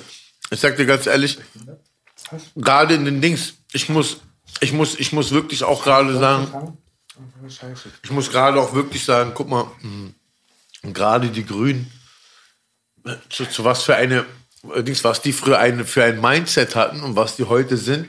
[0.50, 1.38] ich sag dir ganz ehrlich,
[2.56, 4.18] gerade in den Dings, ich muss,
[4.60, 6.76] ich muss, ich muss wirklich auch gerade sagen,
[8.02, 11.90] ich muss gerade auch wirklich sagen, guck mal, mh, gerade die Grünen,
[13.04, 14.24] äh, zu, zu was für eine,
[14.62, 18.06] was die früher eine, für ein Mindset hatten und was die heute sind,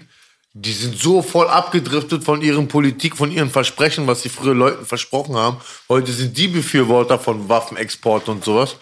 [0.53, 4.86] die sind so voll abgedriftet von ihren Politik, von ihren Versprechen, was sie früher Leuten
[4.86, 5.57] versprochen haben.
[5.88, 8.76] Heute sind die Befürworter von Waffenexport und sowas.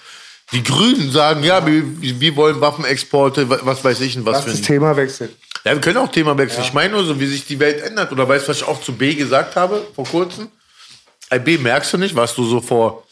[0.52, 4.44] Die Grünen sagen, ja, wir, wir wollen Waffenexporte, wa- was weiß ich und was Lass
[4.46, 5.30] für das ein Thema wechseln.
[5.66, 6.64] Ja, wir können auch Thema wechseln.
[6.64, 8.12] Ich meine nur so, wie sich die Welt ändert.
[8.12, 10.48] Oder weißt du, was ich auch zu B gesagt habe vor kurzem?
[11.44, 13.04] B, merkst du nicht, was du so vor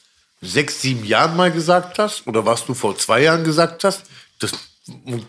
[0.41, 2.25] sechs, sieben Jahren mal gesagt hast?
[2.27, 4.03] Oder was du vor zwei Jahren gesagt hast?
[4.39, 4.51] Das,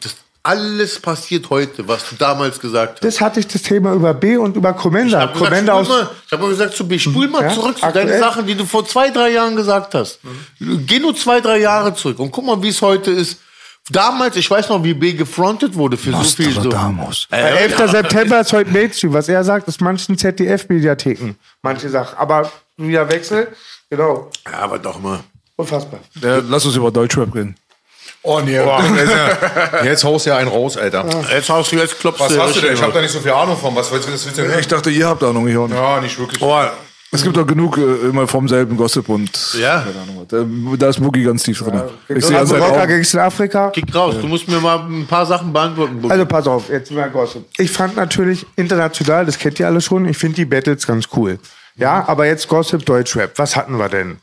[0.00, 3.04] das alles passiert heute, was du damals gesagt hast.
[3.04, 5.20] Das hatte ich das Thema über B und über Commander.
[5.20, 7.50] hab gesagt, Commander spul aus, mal, ich habe mal gesagt zu B, spul mal Ja,
[7.52, 8.06] zurück zu aktuell.
[8.06, 10.20] deinen Sachen, die du vor zwei, drei Jahren gesagt hast.
[10.60, 13.40] Geh nur zwei, drei Jahre zurück und guck mal, wie es heute ist.
[13.90, 16.70] Damals, ich weiß noch, wie B gefrontet wurde für so viel so.
[17.30, 17.90] Äh, 11.
[17.90, 19.12] September ist heute Mainstream.
[19.12, 21.36] Was er sagt, ist manchen ZDF-Mediatheken.
[21.62, 22.18] Manche Sachen.
[22.18, 23.48] Aber wieder Wechsel,
[23.90, 24.30] genau.
[24.50, 25.20] Ja, aber doch mal.
[25.56, 26.00] Unfassbar.
[26.22, 27.56] Ja, lass uns über Deutschrap reden.
[28.22, 28.58] Oh nee,
[29.84, 31.04] jetzt haust du ja einen raus, Alter.
[31.32, 32.74] Jetzt hast du, jetzt klopfst Was du hast du denn?
[32.74, 33.74] Ich habe da nicht so viel Ahnung von.
[33.76, 34.58] Was willst willst du denn?
[34.58, 35.76] Ich dachte, ihr habt Ahnung, ich auch nicht.
[35.76, 36.42] Ja, nicht wirklich.
[36.42, 36.62] Oh,
[37.10, 39.80] Es gibt doch genug äh, immer vom selben Gossip und Ja.
[39.82, 40.26] keine Ahnung.
[40.28, 41.80] Da, da ist Boogie ganz tief drin.
[42.08, 43.70] Ich sehe Also Rocker auch, Gangster Afrika.
[43.70, 46.00] Kick raus, du musst mir mal ein paar Sachen beantworten.
[46.02, 46.12] Boogie.
[46.12, 47.46] Also pass auf, jetzt mal Gossip.
[47.56, 51.38] Ich fand natürlich international, das kennt ihr alle schon, ich finde die Battles ganz cool.
[51.76, 53.32] Ja, aber jetzt Gossip Deutschrap.
[53.38, 54.18] Was hatten wir denn?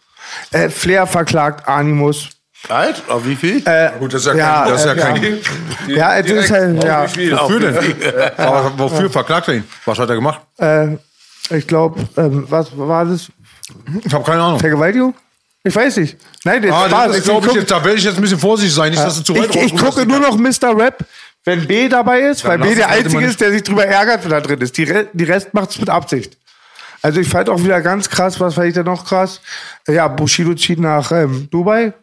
[0.51, 2.29] Äh, Flair verklagt Animus.
[2.69, 3.01] Alt?
[3.07, 3.61] Auf wie viel?
[3.65, 5.23] Äh, Gut, das ist ja, Ja, kein, das ist ja äh, kein
[5.87, 5.95] ja.
[5.95, 7.03] Ja, es ist halt, ja.
[7.03, 7.77] Wofür denn?
[8.37, 9.63] Aber wofür verklagt er ihn?
[9.85, 10.41] Was hat er gemacht?
[10.57, 10.87] Äh,
[11.51, 13.27] ich glaube, ähm, was war das?
[14.03, 14.59] Ich habe keine Ahnung.
[14.59, 15.13] Vergewaltigung?
[15.63, 16.17] Ich weiß nicht.
[16.43, 18.15] Nein, das Ah, war das ist, ich, glaub ich, guck- jetzt, da werde ich jetzt
[18.17, 20.77] ein bisschen vorsichtig sein, nicht, dass du zu weit ich, ich gucke nur noch Mr.
[20.77, 21.03] Rap,
[21.43, 24.23] wenn B dabei ist, weil lass B es der Einzige ist, der sich drüber ärgert,
[24.25, 24.77] wenn er drin ist.
[24.77, 26.37] Die, Re die Rest macht's mit Absicht.
[27.01, 29.41] Also ich fand auch wieder ganz krass, was fand ich denn noch krass?
[29.87, 31.93] Ja, Bushido zieht nach ähm, Dubai.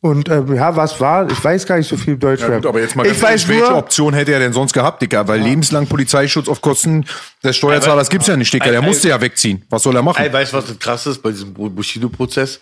[0.00, 1.28] Und ähm, ja, was war?
[1.28, 2.50] Ich weiß gar nicht so viel Deutschrap.
[2.50, 5.02] Ja, gut, aber jetzt mal ich weiß welche nur, Option hätte er denn sonst gehabt,
[5.02, 5.26] Dicker?
[5.26, 7.04] Weil lebenslang Polizeischutz auf Kosten
[7.42, 8.70] des Steuerzahlers gibt's ja nicht, Dicker.
[8.70, 9.64] Der musste ja wegziehen.
[9.70, 10.22] Was soll er machen?
[10.22, 12.60] Ey, weißt du, was das krass ist bei diesem Bushido-Prozess?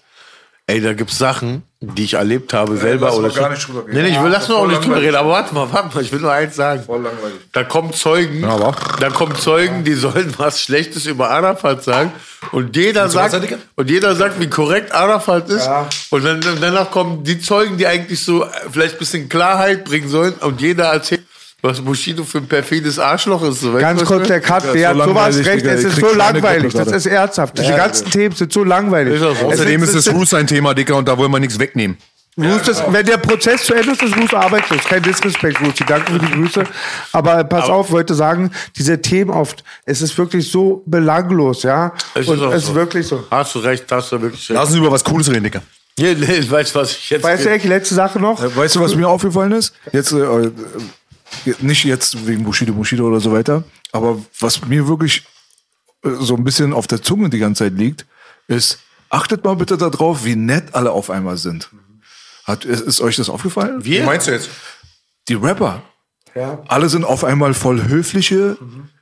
[0.66, 3.08] Ey, da gibt's Sachen, die ich erlebt habe selber.
[3.08, 3.92] lass oder gar nicht drüber reden.
[3.96, 5.14] Nee, nee, ich will lass nur auch nicht drüber reden.
[5.16, 6.82] Aber warte mal, warte mal, ich will nur eins sagen.
[6.82, 7.36] Voll langweilig.
[7.52, 8.74] Da kommen Zeugen, Ja, aber?
[8.98, 12.12] da kommen Zeugen, die sollen was Schlechtes über Arafat sagen.
[12.52, 15.68] Und jeder sagt, was, und jeder sagt, wie korrekt Arafat ist.
[16.10, 20.32] Und dann, danach kommen die Zeugen, die eigentlich so vielleicht ein bisschen Klarheit bringen sollen.
[20.34, 21.22] Und jeder erzählt,
[21.66, 23.60] was Bushido für ein perfides Arschloch ist.
[23.60, 24.40] So, weißt ganz du, was kurz der?
[24.40, 27.58] Cut, Ja, so hat sowas recht, es ist so langweilig, das ist ernsthaft.
[27.58, 29.14] Diese ganzen Themen sind so langweilig.
[29.14, 29.30] Ist so.
[29.30, 31.96] Es Außerdem ist es das Roos ein Thema, Dicker, und da wollen wir nichts wegnehmen.
[32.38, 34.84] Ruth ist, wenn der Prozess zu Ende ist, ist Ruth arbeitslos.
[34.84, 35.80] Kein Disrespekt, Ruth.
[35.86, 36.64] Danke für die Grüße.
[37.12, 41.94] Aber pass auf, wollte sagen, diese Themen oft, es ist wirklich so belanglos, ja.
[42.14, 42.74] Es Und ist auch es ist so.
[42.74, 43.24] wirklich so.
[43.30, 44.50] Hast du recht, hast du wirklich recht.
[44.58, 45.62] Lass uns über was Cooles reden, Dicker.
[45.98, 47.22] Nee, nee, ich weiß, was ich jetzt.
[47.22, 48.42] Weißt du, Ecki, letzte Sache noch?
[48.42, 49.72] Äh, Weißt du, was mir aufgefallen ist?
[49.92, 50.52] Jetzt, äh, äh,
[51.60, 55.24] nicht jetzt wegen Bushido, Bushido oder so weiter, aber was mir wirklich
[56.04, 58.06] äh, so ein bisschen auf der Zunge die ganze Zeit liegt,
[58.48, 58.78] ist,
[59.08, 61.70] achtet mal bitte darauf, wie nett alle auf einmal sind.
[62.44, 63.84] Hat, ist, ist euch das aufgefallen?
[63.84, 64.50] Wie meinst du jetzt?
[65.28, 65.82] Die Rapper.
[66.68, 68.56] Alle sind auf einmal voll höfliche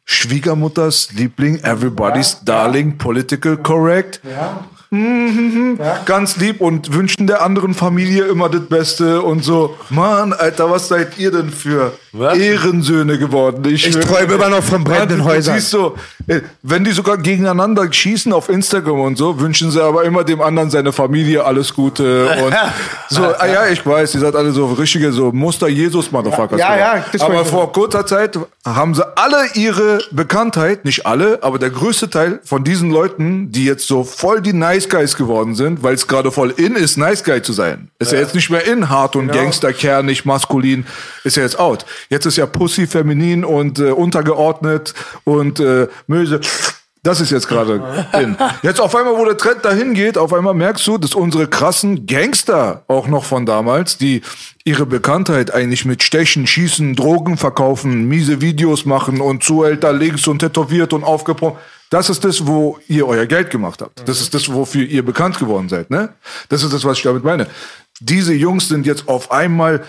[0.05, 4.21] Schwiegermutters Liebling, everybody's darling, political correct.
[4.91, 9.77] Mhm, Ganz lieb und wünschen der anderen Familie immer das Beste und so.
[9.91, 13.65] Mann, Alter, was seid ihr denn für Ehrensöhne geworden?
[13.67, 15.57] Ich schwöre träume immer noch von brennenden Mann, du Häusern.
[15.57, 20.05] Siehst so, äh, wenn die sogar gegeneinander schießen auf Instagram und so, wünschen sie aber
[20.05, 22.55] immer dem anderen seine Familie alles Gute und
[23.09, 23.23] so.
[23.39, 26.59] Ah ja, ich weiß, ihr seid alle so richtige so Muster Jesus Motherfuckers.
[26.59, 31.43] Ja, ja, das aber ich vor kurzer Zeit haben sie alle ihre Bekanntheit, nicht alle,
[31.43, 35.55] aber der größte Teil von diesen Leuten, die jetzt so voll die Nice Guys geworden
[35.55, 37.91] sind, weil es gerade voll in ist, Nice Guy zu sein.
[38.01, 40.85] Ist ja, jetzt nicht mehr in, hart und Gangster, kernig, maskulin,
[41.23, 41.87] ist ja jetzt out.
[42.09, 46.41] Jetzt ist ja Pussy feminin und äh, untergeordnet und äh, Möse.
[47.05, 48.35] Das ist jetzt gerade in.
[48.63, 52.07] Jetzt auf einmal, wo der Trend dahin geht, auf einmal merkst du, dass unsere krassen
[52.07, 54.23] Gangster, auch noch von damals, die
[54.65, 60.39] ihre Bekanntheit eigentlich mit Stechen, Schießen, Drogen verkaufen, miese Videos machen und Zuhälter links und
[60.39, 61.59] tätowiert und aufgepumpt.
[61.91, 64.09] Das ist das, wo ihr euer Geld gemacht habt.
[64.09, 66.15] Das ist das, wofür ihr bekannt geworden seid, ne?
[66.49, 67.47] Das ist das, was ich damit meine.
[68.01, 69.85] Diese Jungs sind jetzt auf einmal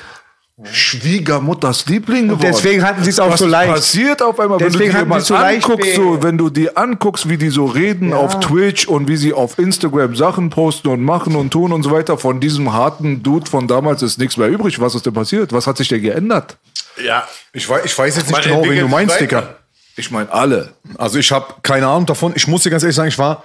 [0.63, 2.41] Schwiegermutters Liebling geworden.
[2.41, 3.73] deswegen hatten sie es auch was so leicht.
[3.73, 7.27] passiert auf einmal, wenn Deswegen du dir so leicht, anguckst, so, wenn du dir anguckst,
[7.27, 11.35] wie die so reden auf Twitch und wie sie auf Instagram Sachen posten und machen
[11.35, 14.79] und tun und so weiter, von diesem harten Dude von damals ist nichts mehr übrig.
[14.79, 15.51] Was ist denn passiert?
[15.51, 16.55] Was hat sich denn geändert?
[17.03, 17.27] Ja.
[17.51, 19.57] Ich weiß, ich weiß jetzt nicht genau, wen du meinst, Dicker.
[19.97, 20.71] Ich meine, alle.
[20.97, 22.31] Also ich habe keine Ahnung davon.
[22.35, 23.43] Ich muss dir ganz ehrlich sagen, ich war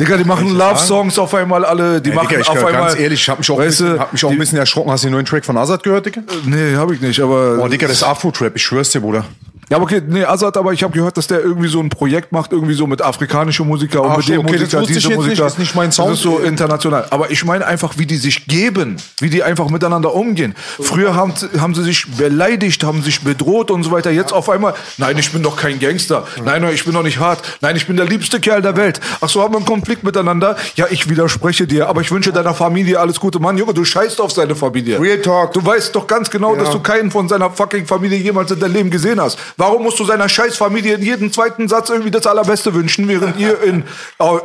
[0.00, 2.00] Digga, die machen Love-Songs auf einmal alle.
[2.00, 2.98] Die machen Digga, ich auf ganz einmal.
[2.98, 4.90] ehrlich, ich habe mich, auch weißt bisschen- hab mich auch ein bisschen erschrocken.
[4.90, 6.22] Hast du den neuen Track von Azad gehört, Digga?
[6.44, 7.56] Nee, hab ich nicht, aber.
[7.56, 9.24] Boah, Digga, das ist Afro-Trap, ich schwör's dir, Bruder.
[9.72, 12.52] Ja, okay, nee, Azad, aber ich habe gehört, dass der irgendwie so ein Projekt macht,
[12.52, 15.16] irgendwie so mit afrikanischen Musiker und Ach mit dem okay, das Musiker, diese jetzt nicht,
[15.16, 15.46] Musiker.
[15.46, 16.10] ist nicht mein Sound.
[16.10, 17.06] Das ist so international.
[17.08, 20.54] Aber ich meine einfach, wie die sich geben, wie die einfach miteinander umgehen.
[20.78, 24.10] Früher haben, haben sie sich beleidigt, haben sich bedroht und so weiter.
[24.10, 26.26] Jetzt auf einmal, nein, ich bin doch kein Gangster.
[26.44, 27.40] Nein, nein, ich bin doch nicht hart.
[27.62, 29.00] Nein, ich bin der liebste Kerl der Welt.
[29.22, 30.54] Ach so, haben wir einen Konflikt miteinander?
[30.76, 33.38] Ja, ich widerspreche dir, aber ich wünsche deiner Familie alles Gute.
[33.38, 35.00] Mann, Junge, du scheißt auf seine Familie.
[35.00, 35.54] Real Talk.
[35.54, 38.74] Du weißt doch ganz genau, dass du keinen von seiner fucking Familie jemals in deinem
[38.74, 39.38] Leben gesehen hast.
[39.62, 43.38] Warum musst du seiner scheiß Familie in jedem zweiten Satz irgendwie das Allerbeste wünschen, während
[43.38, 43.84] ihr in,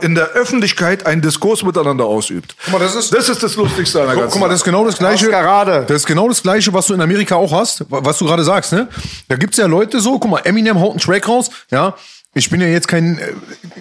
[0.02, 2.56] in der Öffentlichkeit einen Diskurs miteinander ausübt?
[2.66, 4.60] Guck mal, das ist- das, ist das Lustigste an der Guck, ganzen guck mal, das
[4.60, 5.26] ist genau das gleiche.
[5.26, 5.86] Maskerade.
[5.88, 8.44] Das ist genau das gleiche, was du in Amerika auch hast, wa- was du gerade
[8.44, 8.88] sagst, ne?
[9.28, 11.96] Da gibt's ja Leute so, guck mal, Eminem haut einen Track raus, ja.
[12.38, 13.34] Ich bin ja jetzt kein, äh,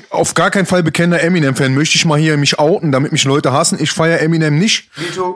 [0.09, 1.75] auf gar keinen Fall bekennender Eminem-Fan.
[1.75, 3.79] Möchte ich mal hier mich outen, damit mich Leute hassen.
[3.81, 4.89] Ich feiere Eminem nicht.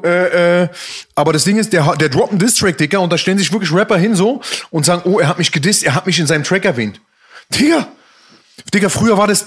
[0.02, 0.68] Äh, äh,
[1.14, 3.72] aber das Ding ist, der, der droppt einen Diss-Track, Digga, und da stellen sich wirklich
[3.72, 4.40] Rapper hin so
[4.70, 7.00] und sagen, oh, er hat mich gedisst, er hat mich in seinem Track erwähnt.
[7.50, 7.88] Digga,
[8.72, 9.46] Digga, früher war das,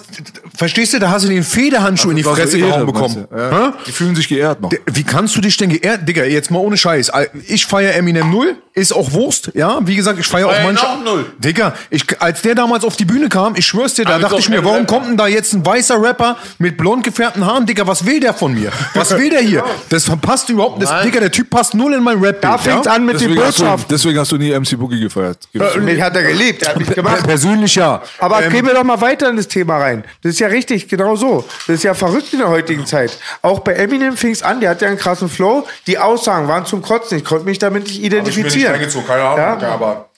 [0.55, 3.28] verstehst du, da hast du den Federhandschuh in die war so Fresse Ehre, gehauen bekommen.
[3.30, 3.38] du?
[3.38, 3.74] Ja.
[3.86, 4.72] Die fühlen sich geehrt noch.
[4.91, 7.11] Wie kannst du dich denn geehrt, Digga, jetzt mal ohne Scheiß.
[7.47, 9.80] Ich feier Eminem null, ist auch Wurst, ja.
[9.84, 11.26] Wie gesagt, ich feier auch feier auch null.
[11.38, 14.39] Digga, ich, als der damals auf die Bühne kam, ich schwör's dir, da Aber dachte
[14.39, 14.93] ich mir, ein warum Rapper.
[14.95, 18.34] kommt denn da jetzt ein weißer Rapper mit blond gefärbten Haaren, Digga, was will der
[18.34, 18.72] von mir?
[18.95, 19.64] Was will der hier?
[19.89, 21.05] Das passt überhaupt, das, Nein.
[21.05, 23.64] Digga, der Typ passt null in mein rap Da fängt's an mit Deswegen hast, du,
[23.64, 23.88] Botschaften.
[23.91, 25.38] deswegen hast du nie MC Boogie gefeiert.
[25.53, 25.80] Du.
[25.82, 27.24] Mich hat er geliebt, er hat mich gemacht.
[27.24, 28.01] Persönlich ja.
[28.20, 30.03] Aber Ähm, gehen wir doch mal weiter in das Thema rein.
[30.23, 31.45] Das ist ja richtig, genau so.
[31.67, 33.17] Das ist ja verrückt in der heutigen Zeit.
[33.43, 35.67] Auch bei Eminem fing es an, der hat ja einen krassen Flow.
[35.85, 37.19] Die Aussagen waren zum Kotzen.
[37.19, 38.71] Ich konnte mich damit nicht Hab ich mir nicht identifizieren.
[38.73, 39.67] reingezogen, keine Ahnung, Ja?
[39.69, 40.09] Aber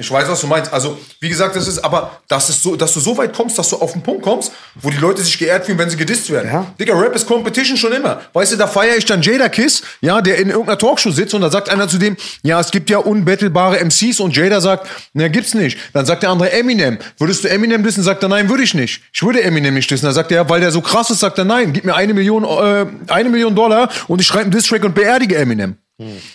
[0.00, 0.72] ich weiß, was du meinst.
[0.72, 3.68] Also, wie gesagt, das ist aber, das ist so, dass du so weit kommst, dass
[3.68, 6.50] du auf den Punkt kommst, wo die Leute sich geehrt fühlen, wenn sie gedisst werden.
[6.50, 6.66] Ja.
[6.80, 8.22] Digga, Rap ist Competition schon immer.
[8.32, 11.42] Weißt du, da feiere ich dann Jada Kiss, ja, der in irgendeiner Talkshow sitzt und
[11.42, 15.28] da sagt einer zu dem, ja, es gibt ja unbattlebare MCs und Jada sagt, na,
[15.28, 15.78] gibt's nicht.
[15.92, 16.98] Dann sagt der andere Eminem.
[17.18, 18.02] Würdest du Eminem dissen?
[18.02, 19.02] Sagt er, nein, würde ich nicht.
[19.12, 20.06] Ich würde Eminem nicht dissen.
[20.06, 22.14] Dann sagt er, ja, weil der so krass ist, sagt er, nein, gib mir eine
[22.14, 25.76] Million, äh, eine Million Dollar und ich schreibe einen Diss-Track und beerdige Eminem.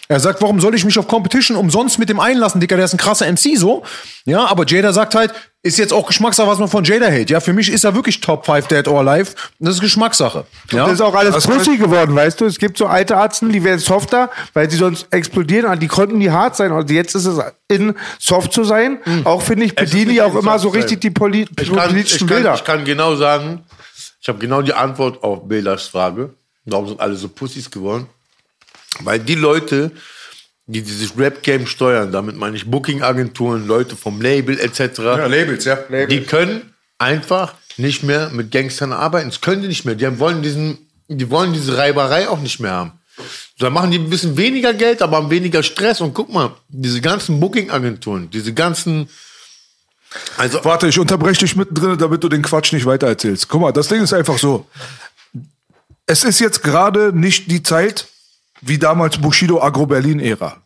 [0.07, 2.93] Er sagt, warum soll ich mich auf Competition umsonst mit dem einlassen, Dicker, der ist
[2.93, 3.83] ein krasser MC so.
[4.25, 7.31] Ja, aber Jada sagt halt, ist jetzt auch Geschmackssache, was man von Jada hält.
[7.31, 9.31] Ja, für mich ist er wirklich Top 5 Dead or Alive.
[9.59, 10.45] Das ist Geschmackssache.
[10.71, 10.85] Ja.
[10.85, 12.45] Das ist auch alles Das pussy geworden, weißt du?
[12.45, 15.71] Es gibt so alte Arzten, die werden softer, weil sie sonst explodieren.
[15.71, 16.71] Und die konnten nie hart sein.
[16.71, 18.99] Und jetzt ist es in soft zu sein.
[19.23, 22.27] Auch finde ich, bediene ich auch immer so richtig die Poli Ich kann, ich, politischen
[22.27, 22.53] kann, Bilder.
[22.53, 23.63] ich kann genau sagen,
[24.21, 26.35] ich habe genau die Antwort auf Belas Frage.
[26.65, 28.07] Warum sind alle so Pussys geworden?
[29.01, 29.91] Weil die Leute,
[30.65, 35.77] die dieses Rap-Game steuern, damit meine ich Booking-Agenturen, Leute vom Label etc., Ja, Labels, ja.
[36.07, 39.29] die können einfach nicht mehr mit Gangstern arbeiten.
[39.29, 39.95] Das können die nicht mehr.
[39.95, 40.77] Die wollen diesen
[41.07, 42.91] die wollen diese Reiberei auch nicht mehr haben.
[43.59, 46.01] Da machen die ein bisschen weniger Geld, aber haben weniger Stress.
[46.01, 49.09] Und guck mal, diese ganzen Booking-Agenturen, diese ganzen.
[50.37, 53.47] Also, Warte, ich unterbreche dich mittendrin, damit du den Quatsch nicht weitererzählst.
[53.47, 54.65] Guck mal, das Ding ist einfach so.
[56.05, 58.07] Es ist jetzt gerade nicht die Zeit
[58.65, 60.57] wie damals Bushido Agro Berlin Ära.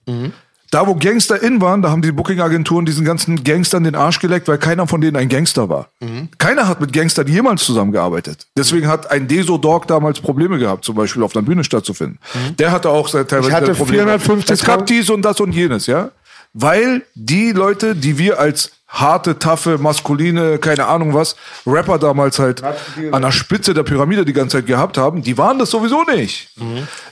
[0.71, 4.47] Da, wo Gangster in waren, da haben die Booking-Agenturen diesen ganzen Gangstern den Arsch geleckt,
[4.47, 5.89] weil keiner von denen ein Gangster war.
[6.37, 8.45] Keiner hat mit Gangstern jemals zusammengearbeitet.
[8.55, 12.19] Deswegen hat ein Deso Dog damals Probleme gehabt, zum Beispiel auf einer Bühne stattzufinden.
[12.59, 14.17] Der hatte auch seit teilweise Ich hatte Probleme.
[14.17, 16.11] 450.000 Es gab dies und das und jenes, ja.
[16.53, 21.35] Weil die Leute, die wir als harte, taffe, maskuline, keine Ahnung was,
[21.65, 22.63] Rapper damals halt
[23.11, 26.49] an der Spitze der Pyramide die ganze Zeit gehabt haben, die waren das sowieso nicht.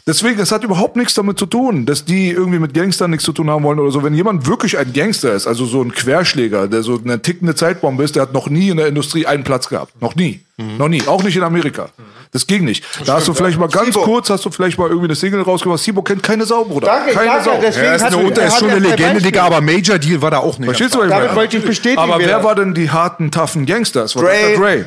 [0.06, 3.32] Deswegen, es hat überhaupt nichts damit zu tun, dass die irgendwie mit Gangstern nichts zu
[3.32, 4.04] tun haben wollen oder so.
[4.04, 8.04] Wenn jemand wirklich ein Gangster ist, also so ein Querschläger, der so eine tickende Zeitbombe
[8.04, 10.02] ist, der hat noch nie in der Industrie einen Platz gehabt.
[10.02, 10.42] Noch nie.
[10.58, 11.04] Noch nie.
[11.06, 11.90] Auch nicht in Amerika.
[12.32, 12.84] Das ging nicht.
[13.06, 15.80] Da hast du vielleicht mal ganz kurz, hast du vielleicht mal irgendwie eine Single rausgebracht.
[15.80, 16.88] Sibo kennt keine Sau, Bruder.
[16.88, 17.60] Danke, keine danke, Sau.
[17.62, 19.22] deswegen Er ist, eine, er ist schon eine Legende.
[19.22, 20.66] Digga, aber Major Deal war da auch nicht.
[20.66, 21.38] Verstehst du, was ich Damit meine?
[21.40, 22.02] wollte ich bestätigen.
[22.02, 22.44] Aber wer wieder.
[22.44, 24.06] war denn die harten, taffen Gangster?
[24.06, 24.34] Es war Dre.
[24.56, 24.58] Dr.
[24.58, 24.86] Dre.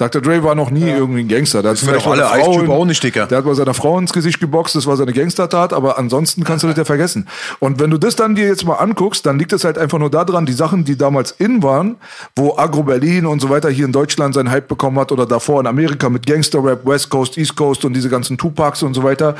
[0.00, 0.22] Dr.
[0.22, 1.58] Dre war noch nie irgendwie ein Gangster.
[1.58, 2.22] Hat wir vielleicht doch alle.
[2.22, 3.26] Frau in- auch nicht, Dicker.
[3.26, 6.62] Der hat mal seiner Frau ins Gesicht geboxt, das war seine Gangstertat, aber ansonsten kannst
[6.64, 7.28] du das ja vergessen.
[7.58, 10.10] Und wenn du das dann dir jetzt mal anguckst, dann liegt es halt einfach nur
[10.10, 11.96] daran, die Sachen, die damals in waren,
[12.34, 15.60] wo Agro Berlin und so weiter hier in Deutschland seinen Hype bekommen hat oder davor
[15.60, 19.34] in Amerika mit Gangster-Rap, West Coast, East Coast und diese ganzen Tupacs und so weiter,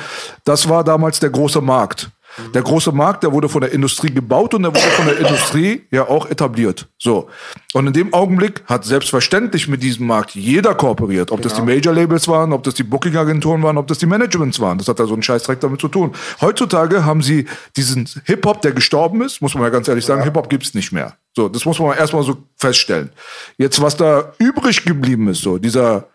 [0.45, 2.11] das war damals der große Markt.
[2.55, 5.83] Der große Markt, der wurde von der Industrie gebaut und der wurde von der Industrie
[5.91, 6.89] ja auch etabliert.
[6.99, 7.29] So.
[7.73, 11.31] Und in dem Augenblick hat selbstverständlich mit diesem Markt jeder kooperiert.
[11.33, 14.07] Ob das die Major Labels waren, ob das die Booking Agenturen waren, ob das die
[14.07, 14.79] Managements waren.
[14.79, 16.13] Das hat da so einen Scheißdreck damit zu tun.
[16.41, 20.49] Heutzutage haben sie diesen Hip-Hop, der gestorben ist, muss man ja ganz ehrlich sagen, Hip-Hop
[20.49, 21.17] gibt's nicht mehr.
[21.35, 23.11] So, das muss man erstmal so feststellen.
[23.59, 26.09] Jetzt, was da übrig geblieben ist, so, dieser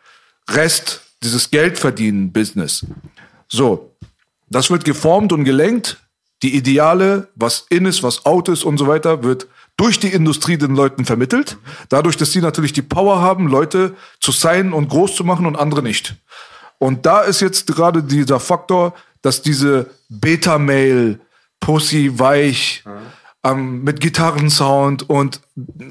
[0.50, 2.86] Rest, dieses Geldverdienen-Business.
[3.48, 3.96] So,
[4.50, 5.98] das wird geformt und gelenkt.
[6.46, 10.60] Die Ideale, was in ist, was out ist und so weiter, wird durch die Industrie
[10.60, 11.58] den Leuten vermittelt.
[11.90, 15.56] Dadurch, dass sie natürlich die Power haben, Leute zu sein und groß zu machen und
[15.56, 16.18] andere nicht.
[16.78, 18.94] Und da ist jetzt gerade dieser Faktor,
[19.24, 21.20] dass diese Beta-Mail,
[21.60, 22.84] Pussy, weich,
[23.44, 25.86] ähm, mit Gitarrensound und äh,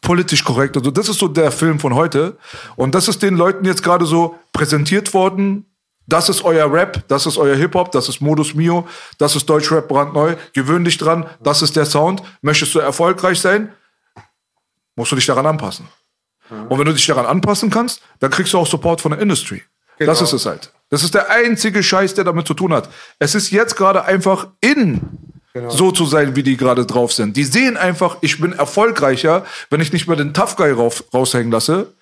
[0.00, 2.38] politisch korrekt und so, das ist so der Film von heute.
[2.76, 5.66] Und das ist den Leuten jetzt gerade so präsentiert worden.
[6.08, 8.88] Das ist euer Rap, das ist euer Hip-Hop, das ist Modus Mio,
[9.18, 10.36] das ist Deutschrap brandneu.
[10.54, 12.22] Gewöhn dich dran, das ist der Sound.
[12.40, 13.72] Möchtest du erfolgreich sein,
[14.96, 15.86] musst du dich daran anpassen.
[16.50, 19.62] Und wenn du dich daran anpassen kannst, dann kriegst du auch Support von der Industry.
[19.98, 20.72] Das ist es halt.
[20.88, 22.88] Das ist der einzige Scheiß, der damit zu tun hat.
[23.18, 25.02] Es ist jetzt gerade einfach in,
[25.68, 27.36] so zu sein, wie die gerade drauf sind.
[27.36, 31.50] Die sehen einfach, ich bin erfolgreicher, wenn ich nicht mehr den Tough Guy rauf, raushängen
[31.52, 31.92] lasse.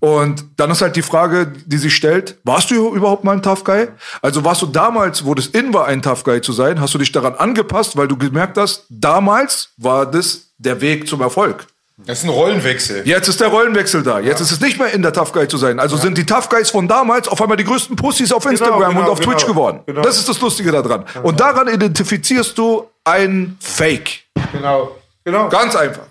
[0.00, 3.64] Und dann ist halt die Frage, die sich stellt, warst du überhaupt mal ein Tough
[3.64, 3.88] Guy?
[4.22, 6.98] Also warst du damals, wo das in war, ein Tough Guy zu sein, hast du
[6.98, 11.66] dich daran angepasst, weil du gemerkt hast, damals war das der Weg zum Erfolg.
[12.06, 13.06] Das ist ein Rollenwechsel.
[13.06, 14.20] Jetzt ist der Rollenwechsel da.
[14.20, 15.78] Jetzt ist es nicht mehr in der Tough Guy zu sein.
[15.78, 19.00] Also sind die Tough Guys von damals auf einmal die größten Pussys auf Instagram genau,
[19.00, 19.80] und auf Twitch genau, geworden.
[19.84, 20.00] genau.
[20.00, 21.04] Das ist das Lustige daran.
[21.22, 24.24] Und daran identifizierst du ein Fake.
[24.52, 24.96] Genau.
[25.24, 25.48] Genau.
[25.50, 26.09] Ganz einfach.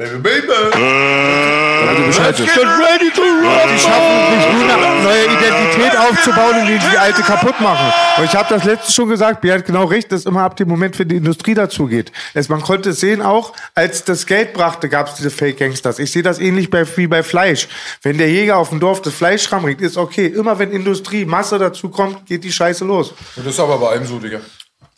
[0.00, 0.46] Baby, baby.
[0.78, 2.54] Ihr Bescheid wisst.
[2.54, 7.92] Die schaffen nicht nur eine neue Identität aufzubauen, indem sie die alte kaputt machen.
[8.16, 10.68] Und ich habe das letzte schon gesagt, Björn hat genau recht, dass immer ab dem
[10.68, 12.12] Moment, wenn die Industrie dazugeht.
[12.32, 15.98] Es, man konnte es sehen auch, als das Geld brachte, gab es diese Fake-Gangsters.
[15.98, 17.66] Ich sehe das ähnlich bei, wie bei Fleisch.
[18.02, 20.26] Wenn der Jäger auf dem Dorf das Fleisch ranbringt, ist okay.
[20.26, 23.14] Immer wenn Industrie, Masse dazu kommt, geht die Scheiße los.
[23.34, 24.38] Das ist aber bei allem so, Digga.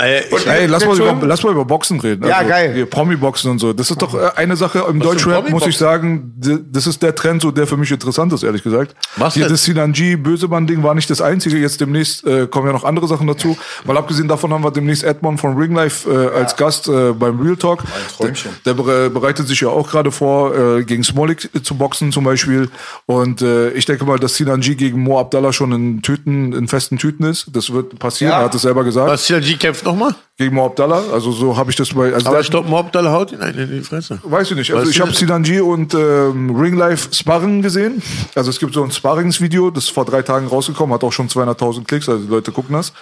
[0.01, 2.25] Äh, ich, Hey, lass mal, über, lass mal über Boxen reden.
[2.25, 2.73] Also Ja, geil.
[2.75, 3.73] hier, Promi-Boxen und so.
[3.73, 6.33] Das ist doch äh, eine Sache im Deutschrap, muss ich sagen,
[6.73, 8.95] das ist der Trend, so der für mich interessant ist, ehrlich gesagt.
[9.17, 9.53] Was Hier denn?
[9.53, 11.59] das Sinanji Bösemann-Ding war nicht das einzige.
[11.59, 13.57] Jetzt demnächst äh, kommen ja noch andere Sachen dazu.
[13.85, 17.57] Weil abgesehen davon haben wir demnächst Edmond von Ringlife äh, als Gast äh, beim Real
[17.57, 17.85] Talk.
[18.21, 18.33] Der,
[18.65, 22.71] der bere- bereitet sich ja auch gerade vor, äh, gegen Smolik zu boxen zum Beispiel.
[23.07, 26.99] Und äh, ich denke mal, dass Sinanji gegen Mo Abdallah schon in Tüten, in festen
[26.99, 27.49] Tüten ist.
[27.53, 29.09] Das wird passieren, er hat es selber gesagt.
[29.11, 30.15] was CLG kämpft nochmal?
[30.39, 31.03] Gegen Mo Abdallah.
[31.13, 32.15] Also so habe ich das bei.
[32.15, 34.19] Also Aber Mob Dalle haut ihn in die Fresse.
[34.23, 34.73] Weiß ich nicht.
[34.73, 35.13] Also Weißt ich habe?
[35.13, 38.03] Sinanji und ähm, Ringlife Sparring gesehen.
[38.35, 41.29] Also es gibt so ein Sparringsvideo, das ist vor drei Tagen rausgekommen, hat auch schon
[41.29, 42.93] 200.000 Klicks, also die Leute gucken das.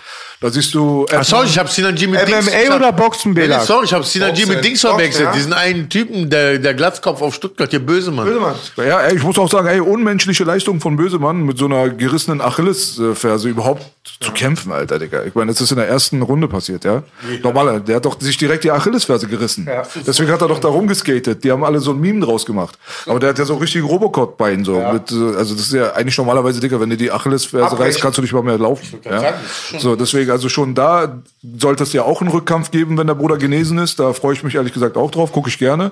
[0.41, 1.05] Da siehst du...
[1.13, 2.47] Ach, sorry, ich habe Sinanji mit Dings...
[2.47, 3.61] MMA oder Boxen, Nee, Bela?
[3.61, 5.27] sorry, ich habe Sinanji mit Dings verwechselt.
[5.27, 5.33] ja.
[5.33, 8.29] Diesen einen Typen, der, der Glatzkopf auf Stuttgart, der böse Mann.
[8.77, 12.41] Ja, ey, ich muss auch sagen, ey, unmenschliche Leistung von Bösemann mit so einer gerissenen
[12.41, 13.85] Achillesferse überhaupt
[14.21, 15.25] zu kämpfen, Alter, Digga.
[15.25, 17.03] Ich meine, das ist in der ersten Runde passiert, ja.
[17.43, 19.69] Normaler, der hat doch sich direkt die Achillesferse gerissen.
[20.07, 21.45] Deswegen hat er doch da rumgeskatet.
[21.45, 22.79] Die haben alle so ein Meme draus gemacht.
[23.07, 24.81] Aber der hat ja so richtig Robocop-Bein so.
[24.93, 28.19] Mit, äh, also das ist ja eigentlich normalerweise, Dicker, wenn du die Achillesferse reißt, kannst
[28.19, 29.01] du nicht mal mehr laufen.
[29.05, 29.35] Ja?
[29.79, 31.21] So, deswegen, also schon da
[31.59, 33.99] sollte es ja auch einen Rückkampf geben, wenn der Bruder genesen ist.
[33.99, 35.91] Da freue ich mich ehrlich gesagt auch drauf, gucke ich gerne.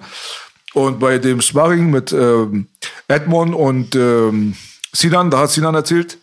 [0.74, 2.66] Und bei dem Sparring mit ähm,
[3.08, 4.54] Edmond und ähm,
[4.92, 6.18] Sinan, da hat Sinan erzählt,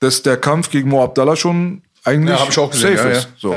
[0.00, 3.14] dass der Kampf gegen Mo Abdallah schon eigentlich Ja, hab ich auch gesehen, safe ja,
[3.16, 3.28] ist.
[3.38, 3.56] So.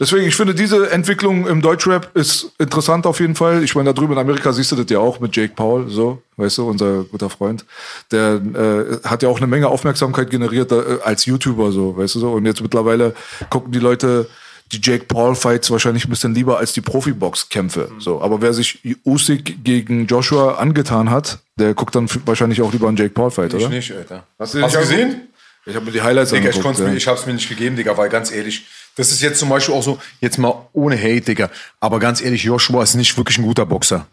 [0.00, 3.62] Deswegen, ich finde, diese Entwicklung im Deutschrap ist interessant auf jeden Fall.
[3.62, 6.22] Ich meine, da drüben in Amerika siehst du das ja auch mit Jake Paul, so,
[6.36, 7.64] weißt du, unser guter Freund.
[8.10, 12.20] Der äh, hat ja auch eine Menge Aufmerksamkeit generiert äh, als YouTuber, so, weißt du
[12.20, 12.32] so.
[12.32, 13.14] Und jetzt mittlerweile
[13.50, 14.28] gucken die Leute
[14.72, 17.90] die Jake Paul-Fights wahrscheinlich ein bisschen lieber als die Profibox-Kämpfe.
[17.98, 22.88] So, aber wer sich Usyk gegen Joshua angetan hat, der guckt dann wahrscheinlich auch lieber
[22.88, 23.64] einen Jake Paul-Fight, oder?
[23.64, 24.26] Ich nicht, Alter.
[24.38, 25.28] Hast du, Hast du gesehen?
[25.64, 26.80] Ich habe mir die Highlights Digga, ich, angeguckt.
[26.80, 26.94] mir, ja.
[26.94, 29.82] ich hab's mir nicht gegeben, Digga, weil ganz ehrlich, das ist jetzt zum Beispiel auch
[29.82, 33.64] so, jetzt mal ohne Hate, Digga, aber ganz ehrlich, Joshua ist nicht wirklich ein guter
[33.64, 34.06] Boxer.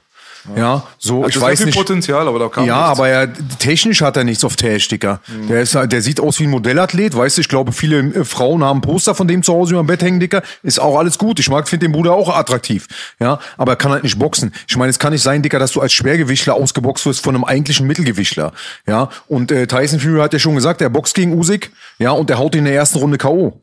[0.55, 1.77] Ja, so, Hat ich sehr weiß viel nicht.
[1.77, 2.99] Potenzial, aber da kam Ja, nichts.
[2.99, 3.27] aber er,
[3.59, 5.19] technisch hat er nichts auf Tash, Digga.
[5.47, 8.63] Der, ist, der sieht aus wie ein Modellathlet, weißt du, ich glaube, viele äh, Frauen
[8.63, 10.41] haben Poster von dem zu Hause über dem Bett hängen, Digga.
[10.63, 11.39] Ist auch alles gut.
[11.39, 12.87] Ich mag, finde den Bruder auch attraktiv.
[13.19, 14.53] Ja, aber er kann halt nicht boxen.
[14.67, 17.43] Ich meine, es kann nicht sein, Digga, dass du als Schwergewichtler ausgeboxt wirst von einem
[17.43, 18.53] eigentlichen Mittelgewichtler.
[18.87, 22.29] Ja, und äh, Tyson Fury hat ja schon gesagt, er boxt gegen Usyk, ja, und
[22.29, 23.61] der haut ihn in der ersten Runde K.O.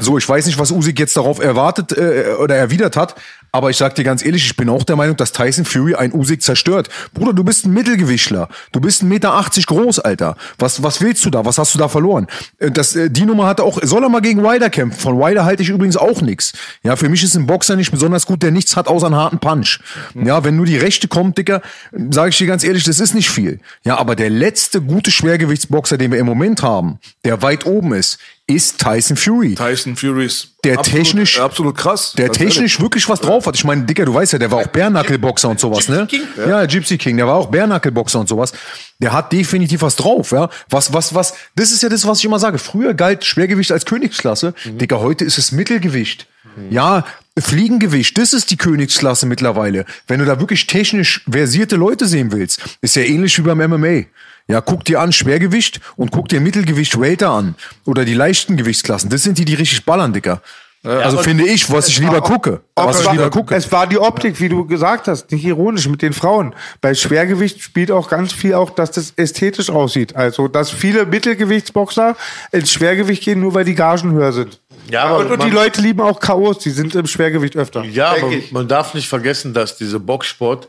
[0.00, 3.16] So, ich weiß nicht, was Usyk jetzt darauf erwartet äh, oder erwidert hat,
[3.54, 6.12] aber ich sag dir ganz ehrlich, ich bin auch der Meinung, dass Tyson Fury ein
[6.12, 6.88] Usyk zerstört.
[7.14, 8.48] Bruder, du bist ein Mittelgewichtler.
[8.72, 10.36] Du bist 1,80 Meter groß, Alter.
[10.58, 11.44] Was, was willst du da?
[11.44, 12.26] Was hast du da verloren?
[12.58, 14.98] Äh, Das, äh, die Nummer hat er auch, soll er mal gegen Wilder kämpfen?
[14.98, 16.52] Von Wilder halte ich übrigens auch nichts.
[16.82, 19.38] Ja, für mich ist ein Boxer nicht besonders gut, der nichts hat außer einen harten
[19.38, 19.78] Punch.
[20.16, 21.62] Ja, wenn nur die Rechte kommt, Dicker,
[22.10, 23.60] sage ich dir ganz ehrlich, das ist nicht viel.
[23.84, 28.18] Ja, aber der letzte gute Schwergewichtsboxer, den wir im Moment haben, der weit oben ist,
[28.46, 29.54] ist Tyson Fury.
[29.54, 32.12] Tyson Fury ist Der absolut, technisch- absolut krass.
[32.18, 33.56] Der technisch wirklich was drauf hat.
[33.56, 36.06] Ich meine, Dicker, du weißt ja, der war auch Bärnackelboxer und sowas, ne?
[36.36, 38.52] Ja, Gypsy King, der war auch Bärnackelboxer und sowas.
[38.98, 40.50] Der hat definitiv was drauf, ja.
[40.68, 42.58] Was, was, was, das ist ja das, was ich immer sage.
[42.58, 44.52] Früher galt Schwergewicht als Königsklasse.
[44.66, 46.26] Dicker, heute ist es Mittelgewicht.
[46.70, 47.04] Ja,
[47.38, 49.86] Fliegengewicht, das ist die Königsklasse mittlerweile.
[50.06, 54.04] Wenn du da wirklich technisch versierte Leute sehen willst, ist ja ähnlich wie beim MMA.
[54.46, 57.54] Ja, guck dir an Schwergewicht und guck dir Mittelgewicht Welter an.
[57.86, 59.08] Oder die leichten Gewichtsklassen.
[59.08, 60.42] Das sind die, die richtig ballern, Dicker.
[60.82, 62.60] also finde ich, was ich lieber gucke.
[62.74, 63.54] Was es, ich war, lieber gucke.
[63.54, 66.54] es war die Optik, wie du gesagt hast, nicht ironisch mit den Frauen.
[66.82, 70.14] Bei Schwergewicht spielt auch ganz viel auch, dass das ästhetisch aussieht.
[70.14, 72.14] Also, dass viele Mittelgewichtsboxer
[72.52, 74.60] ins Schwergewicht gehen, nur weil die Gagen höher sind.
[74.90, 77.82] Ja, aber und, und die Leute lieben auch K.O.s, die sind im Schwergewicht öfter.
[77.84, 80.68] Ja, aber man darf nicht vergessen, dass diese Boxsport,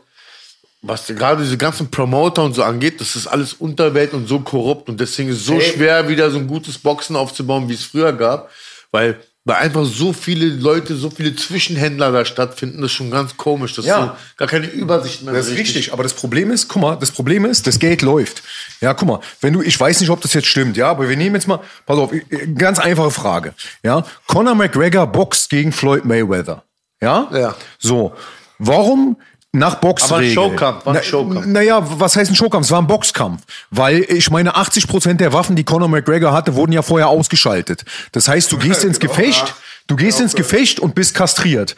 [0.86, 4.88] was gerade diese ganzen Promoter und so angeht, das ist alles Unterwelt und so korrupt
[4.88, 8.12] und deswegen ist es so schwer, wieder so ein gutes Boxen aufzubauen, wie es früher
[8.12, 8.50] gab,
[8.90, 13.36] weil weil einfach so viele Leute, so viele Zwischenhändler da stattfinden, das ist schon ganz
[13.36, 13.74] komisch.
[13.74, 14.04] Das Ja.
[14.06, 15.32] so gar keine Übersicht mehr.
[15.32, 18.42] Das ist richtig, aber das Problem ist, guck mal, das Problem ist, das Geld läuft.
[18.80, 21.16] Ja, guck mal, wenn du, ich weiß nicht, ob das jetzt stimmt, ja, aber wir
[21.16, 22.22] nehmen jetzt mal, pass auf, äh,
[22.58, 24.04] ganz einfache Frage, ja.
[24.26, 26.64] Conor McGregor boxt gegen Floyd Mayweather,
[27.00, 27.28] ja?
[27.32, 27.54] Ja.
[27.78, 28.14] So,
[28.58, 29.16] warum
[29.58, 30.14] nach Boxregeln?
[30.14, 31.46] Aber ein Showkampf, war ein Na- Showkampf.
[31.46, 32.66] Naja, was heißt ein Showkampf?
[32.66, 33.42] Es war ein Boxkampf.
[33.70, 37.84] Weil ich meine, 80% der Waffen, die Conor McGregor hatte, wurden ja vorher ausgeschaltet.
[38.12, 39.54] Das heißt, du gehst ins Gefecht,
[39.86, 41.76] du gehst ins Gefecht und bist kastriert.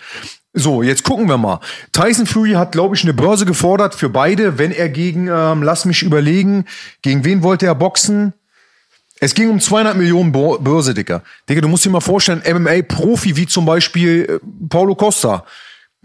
[0.55, 1.61] So, jetzt gucken wir mal.
[1.93, 5.85] Tyson Fury hat, glaube ich, eine Börse gefordert für beide, wenn er gegen, ähm, lass
[5.85, 6.65] mich überlegen,
[7.03, 8.33] gegen wen wollte er boxen?
[9.21, 11.23] Es ging um 200 Millionen Börse, Dicker.
[11.49, 15.45] Digga, du musst dir mal vorstellen, MMA-Profi wie zum Beispiel äh, Paulo Costa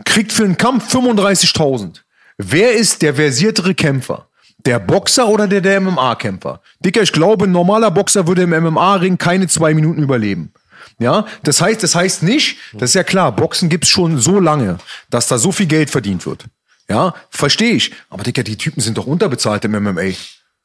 [0.06, 2.01] kriegt für einen Kampf 35.000.
[2.38, 4.28] Wer ist der versiertere Kämpfer?
[4.66, 6.62] Der Boxer oder der, der MMA-Kämpfer?
[6.80, 10.54] Dicker, ich glaube, ein normaler Boxer würde im MMA-Ring keine zwei Minuten überleben.
[10.99, 14.78] Ja, das heißt, das heißt nicht, das ist ja klar, Boxen gibt's schon so lange,
[15.10, 16.45] dass da so viel Geld verdient wird.
[16.89, 17.91] Ja, verstehe ich.
[18.10, 20.12] Aber Dicker, die Typen sind doch unterbezahlt im MMA.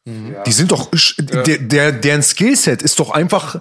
[0.05, 3.61] Die sind doch, der, der, deren Skillset ist doch einfach,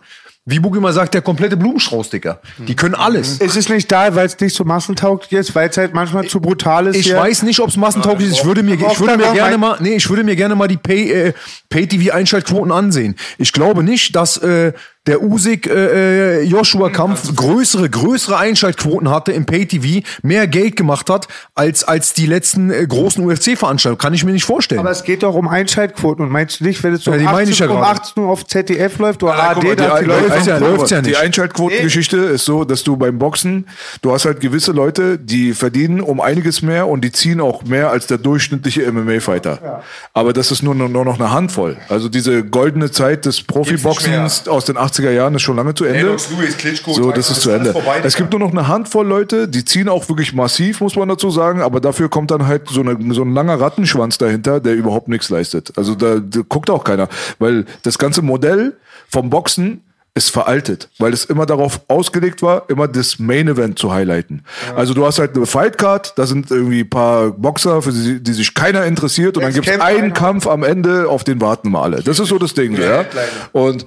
[0.50, 2.39] wie Boogie immer sagt, der komplette Blumenstrauß, Dicker.
[2.58, 3.41] Die können alles.
[3.41, 6.40] Es ist nicht da, weil es nicht so massentauglich ist, weil es halt manchmal zu
[6.40, 6.95] brutal ist.
[6.95, 7.18] Ich hier.
[7.18, 8.38] weiß nicht, ob es massentauglich ist.
[8.38, 10.78] Ich würde mir, ich würde mir gerne mal, nee, ich würde mir gerne mal die
[10.78, 11.34] Pay, äh,
[11.69, 13.18] Pay-TV-Einschaltquoten ansehen.
[13.38, 14.72] Ich glaube nicht, dass äh,
[15.07, 21.09] der Usyk äh, äh, Joshua Kampf größere größere Einschaltquoten hatte im Pay-TV, mehr Geld gemacht
[21.09, 23.97] hat als als die letzten äh, großen UFC-Veranstaltungen.
[23.97, 24.79] Kann ich mir nicht vorstellen.
[24.81, 26.25] Aber es geht doch um Einschaltquoten.
[26.25, 27.81] Und meinst du nicht, wenn es so Ja, die um, meine ich 18, ja um
[27.81, 27.99] gerade.
[28.01, 31.01] 18 Uhr auf ZDF läuft oder ARD, dass die die, Leute läuft's ja- läuft's ja
[31.01, 31.19] die nicht.
[31.19, 33.67] Einschaltquotengeschichte ist so, dass du beim Boxen,
[34.01, 37.89] du hast halt gewisse Leute, die verdienen um einiges mehr und die ziehen auch mehr
[37.91, 39.84] als der durchschnittliche MMA-Fighter.
[40.13, 41.77] Aber das ist nur, nur noch eine Handvoll.
[41.89, 45.86] Also diese goldene Zeit des Profiboxens aus den 80er 80er Jahren ist schon lange zu
[45.86, 45.99] Ende.
[45.99, 47.72] Lennox Lewis, Klitschko, so, das ist zu Ende.
[47.72, 51.10] vorbei, es gibt nur noch eine Handvoll Leute, die ziehen auch wirklich massiv, muss man
[51.10, 54.76] dazu sagen, aber dafür kommt dann halt so, eine, so ein langer Rattenschwanz dahinter, der
[54.76, 55.74] überhaupt nichts leistet.
[55.78, 57.07] Also da, da guckt auch keiner,
[57.40, 58.78] weil das ganze Modell
[59.10, 59.82] vom Boxen
[60.18, 64.44] ist veraltet, weil es immer darauf ausgelegt war, immer das Main Event zu highlighten.
[64.76, 68.22] Also du hast halt eine Fight Card, da sind irgendwie ein paar Boxer, für die,
[68.22, 70.14] die sich keiner interessiert und dann Jetzt gibt es einen.
[70.14, 72.02] Kampf am Ende, auf den warten wir alle.
[72.02, 73.06] Das ist so das Ding, ja.
[73.52, 73.86] Und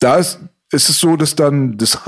[0.00, 0.40] da ist,
[0.72, 1.98] ist es so, dass dann das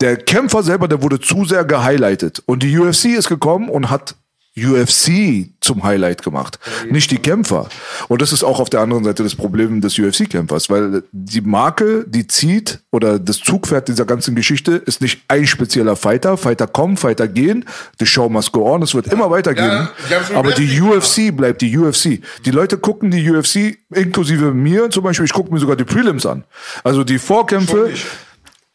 [0.00, 2.42] der Kämpfer selber, der wurde zu sehr gehighlightet.
[2.46, 4.16] Und die UFC ist gekommen und hat
[4.56, 7.68] UFC zum Highlight gemacht, nicht die Kämpfer.
[8.06, 12.04] Und das ist auch auf der anderen Seite das Problem des UFC-Kämpfers, weil die Marke,
[12.06, 16.36] die zieht oder das Zugpferd dieser ganzen Geschichte ist nicht ein spezieller Fighter.
[16.36, 17.64] Fighter kommen, Fighter gehen,
[17.98, 19.88] the show must go on, es wird immer weitergehen.
[20.08, 22.20] Ja, Aber die UFC bleibt die UFC.
[22.44, 26.26] Die Leute gucken die UFC, inklusive mir zum Beispiel, ich gucke mir sogar die Prelims
[26.26, 26.44] an.
[26.84, 27.92] Also die Vorkämpfe.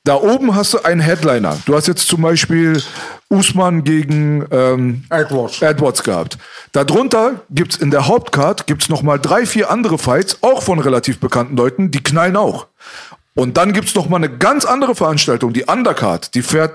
[0.09, 1.55] Da oben hast du einen Headliner.
[1.67, 2.81] Du hast jetzt zum Beispiel
[3.29, 5.61] Usman gegen ähm, Edwards.
[5.61, 6.39] Edwards gehabt.
[6.71, 11.19] Darunter gibt's in der Hauptcard gibt's noch mal drei, vier andere Fights, auch von relativ
[11.19, 12.65] bekannten Leuten, die knallen auch.
[13.35, 16.33] Und dann gibt's noch mal eine ganz andere Veranstaltung, die Undercard.
[16.33, 16.73] Die fährt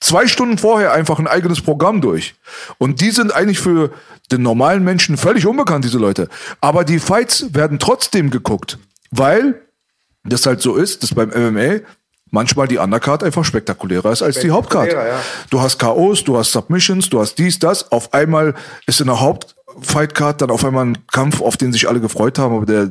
[0.00, 2.34] zwei Stunden vorher einfach ein eigenes Programm durch.
[2.78, 3.92] Und die sind eigentlich für
[4.32, 6.28] den normalen Menschen völlig unbekannt, diese Leute.
[6.60, 8.78] Aber die Fights werden trotzdem geguckt,
[9.12, 9.62] weil
[10.24, 11.82] das halt so ist, dass beim MMA
[12.34, 14.92] manchmal die Undercard einfach spektakulärer ist als die Hauptcard.
[15.06, 15.20] ja.
[15.48, 17.90] Du hast KOs, du hast Submissions, du hast dies, das.
[17.90, 18.54] Auf einmal
[18.86, 22.56] ist in der Hauptfightcard dann auf einmal ein Kampf, auf den sich alle gefreut haben,
[22.56, 22.90] aber der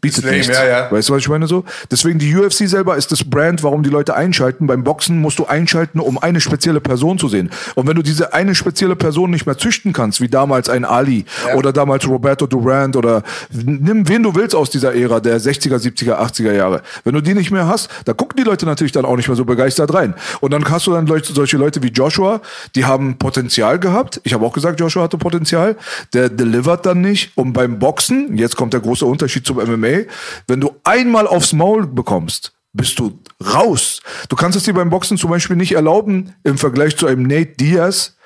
[0.00, 0.56] bietet Lame, nichts.
[0.56, 0.92] ja, ja.
[0.92, 1.64] Weißt du, was ich meine so?
[1.90, 4.66] Deswegen die UFC selber ist das Brand, warum die Leute einschalten.
[4.66, 7.50] Beim Boxen musst du einschalten, um eine spezielle Person zu sehen.
[7.74, 11.24] Und wenn du diese eine spezielle Person nicht mehr züchten kannst, wie damals ein Ali
[11.56, 16.18] oder damals Roberto Durant oder nimm wen du willst aus dieser Ära der 60er, 70er,
[16.18, 16.82] 80er Jahre.
[17.04, 19.36] Wenn du die nicht mehr hast, da gucken die Leute natürlich dann auch nicht mehr
[19.36, 20.14] so begeistert rein.
[20.40, 22.40] Und dann hast du dann Leute, solche Leute wie Joshua,
[22.74, 24.20] die haben Potenzial gehabt.
[24.24, 25.76] Ich habe auch gesagt, Joshua hatte Potenzial.
[26.12, 27.32] Der delivert dann nicht.
[27.36, 30.04] Und beim Boxen, jetzt kommt der große Unterschied zum MMA,
[30.46, 33.18] wenn du einmal aufs Maul bekommst, bist du
[33.54, 34.00] raus.
[34.28, 37.54] Du kannst es dir beim Boxen zum Beispiel nicht erlauben, im Vergleich zu einem Nate
[37.56, 38.16] Diaz,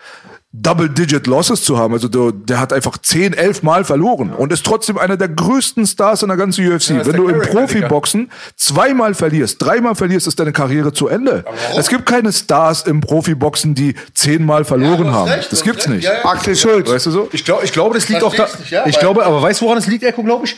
[0.62, 1.92] Double-Digit Losses zu haben.
[1.94, 5.86] Also der, der hat einfach 10, 11 Mal verloren und ist trotzdem einer der größten
[5.86, 6.90] Stars in der ganzen UFC.
[6.90, 11.44] ist Wenn du im Profiboxen zweimal verlierst, dreimal verlierst, ist deine Karriere zu Ende.
[11.76, 15.28] Es gibt keine Stars im Profiboxen, die zehnmal verloren hast haben.
[15.28, 15.96] recht, das gibt's recht.
[15.96, 16.04] nicht.
[16.04, 16.24] Ja, ja.
[16.24, 16.90] Axel Schulz.
[16.90, 17.28] Weißt du so?
[17.32, 18.44] Ich glaube, ich glaube, das liegt auch da.
[18.58, 20.56] Nicht, ja, ich glaube, aber weißt du, woran es liegt, Echo, glaube ich?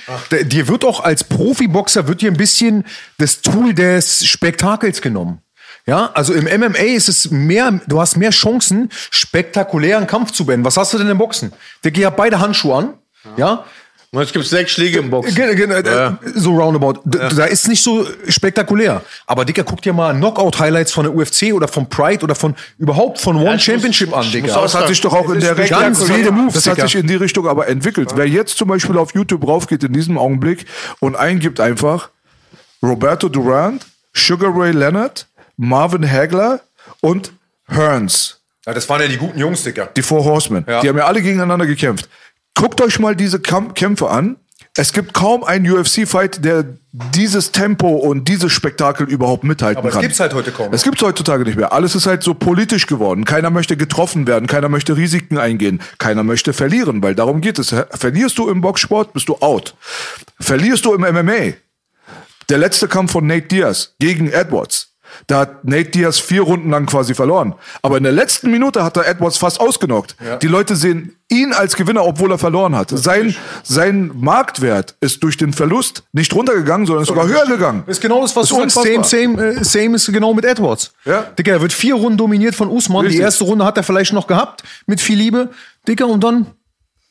[0.48, 2.84] Dir wird auch als Profiboxer wird dir ein bisschen
[3.18, 5.40] das Tool des Spektakels genommen.
[5.88, 10.66] Ja, also im MMA ist es mehr, du hast mehr Chancen, spektakulären Kampf zu beenden.
[10.66, 11.50] Was hast du denn im Boxen?
[11.82, 12.94] Der geht ja beide Handschuhe an.
[13.38, 13.64] Ja.
[14.10, 15.34] Und es gibt sechs Schläge im Boxen.
[15.34, 17.00] Ge- ge- äh, So roundabout.
[17.04, 19.02] D- Da ist nicht so spektakulär.
[19.26, 23.18] Aber Dicker, guck dir mal Knockout-Highlights von der UFC oder von Pride oder von überhaupt
[23.20, 24.60] von One Championship an, Dicker.
[24.60, 27.06] Das hat sich doch auch in der Richtung, Ganz wilde Moves, das hat sich in
[27.06, 28.12] die Richtung aber entwickelt.
[28.14, 30.64] Wer jetzt zum Beispiel auf YouTube raufgeht in diesem Augenblick
[31.00, 32.08] und eingibt einfach
[32.82, 33.84] Roberto Durant,
[34.14, 35.26] Sugar Ray Leonard,
[35.58, 36.60] Marvin Hagler
[37.00, 37.32] und
[37.68, 39.90] Hearns, Ja, das waren ja die guten Jungs, Dicker.
[39.94, 40.64] die Four Horsemen.
[40.66, 40.80] Ja.
[40.80, 42.08] Die haben ja alle gegeneinander gekämpft.
[42.54, 44.36] Guckt euch mal diese Kamp Kämpfe an.
[44.76, 49.94] Es gibt kaum einen UFC-Fight, der dieses Tempo und dieses Spektakel überhaupt mithalten Aber es
[49.94, 50.02] kann.
[50.02, 50.72] gibt's halt heute kaum.
[50.72, 51.72] Es gibt's heutzutage nicht mehr.
[51.72, 53.24] Alles ist halt so politisch geworden.
[53.24, 57.74] Keiner möchte getroffen werden, keiner möchte Risiken eingehen, keiner möchte verlieren, weil darum geht es.
[57.90, 59.74] Verlierst du im Boxsport, bist du out.
[60.38, 61.54] Verlierst du im MMA,
[62.48, 64.87] der letzte Kampf von Nate Diaz gegen Edwards.
[65.26, 67.54] Da hat Nate Diaz vier Runden lang quasi verloren.
[67.82, 70.16] Aber in der letzten Minute hat er Edwards fast ausgenockt.
[70.42, 72.90] Die Leute sehen ihn als Gewinner, obwohl er verloren hat.
[72.90, 77.84] Sein, sein Marktwert ist durch den Verlust nicht runtergegangen, sondern ist sogar höher gegangen.
[77.86, 78.74] Ist genau das, was Ist du sagst.
[78.74, 80.92] Same, same, äh, same ist genau mit Edwards.
[81.04, 81.22] Ja.
[81.38, 83.02] Dicker, er wird vier Runden dominiert von Usman.
[83.02, 83.18] Richtig.
[83.18, 85.50] Die erste Runde hat er vielleicht noch gehabt, mit viel Liebe.
[85.86, 86.46] Dicker, und dann,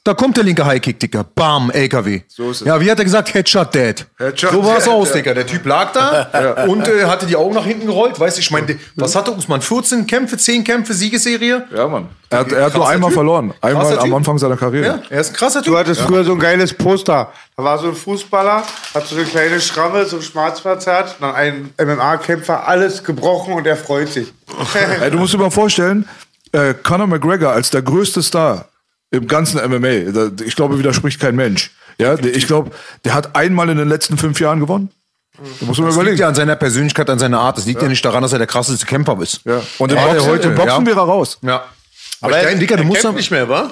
[0.08, 1.26] da kommt der linke Highkick, Dicker.
[1.36, 2.22] Bam, LKW.
[2.30, 2.68] So ist es.
[2.68, 3.34] Ja, wie hat er gesagt?
[3.34, 4.06] Headshot dead.
[4.18, 5.16] Headshot so war es aus, ja.
[5.16, 5.34] Dicker.
[5.34, 8.18] Der Typ lag da und äh, hatte die Augen nach hinten gerollt.
[8.18, 9.62] Weißt du, ich meine, was hatte Usman?
[9.62, 11.68] 14 Kämpfe, 10 Kämpfe, Siegesserie?
[11.76, 12.08] Ja, Mann.
[12.30, 13.16] Er hat, er hat nur einmal Typ.
[13.16, 13.54] verloren.
[13.60, 14.16] Einmal Krasser am Typ.
[14.16, 14.86] Anfang seiner Karriere.
[14.86, 15.74] Ja, er ist ein krasser Typ.
[15.74, 17.34] Du hattest früher so ein geiles Poster.
[17.58, 18.64] Da war so ein Fußballer,
[18.94, 23.76] hat so eine kleine Schramme, so ein Schmerzverzerrt, dann ein MMA-Kämpfer, alles gebrochen und er
[23.76, 24.32] freut sich.
[25.02, 26.08] Ey, du musst dir mal vorstellen,
[26.54, 28.68] äh, Conor McGregor als der größte Star
[29.12, 31.72] im ganzen MMA, ich glaube, widerspricht kein Mensch.
[32.00, 32.72] Ja, der, ich glaube,
[33.06, 34.90] der hat einmal in den letzten fünf Jahren gewonnen.
[35.38, 36.18] Da muss man mal Das liegt überlegen.
[36.20, 37.58] ja an seiner Persönlichkeit, an seiner Art.
[37.58, 39.42] Das liegt ja, nicht daran, dass er der krasseste Kämpfer ist.
[39.46, 39.62] Ja.
[39.78, 40.86] Und im Ja, Boxen, heute- im Boxen ja.
[40.86, 41.38] wäre er raus.
[41.42, 41.64] Ja.
[42.22, 43.72] Aber ich er, Dicker, du er musst nicht mehr, wa?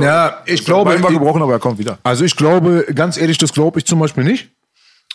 [0.00, 1.98] Ja, ich glaube, Bein war gebrochen, aber er kommt wieder.
[2.02, 4.48] also ich glaube, ganz ehrlich, das glaube ich zum Beispiel nicht.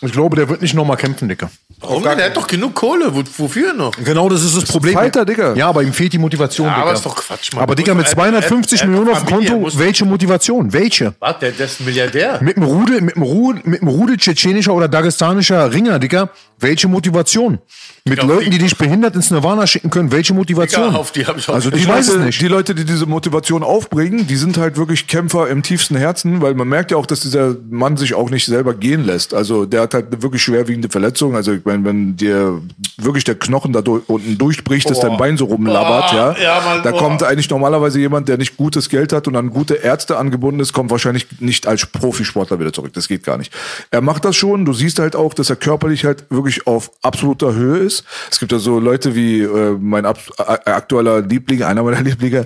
[0.02, 1.50] Ich glaube, der wird nicht nochmal kämpfen, Dicker.
[1.80, 2.02] Warum?
[2.02, 3.14] Der hat doch genug Kohle.
[3.14, 3.92] Wo, wofür noch?
[4.04, 4.92] Genau, das ist das Problem.
[4.92, 5.54] Fighter, Digga.
[5.54, 6.82] Ja, aber ihm fehlt die Motivation, Ja, Dicker.
[6.86, 7.62] aber ist doch Quatsch, Mann.
[7.62, 10.70] Aber Digga, muss mit doch- er- 250 er- er- Millionen auf dem Konto, welche Motivation?
[10.74, 11.14] Welche?
[11.18, 11.38] Was?
[11.38, 12.38] Der, der ist ein Milliardär.
[12.42, 16.28] Mit dem Rudel, mit dem Rudel, mit dem Rudel tschetschenischer oder dagestanischer Ringer, Digga.
[16.58, 17.58] Welche Motivation?
[18.04, 20.86] Mit Digga, Leuten, die dich behindert ins Nirvana schicken können, welche Motivation?
[20.86, 22.40] Digga, auf die hab ich auch also ich Die weiß es Leute, nicht.
[22.40, 26.54] Die Leute, die diese Motivation aufbringen, die sind halt wirklich Kämpfer im tiefsten Herzen, weil
[26.54, 29.34] man merkt ja auch, dass dieser Mann sich auch nicht selber gehen lässt.
[29.34, 31.34] Also der hat halt eine wirklich schwerwiegende Verletzung.
[31.34, 32.62] Also ich meine, wenn dir
[32.96, 36.82] wirklich der Knochen da unten durchbricht, dass dein Bein so rumlabbert, Oh, ja, ja, Mann,
[36.82, 36.98] da oh.
[36.98, 40.72] kommt eigentlich normalerweise jemand, der nicht gutes Geld hat und an gute Ärzte angebunden ist,
[40.72, 42.92] kommt wahrscheinlich nicht als Profisportler wieder zurück.
[42.92, 43.52] Das geht gar nicht.
[43.90, 44.64] Er macht das schon.
[44.64, 48.04] Du siehst halt auch, dass er körperlich halt wirklich auf absoluter Höhe ist.
[48.30, 52.44] Es gibt ja so Leute wie äh, mein aktueller Liebling, einer meiner Lieblinge,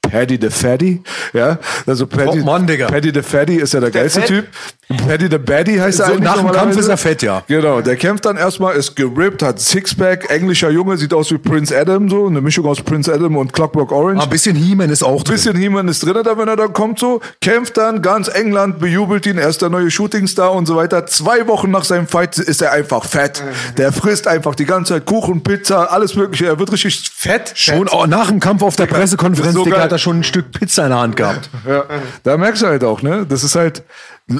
[0.00, 1.02] Paddy the Fatty,
[1.32, 2.66] ja, also Paddy, Oh Mann.
[2.66, 4.28] Paddy the Fatty ist ja der, geilste Fett?
[4.28, 4.48] Typ.
[4.92, 6.52] Paddy the Baddy heißt er So, eigentlich nach dem.
[6.52, 7.42] Kampf ist er fett, ja.
[7.48, 11.76] Genau, der kämpft dann erstmal, ist gerippt, hat Sixpack, englischer Junge, sieht aus wie Prince
[11.76, 14.20] Adam, so eine Mischung aus Prince Adam und Clockwork Orange.
[14.20, 15.34] Ah, Ein bisschen He-Man ist auch drin.
[15.34, 19.26] Bisschen He-Man ist drin, da wenn er dann kommt so, kämpft dann, ganz England bejubelt
[19.26, 21.06] ihn, er ist der neue Shootingstar und so weiter.
[21.06, 23.42] Zwei Wochen nach seinem Fight ist er einfach fett.
[23.78, 26.46] Der frisst einfach die ganze Zeit Kuchen, Pizza, alles mögliche.
[26.46, 27.52] Er wird richtig fett.
[27.54, 30.52] Schon auch nach dem Kampf auf der Pressekonferenz, so Digga, hat er schon ein Stück
[30.52, 31.48] Pizza in der Hand gehabt.
[31.66, 31.84] Ja,
[32.22, 33.26] da merkst du halt auch, ne?
[33.28, 33.82] Das ist halt.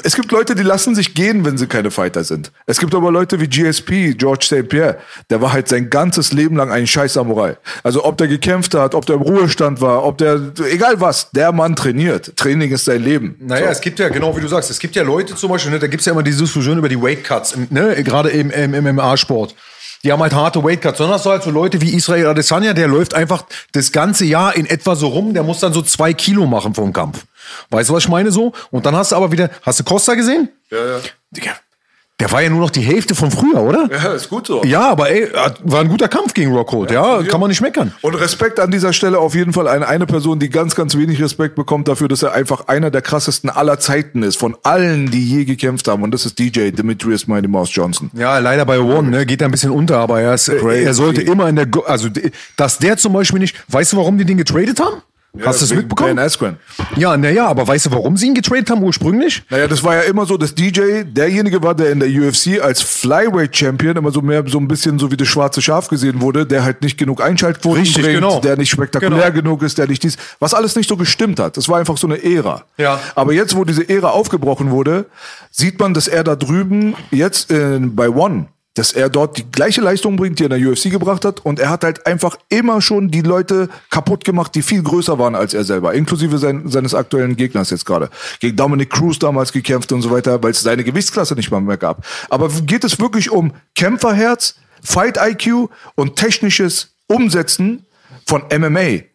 [0.05, 2.53] Es gibt Leute, die lassen sich gehen, wenn sie keine Fighter sind.
[2.67, 4.69] Es gibt aber Leute wie GSP, George St.
[4.69, 4.99] Pierre,
[5.29, 7.57] der war halt sein ganzes Leben lang ein scheiß Samurai.
[7.83, 10.41] Also ob der gekämpft hat, ob der im Ruhestand war, ob der,
[10.71, 12.37] egal was, der Mann trainiert.
[12.37, 13.37] Training ist sein Leben.
[13.41, 15.79] Naja, es gibt ja, genau wie du sagst, es gibt ja Leute zum Beispiel, ne,
[15.79, 19.55] da gibt's ja immer diese Diskussion über die Weight Cuts, ne, gerade im, im MMA-Sport.
[20.05, 20.99] Die haben halt harte Weight Cuts.
[20.99, 24.57] Sondern hast du halt so Leute wie Israel Adesanya, der läuft einfach das ganze Jahr
[24.57, 27.25] in etwa so rum, der muss dann so zwei Kilo machen vom Kampf.
[27.71, 28.53] Weißt du, was ich meine so?
[28.71, 30.49] Und dann hast du aber wieder, hast du Costa gesehen?
[30.71, 31.01] Ja, ja.
[32.21, 33.89] Der war ja nur noch die Hälfte von früher, oder?
[33.91, 34.63] Ja, ist gut so.
[34.63, 35.29] Ja, aber ey,
[35.65, 37.93] war ein guter Kampf gegen Rockhold, ja, kann man nicht meckern.
[38.01, 41.21] Und Respekt an dieser Stelle auf jeden Fall an eine Person, die ganz, ganz wenig
[41.21, 45.27] Respekt bekommt dafür, dass er einfach einer der krassesten aller Zeiten ist, von allen, die
[45.27, 46.03] je gekämpft haben.
[46.05, 48.11] Und das ist DJ Demetrius Mighty Mouse Johnson.
[48.15, 51.23] Ja, leider bei One, ne, geht er ein bisschen unter, aber er, ist, er sollte
[51.23, 52.09] immer in der, Go also,
[52.57, 55.03] dass der zum Beispiel nicht, weißt du, warum die den getradet haben?
[55.41, 56.17] Hast du es mitbekommen?
[56.17, 56.59] Ben Askren.
[56.95, 59.43] Ja, naja, aber weißt du, warum sie ihn getradet haben ursprünglich?
[59.49, 62.83] Naja, das war ja immer so, dass DJ derjenige war, der in der UFC als
[62.83, 66.45] Flyweight Champion immer so mehr so ein bisschen so wie das schwarze Schaf gesehen wurde,
[66.45, 68.41] der halt nicht genug Einschaltquoten Richtig, bringt, genau.
[68.41, 69.43] der nicht spektakulär Genau.
[69.43, 71.57] genug ist, der nicht dies, was alles nicht so gestimmt hat.
[71.57, 72.65] Das war einfach so eine Ära.
[72.77, 73.01] Ja.
[73.15, 75.07] Aber jetzt, wo diese Ära aufgebrochen wurde,
[75.51, 79.83] sieht man, dass er da drüben jetzt äh, bei One dass er dort die gleiche
[79.83, 81.41] Leistung bringt, die er in der UFC gebracht hat.
[81.41, 85.35] Und er hat halt einfach immer schon die Leute kaputt gemacht, die viel größer waren
[85.35, 88.09] als er selber, inklusive sein, seines aktuellen Gegners jetzt gerade.
[88.41, 91.77] Gegen Dominic Cruz damals gekämpft und so weiter, weil es seine Gewichtsklasse nicht mal mehr
[91.77, 92.07] gab.
[92.31, 97.85] Aber geht es wirklich um Kämpferherz, Fight IQ und technisches Umsetzen
[98.27, 99.12] von MMA?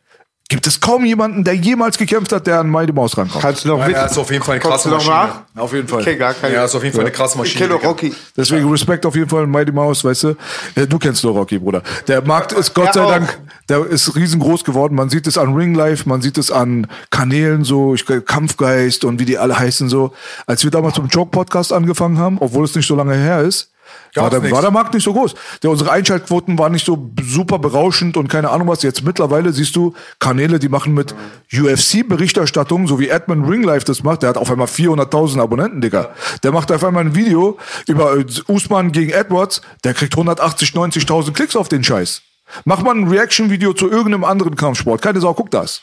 [0.50, 3.42] Gibt es kaum jemanden, der jemals gekämpft hat, der an Mighty Mouse rankommt.
[3.44, 3.94] Kannst du noch mit?
[3.94, 5.16] er ist auf jeden Fall eine krasse du noch Maschine.
[5.56, 5.62] nach?
[5.62, 6.00] Auf jeden Fall.
[6.00, 6.54] Ich kenn gar keine.
[6.54, 7.60] Ja, ist auf jeden Fall eine krasse ich Maschine.
[7.60, 7.90] kenne doch Digga.
[7.90, 8.14] Rocky.
[8.38, 10.30] Deswegen Respekt auf jeden Fall, Mighty Mouse, weißt du.
[10.76, 11.84] Äh, Du kennst nur Rocky, Bruder.
[12.08, 13.10] Der Markt ist Gott Ja, sei auch.
[13.12, 13.38] Dank,
[13.68, 14.96] der ist riesengroß geworden.
[14.96, 19.20] Man sieht es an Ring Life, man sieht es an Kanälen so, ich, Kampfgeist und
[19.20, 20.14] wie die alle heißen so.
[20.46, 23.42] Als wir damals mit dem Joke Podcast angefangen haben, obwohl es nicht so lange her
[23.42, 23.72] ist,
[24.16, 25.36] war der, war der Markt nicht so groß.
[25.64, 28.84] Der, unsere Einschaltquoten waren nicht so super berauschend und keine Ahnung was.
[28.84, 31.16] Jetzt mittlerweile siehst du Kanäle, die machen mit
[31.54, 34.24] UFC-Berichterstattung, so wie Edmund Ringlife das macht.
[34.24, 36.10] Der hat auf einmal 400.000 Abonnenten, Digga.
[36.44, 37.58] Der macht auf einmal ein Video
[37.88, 39.62] über äh, Usman gegen Edwards.
[39.84, 42.22] Der kriegt 180, 90.000 Klicks auf den Scheiß.
[42.66, 45.02] Mach mal ein Reaction-Video zu irgendeinem anderen Kampfsport.
[45.02, 45.82] Keine Sau guckt das.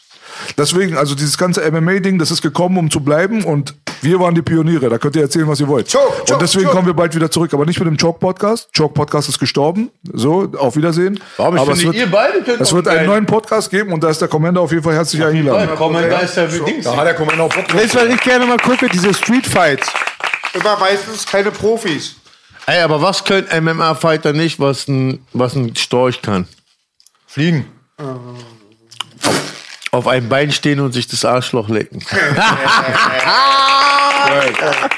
[0.57, 4.43] Deswegen, also dieses ganze MMA-Ding, das ist gekommen, um zu bleiben und wir waren die
[4.43, 4.89] Pioniere.
[4.89, 5.91] Da könnt ihr erzählen, was ihr wollt.
[5.91, 6.77] Choke, choke, und deswegen choke.
[6.77, 8.69] kommen wir bald wieder zurück, aber nicht mit dem Choke-Podcast.
[8.77, 9.91] Choke-Podcast ist gestorben.
[10.13, 11.19] So, auf Wiedersehen.
[11.37, 11.57] Warum?
[11.57, 14.03] Ich aber finde, es wird, ihr beide könnt es wird einen neuen Podcast geben und
[14.03, 15.71] da ist der Commander auf jeden Fall herzlich eingeladen.
[15.77, 16.85] Komm, da ist der Dings.
[16.85, 17.81] Da hat der Kommando auch Bock drauf.
[17.95, 18.89] Was ich gerne mal gucke?
[18.89, 19.89] Diese Street Fights.
[20.53, 22.17] Immer meistens keine Profis.
[22.67, 26.47] Ey, aber was können MMA-Fighter nicht, was ein, was ein Storch kann?
[27.27, 27.67] Fliegen.
[29.95, 32.05] Auf einem Bein stehen und sich das Arschloch lecken.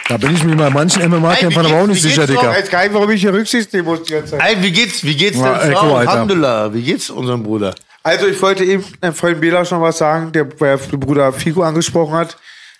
[0.08, 2.56] Da bin ich mir bei manchen MMA-Kämpfern aber auch nicht sicher, Digga.
[2.56, 4.56] Jetzt gar nicht, warum ich hier Rücksicht nehmen muss die ganze Zeit.
[4.56, 5.96] Ey, wie geht's, wie geht's Ja, denn Frau?
[5.96, 7.74] Alhamdulillah, wie geht's unserem Bruder?
[8.02, 12.14] Also ich wollte eben deinem Freund Belasch noch was sagen, der der Bruder Figo angesprochen
[12.14, 12.36] hat.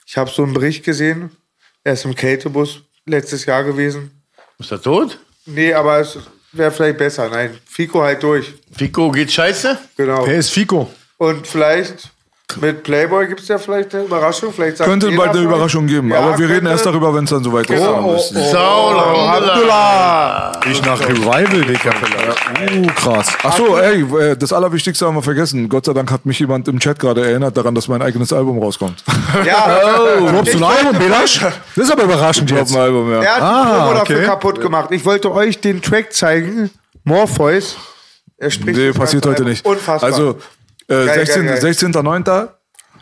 [0.07, 1.31] Ich habe so einen Bericht gesehen.
[1.83, 4.23] Er ist im Kältebus letztes Jahr gewesen.
[4.59, 5.19] Ist er tot?
[5.47, 6.17] Nee, aber es
[6.53, 7.29] wäre vielleicht besser.
[7.29, 8.55] Nein, Fico halt durch.
[8.77, 9.77] Fico geht scheiße?
[9.97, 10.27] Genau.
[10.27, 10.89] Wer ist Fico?
[11.19, 12.11] Und vielleicht
[12.61, 14.53] Mit Playboy gibt es ja vielleicht eine Überraschung.
[14.53, 16.11] Vielleicht sagt Könnte bald eine Überraschung geben.
[16.11, 17.81] Ja, aber wir reden erst darüber, wenn es dann soweit ist.
[17.83, 19.19] Oh, oh, oh.
[19.21, 20.53] Alhamdulillah.
[20.71, 22.79] Ich nach Revival, Digga, vielleicht.
[22.79, 23.29] Uh, krass.
[23.43, 25.69] Ach so, ey, äh, das Allerwichtigste haben wir vergessen.
[25.69, 28.59] Gott sei Dank hat mich jemand im Chat gerade erinnert daran, dass mein eigenes Album
[28.63, 29.03] rauskommt.
[29.45, 29.81] Ja,
[30.31, 31.41] Glaubst du ein Album, Belasch?
[31.41, 32.75] Das ist aber überraschend Ich jetzt.
[32.75, 33.23] ein Album, ja.
[33.23, 34.27] er hat Ah, die Promo dafür okay.
[34.27, 34.91] kaputt gemacht.
[34.93, 36.71] Ich wollte euch den Track zeigen.
[37.05, 37.77] Morpheus.
[38.39, 39.49] Er spricht Nee, passiert heute Album.
[39.51, 39.65] nicht.
[39.67, 40.11] Unfassbar.
[40.11, 40.39] Also,
[40.89, 41.71] äh, Geil, 16 geil, geil.
[41.73, 42.49] 16.09.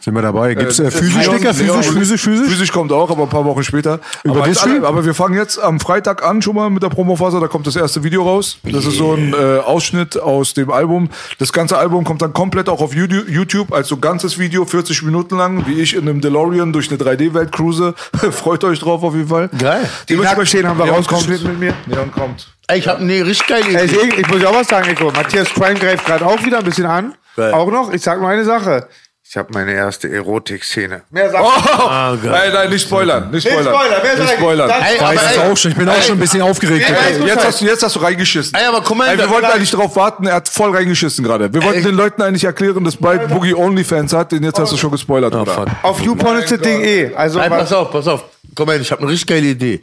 [0.05, 0.53] Sind wir dabei?
[0.53, 1.55] Gibt's Äh, äh, physisch, Digga?
[1.55, 2.49] Physisch, physisch, physisch?
[2.51, 4.01] Physisch kommt auch, aber ein paar Wochen später.
[4.23, 7.41] Über aber, alle, aber wir fangen jetzt am Freitag an, schon mal mit der Promophase.
[7.41, 8.59] Da kommt das erste Video raus.
[8.65, 11.09] Das ist so ein äh, Ausschnitt aus dem Album.
[11.39, 15.39] Das ganze Album kommt dann komplett auch auf YouTube- als so ganzes Video, 40 Minuten
[15.39, 17.95] lang, wie ich in einem DeLorean durch eine 3D-Welt cruise.
[18.31, 19.49] Freut euch drauf auf jeden Fall.
[19.59, 19.89] Geil.
[20.11, 21.75] die Nacktstehen haben wir rausgeschnitten mit mir.
[21.87, 22.49] Leon kommt.
[22.67, 23.97] Ey, ich habe eine richtig geile Ey, Idee.
[24.09, 25.11] ich, ich muss auch was sagen, Nico.
[25.13, 27.15] Matthias Prime greift gerade auch wieder ein bisschen an.
[27.37, 27.53] Geil.
[27.53, 27.93] Auch noch.
[27.93, 28.89] Ich sag nur eine Sache.
[29.27, 31.03] Ich habe meine erste Erotik-Szene.
[31.11, 33.31] Mehr sagt Oh, nein, nein, nicht spoilern.
[33.31, 33.75] Nicht spoilern.
[33.75, 34.71] Spoiler, wer nicht spoilern.
[34.71, 35.71] Ey, Ich aber ey, auch schon.
[35.73, 36.87] Ich bin auch schon ein bisschen aufgeregt.
[36.89, 38.55] Ey, ey, Jetzt hast, du, jetzt hast du reingeschissen.
[38.55, 41.53] Ey, aber Ey, wir wollten eigentlich drauf warten, er hat voll reingeschissen gerade.
[41.53, 44.77] Wir wollten den Leuten eigentlich erklären, dass bald Boogie Onlyfans hat, den jetzt hast du
[44.77, 45.67] schon gespoilert, Bruder.
[45.83, 47.15] Auf youpornisted.de.
[47.15, 48.25] Also, Ey, was- pass auf, pass auf.
[48.55, 49.83] Komm her, ich habe eine richtig geile Idee.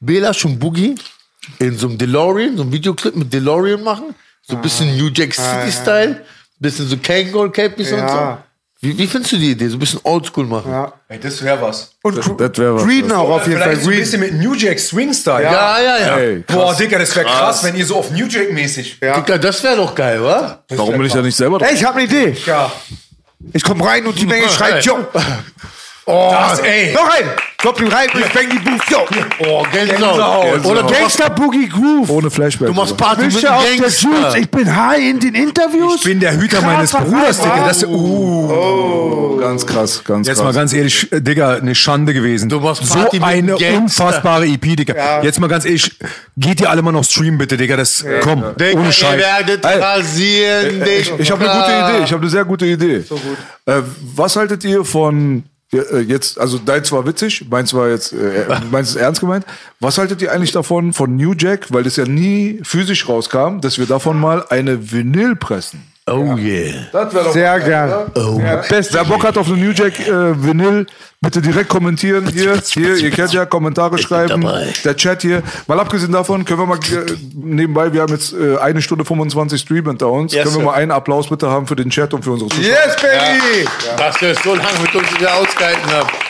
[0.00, 0.94] Bela und Boogie
[1.58, 4.14] in so einem DeLorean, so einem Videoclip mit DeLorean machen.
[4.42, 6.24] So ein bisschen New Jack City-Style.
[6.58, 8.04] Bisschen so Kangol Cappies und so.
[8.14, 8.42] Ja.
[8.80, 9.68] Wie, wie findest du die Idee?
[9.68, 10.70] So ein bisschen oldschool machen.
[10.70, 10.92] ja.
[11.08, 11.92] Ey, das wäre was.
[12.02, 12.82] Und Das wär was.
[12.84, 13.70] Green auch auf jeden Fall.
[13.70, 15.44] Vielleicht so ein bisschen mit New Jack Swing-Style.
[15.44, 16.16] Ja, ja, ja.
[16.18, 18.98] Ey, Boah, Digga, das wäre krass, wenn ihr so auf New Jack-mäßig.
[19.00, 19.18] Ja.
[19.20, 20.62] Digga, das wäre doch geil, wa?
[20.70, 21.68] Warum bin ich da nicht selber drauf?
[21.68, 22.36] Ey, ich habe eine Idee.
[22.44, 22.70] Ja.
[23.52, 24.98] Ich komm rein und die Menge schreit, yo.
[26.06, 26.94] Das, ey.
[26.94, 27.24] Noch ein.
[27.58, 28.98] Klopp ihm rein ich bang die Booth, yo.
[29.40, 30.64] Oh, Gänsehaut.
[30.64, 32.08] Oder Gangster Boogie Groove.
[32.10, 32.68] Ohne Flashback.
[32.68, 32.96] du machst.
[32.96, 33.42] Party mit.
[33.42, 34.36] Gangster.
[34.38, 35.96] Ich bin high in den Interviews.
[35.96, 37.66] Ich bin der Hüter meines Bruders, Digga.
[37.66, 39.36] Das, uh.
[39.40, 40.44] Ganz krass, ganz Jetzt krass.
[40.44, 42.48] mal ganz ehrlich, äh, Digga, eine Schande gewesen.
[42.48, 43.76] Du machst so Party mit eine Gangster.
[43.76, 45.22] unfassbare EP, Digga.
[45.22, 45.98] Jetzt mal ganz ehrlich,
[46.36, 47.76] geht ihr alle mal noch streamen, bitte, Digga.
[47.76, 49.18] Das, komm, Digga, ohne ihr Scheiß.
[49.18, 49.80] werdet Ey.
[49.80, 51.12] rasieren dich.
[51.18, 52.04] Ich habe eine gute Idee.
[52.04, 53.04] Ich habe eine sehr gute Idee.
[53.66, 53.82] Äh,
[54.14, 56.38] was haltet ihr von ja, äh, jetzt?
[56.38, 59.44] Also deins war witzig, meins war jetzt, äh, meins ist ernst gemeint.
[59.80, 63.78] Was haltet ihr eigentlich davon von New Jack, weil das ja nie physisch rauskam, dass
[63.78, 65.82] wir davon mal eine Vinyl pressen?
[66.08, 66.86] Oh yeah.
[66.92, 68.12] Das wäre doch Sehr gern.
[68.38, 68.94] Ja, best.
[68.94, 70.86] Wer Bock hat auf eine New Jack äh, Vinyl,
[71.20, 72.28] bitte direkt kommentieren.
[72.28, 74.48] Hier, hier, ihr kennt ja, Kommentare schreiben.
[74.84, 75.42] Der Chat hier.
[75.66, 79.60] Mal abgesehen davon, können wir mal äh, nebenbei, wir haben jetzt äh, eine Stunde 25
[79.60, 80.32] Stream hinter uns.
[80.32, 80.66] Yes, können wir sir.
[80.66, 82.70] mal einen Applaus bitte haben für den Chat und für unsere Zuschauer?
[82.70, 83.68] Yes, baby.
[83.96, 86.25] Dass ihr es so lange mit uns wieder ausgehalten habt.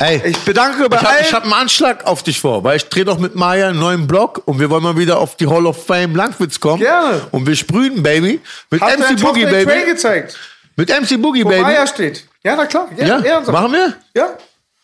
[0.00, 1.32] Ey, Ich bedanke bei ich habe allen.
[1.32, 4.42] hab einen Anschlag auf dich vor, weil ich drehe doch mit Maya einen neuen Blog
[4.46, 6.80] und wir wollen mal wieder auf die Hall of Fame Langwitz kommen.
[6.80, 7.20] Gerne.
[7.30, 8.40] Und wir sprühen, Baby.
[8.70, 9.84] Mit Hast MC Boogie, Baby.
[9.84, 10.38] gezeigt?
[10.76, 11.62] Mit MC Boogie, Wo Baby.
[11.62, 12.26] Maya steht.
[12.42, 12.88] Ja, na klar.
[12.96, 13.94] Ja, Ja, machen wir?
[14.14, 14.30] Ja,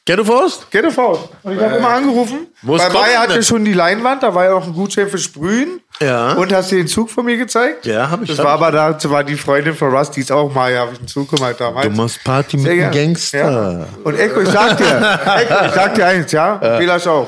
[0.07, 0.71] Ghetto Faust?
[0.71, 1.19] Get faul.
[1.43, 2.47] Und ich habe immer angerufen.
[2.63, 3.43] Bei Maya Content hatte denn?
[3.43, 5.81] schon die Leinwand, da war ja auch ein Gutschein für Sprühen.
[6.01, 6.35] Ja.
[6.35, 7.87] Und hast dir den Zug von mir gezeigt?
[7.87, 8.61] Ja, hab ich, Das hab war ich.
[8.63, 11.09] aber da, das war die Freundin von Russ, die ist auch Maya, habe ich einen
[11.09, 11.89] Zug gemacht damals.
[11.89, 12.91] Du machst Party mit dem.
[12.93, 13.39] Gangster.
[13.81, 13.87] Ja.
[14.05, 14.87] Und Eko, ich sag dir,
[15.41, 16.79] Eko, ich sag dir eins, ja, ja.
[16.79, 17.27] Belasch auch.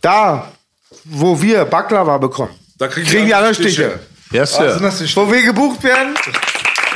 [0.00, 0.46] Da,
[1.06, 3.98] wo wir Baklava bekommen, Da kriegen die anderen Stiche.
[4.30, 4.78] Yes, Sir.
[5.16, 6.14] Wo wir gebucht werden,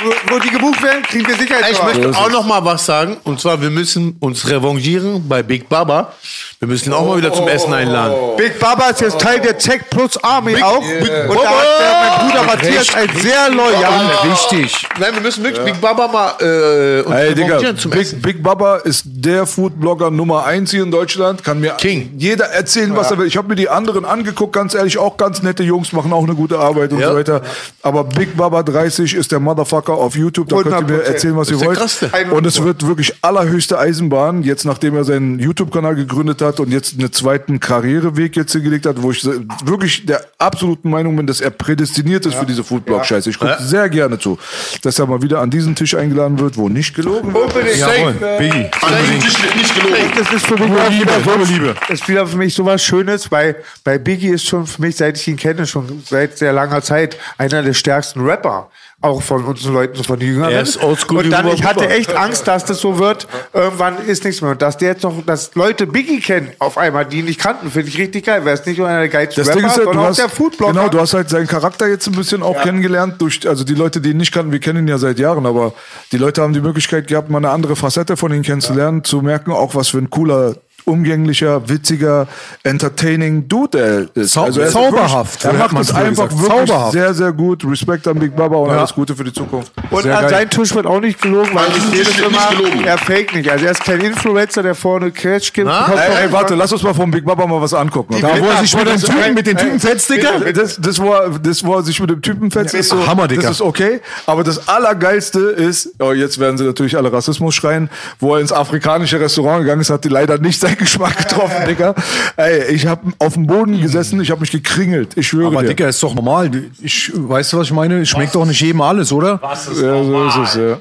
[0.05, 3.17] wo, wo die gebucht werden, kriegen wir Ey, Ich möchte auch noch mal was sagen.
[3.25, 6.13] Und zwar, wir müssen uns revanchieren bei Big Baba.
[6.59, 8.15] Wir müssen ihn auch mal wieder zum Essen einladen.
[8.37, 10.79] Big Baba ist jetzt Teil der Tech Plus Army auch.
[10.79, 11.43] Und Baba.
[11.43, 14.11] da hat der, mein Bruder Matthias ein sehr loyal.
[14.25, 14.87] Wichtig.
[14.99, 18.21] Nein, wir müssen wirklich Big Baba mal äh, uns Ey, Digga, revanchieren zum Essen.
[18.21, 21.43] Big, Big Baba ist der Foodblogger Nummer eins hier in Deutschland.
[21.45, 22.13] Kann mir King.
[22.19, 23.27] jeder erzählen, was er will.
[23.27, 26.35] Ich habe mir die anderen angeguckt, ganz ehrlich, auch ganz nette Jungs, machen auch eine
[26.35, 27.11] gute Arbeit und Ja.
[27.11, 27.43] so weiter.
[27.83, 30.49] Aber Big Baba 30 ist der Motherfucker auf YouTube.
[30.49, 31.07] Da könnt ihr mir 100%.
[31.07, 32.33] erzählen, was ihr wollt.
[32.33, 36.99] Und es wird wirklich allerhöchste Eisenbahn, jetzt nachdem er seinen YouTube-Kanal gegründet hat und jetzt
[36.99, 39.25] einen zweiten Karriereweg jetzt hingelegt hat, wo ich
[39.65, 43.31] wirklich der absoluten Meinung bin, dass er prädestiniert ist für diese Foodblog-Scheiße.
[43.31, 44.39] Ich gucke sehr gerne zu,
[44.83, 47.55] dass er mal wieder an diesen Tisch eingeladen wird, wo nicht gelogen wird.
[47.55, 47.79] Unbedingt.
[47.79, 48.71] Jawohl, Biggie.
[48.81, 50.13] An diesem Tisch wird nicht gelogen.
[50.17, 51.13] Das ist für mich Liebe,
[51.53, 51.75] Liebe.
[51.89, 55.29] ist wieder für mich sowas Schönes, weil bei Biggie ist schon für mich, seit ich
[55.29, 58.71] ihn kenne, schon seit sehr langer Zeit einer der stärksten Rapper.
[59.03, 60.53] Auch von unseren Leuten, von den Jüngeren.
[60.53, 63.27] Er ist oldschool Und dann, ich hatte echt Angst, dass das so wird.
[63.55, 64.51] Irgendwann ist nichts mehr.
[64.51, 67.71] Und dass der jetzt noch, dass Leute Biggie kennen, auf einmal, die ihn nicht kannten,
[67.71, 68.45] finde ich richtig geil.
[68.45, 70.73] Weil es nicht nur einer der geilsten Rapper, ist halt, sondern hast, der Foodblogger.
[70.75, 74.03] genau, du hast halt seinen Charakter jetzt ein bisschen auch kennengelernt durch, also die Leute,
[74.03, 75.73] die ihn nicht kannten, wir kennen ihn ja seit Jahren, aber
[76.13, 79.53] die Leute haben die Möglichkeit gehabt, mal eine andere Facette von ihm kennenzulernen, zu merken,
[79.53, 82.27] auch was für ein cooler umgänglicher, witziger,
[82.63, 83.79] entertaining Dude
[84.15, 84.33] er ist.
[84.37, 86.43] Zau- er ist zauberhaft, Wirklich, er hat macht man es einfach gesagt.
[86.51, 86.93] wirklich Zauberhaft.
[86.93, 87.65] sehr, sehr gut.
[87.65, 88.79] Respekt an Big Baba und Ja.
[88.79, 89.73] alles Gute für die Zukunft.
[89.91, 90.31] Und Sehr an geil.
[90.31, 91.67] seinen Tisch wird auch nicht gelogen, weil
[92.01, 92.85] ich immer, gelogen.
[92.85, 93.51] er fake nicht.
[93.51, 95.69] Also er ist kein Influencer, der vorne Cash gibt.
[95.69, 98.17] Ey, ey, warte, lass uns mal vom Big Baba mal was angucken.
[98.21, 100.39] Da, wo er sich mit den Typen, mit den Typen fetzt, Digga.
[100.55, 103.29] Das, das, wo er, das, wo er sich mit dem Typen fetzt, ist so, Hammer,
[103.29, 103.43] Digga.
[103.43, 104.01] das ist okay.
[104.27, 108.53] Aber das Allergeilste ist, oh, jetzt werden sie natürlich alle Rassismus schreien, wo er ins
[108.53, 111.95] afrikanische Restaurant gegangen ist, hat die leider nicht seinen Geschmack getroffen, Digga.
[112.37, 115.17] Ey, ich habe auf dem Boden gesessen, ich habe mich gekringelt.
[115.17, 115.69] Ich schwöre Aber dir.
[115.69, 116.51] Digga, ist doch normal.
[116.83, 118.05] Ich, weißt du, was ich meine?
[118.07, 119.41] Schmeckt doch nicht jedem alles, oder?
[119.43, 120.81] Was ist ja, so ist es, ja.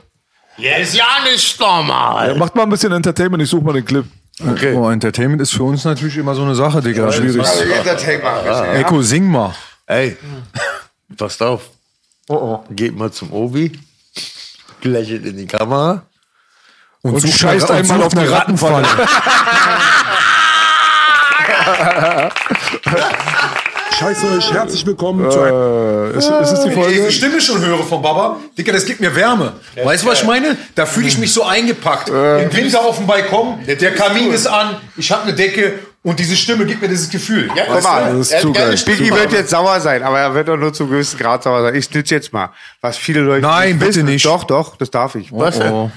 [0.58, 2.30] Ja, ist ja nicht normal.
[2.30, 2.36] ja.
[2.36, 4.06] Macht mal ein bisschen Entertainment, ich suche mal den Clip.
[4.46, 4.74] Okay.
[4.74, 7.12] Oh, Entertainment ist für uns natürlich immer so eine Sache, Digga.
[7.12, 7.46] Schwierig.
[8.76, 9.54] Eko, sing mal.
[9.86, 10.16] Ey,
[11.18, 11.70] passt auf.
[12.70, 13.72] Geht mal zum Obi,
[14.84, 16.04] lächelt in die Kamera.
[17.02, 18.86] Und, sucht scheißt eine- und einmal auf eine Rattenfalle.
[23.98, 26.94] Scheiße euch, herzlich willkommen zu einem Äh, ist, ist es die Wenn ich Folge?
[26.96, 29.54] diese Stimme schon höre von Baba, Digga, das gibt mir Wärme.
[29.84, 30.56] Weißt du, was ich meine?
[30.76, 32.10] Da fühle ich mich so eingepackt.
[32.10, 36.36] Im Winter auf dem Balkon, der Kamin ist an, ich habe eine Decke und diese
[36.38, 37.50] Stimme gibt mir dieses Gefühl.
[37.56, 38.76] Ja, Guck mal, Das ist zu geil.
[38.86, 41.76] Biggie wird jetzt sauer sein, aber er wird doch nur zum größten Grad sauer sein.
[41.76, 42.52] Ich snitch jetzt mal,
[42.82, 44.06] was viele Leute Nein, bitte wissen.
[44.06, 44.26] nicht.
[44.26, 45.30] Doch, doch, das darf ich.
[45.34, 45.72] Was denn?
[45.74, 45.92] Oh.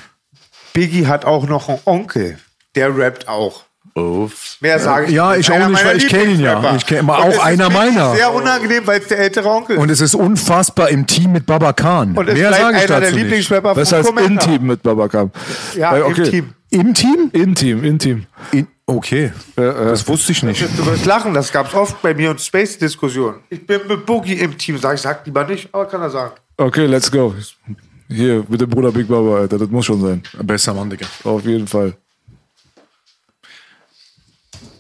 [0.73, 2.39] Biggie hat auch noch einen Onkel,
[2.75, 3.65] der rappt auch.
[3.95, 4.57] Uff.
[4.61, 6.75] Mehr sage ich Ja, ich auch nicht, weil ich kenn ihn ja.
[6.77, 8.15] Ich kenn- aber Und auch es ist einer meiner.
[8.15, 9.83] Sehr unangenehm, weil es der ältere Onkel ist.
[9.83, 12.17] Und es ist unfassbar im Team mit Baba Khan.
[12.17, 13.23] Und es ist Mehr sage ich einer der dazu nicht.
[13.25, 14.45] Lieblingsrapper Besser als von Commander.
[14.47, 15.31] Intim mit Babakam.
[15.77, 16.55] Ja, Äh, im Team.
[16.71, 17.31] Im Team?
[17.35, 18.27] Intim, Intim.
[18.53, 20.63] In, okay, das wusste ich nicht.
[20.79, 23.41] Du wirst lachen, das gab's oft bei mir und Space-Diskussionen.
[23.51, 26.33] Ich bin mit Boogie im Team, sag ich, sag lieber nicht, aber kann er sagen.
[26.57, 27.35] Okay, let's go.
[28.09, 30.23] Hier, mit dem Bruder Big Baba, Alter, das muss schon sein.
[30.43, 31.07] Besser Mann, Digga.
[31.25, 31.95] Auf jeden Fall.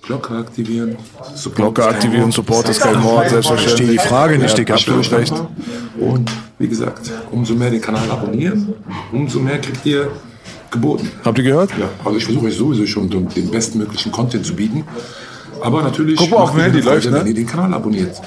[0.02, 0.96] Glocke aktivieren.
[1.34, 2.34] Support Glocke aktivieren, Mord.
[2.34, 4.00] Support ist kein Mord, Verstehe selbstverständlich.
[4.02, 4.74] die Frage nicht, Digga.
[4.74, 5.32] Absolut recht.
[5.98, 8.74] Und wie gesagt, umso mehr den Kanal abonnieren,
[9.12, 10.10] umso mehr kriegt ihr
[10.70, 11.10] geboten.
[11.24, 11.70] Habt ihr gehört?
[11.78, 14.84] Ja, also ich versuche euch sowieso schon den den bestmöglichen Content zu bieten.
[15.60, 17.12] Aber natürlich, Guck mal, auf läuft, ne?
[17.20, 18.20] wenn ihr den Kanal abonniert.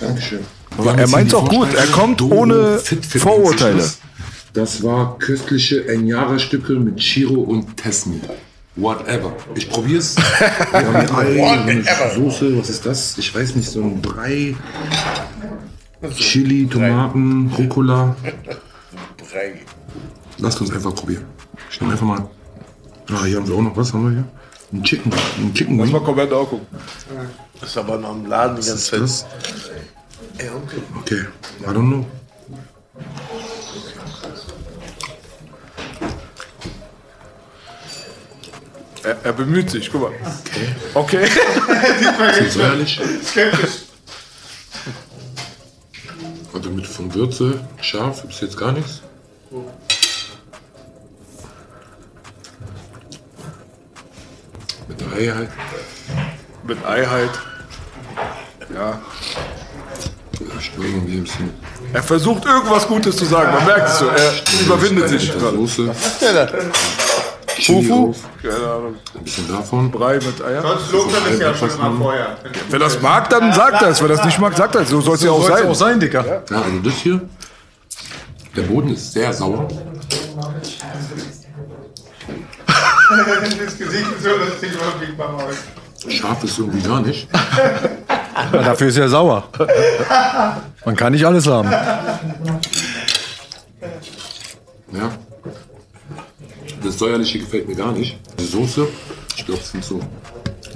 [0.00, 0.40] Dankeschön.
[0.78, 1.74] Haben er hier die auch gut.
[1.74, 3.90] Er kommt ohne Doro Fit Fit Vorurteile.
[4.52, 8.20] Das war köstliche Enyara-Stücke mit Chiro und Tesmi.
[8.76, 9.32] Whatever.
[9.54, 10.16] Ich probier's.
[10.70, 11.84] Wir haben hier Ei, eine
[12.14, 13.18] Soße, was ist das?
[13.18, 14.56] Ich weiß nicht, so ein Brei.
[16.16, 18.16] Chili, Tomaten, Rucola.
[20.38, 21.24] Lasst uns einfach probieren.
[21.70, 22.28] Ich nehme einfach mal.
[23.12, 23.92] Ah, hier haben wir auch noch was.
[23.92, 24.24] Haben wir hier?
[24.72, 25.12] Ein Chicken.
[25.38, 26.66] Ein Chicken Lass mal Comment auch gucken.
[27.60, 29.26] Das ist aber noch im Laden die ganze Zeit.
[30.40, 31.00] Das?
[31.00, 31.26] Okay,
[31.60, 32.06] I don't know.
[39.02, 40.12] Er, er bemüht sich, guck mal.
[40.94, 41.26] Okay.
[42.38, 43.00] Ist säuerlich.
[46.52, 49.02] Also mit von Würze, scharf, ist jetzt gar nichts.
[54.88, 55.50] Mit Ei halt.
[56.64, 57.30] Mit Ei halt.
[58.74, 59.00] Ja.
[60.76, 61.50] Will irgendwie ein bisschen
[61.92, 64.06] Er versucht irgendwas Gutes zu sagen, man merkt es so.
[64.06, 64.32] Er
[64.64, 65.56] überwindet sich gerade.
[65.56, 65.90] Soße.
[67.66, 68.10] Fufu?
[68.10, 68.94] auf, Keine Ahnung.
[69.14, 69.90] ein bisschen davon.
[69.90, 70.62] Brei mit Eier.
[70.62, 72.36] Sonst lobt er mich ja schon mal vorher.
[72.68, 74.00] Wenn das mag, dann sagt er es.
[74.00, 74.88] Wenn das nicht mag, sagt er es.
[74.88, 75.66] So soll es ja auch sein.
[75.66, 76.24] auch sein, Digga.
[76.24, 77.20] Ja, also das hier.
[78.56, 79.68] Der Boden ist sehr sauer.
[83.10, 85.56] Das Gesicht ist so lustig, wirklich beim Haus.
[86.08, 87.28] Scharf ist irgendwie gar nicht.
[88.34, 89.48] Ja, dafür ist er sauer.
[90.84, 91.70] Man kann nicht alles haben.
[94.92, 95.10] Ja.
[96.82, 98.18] Das säuerliche gefällt mir gar nicht.
[98.38, 98.86] Die Soße,
[99.36, 100.00] ich glaube, es sind so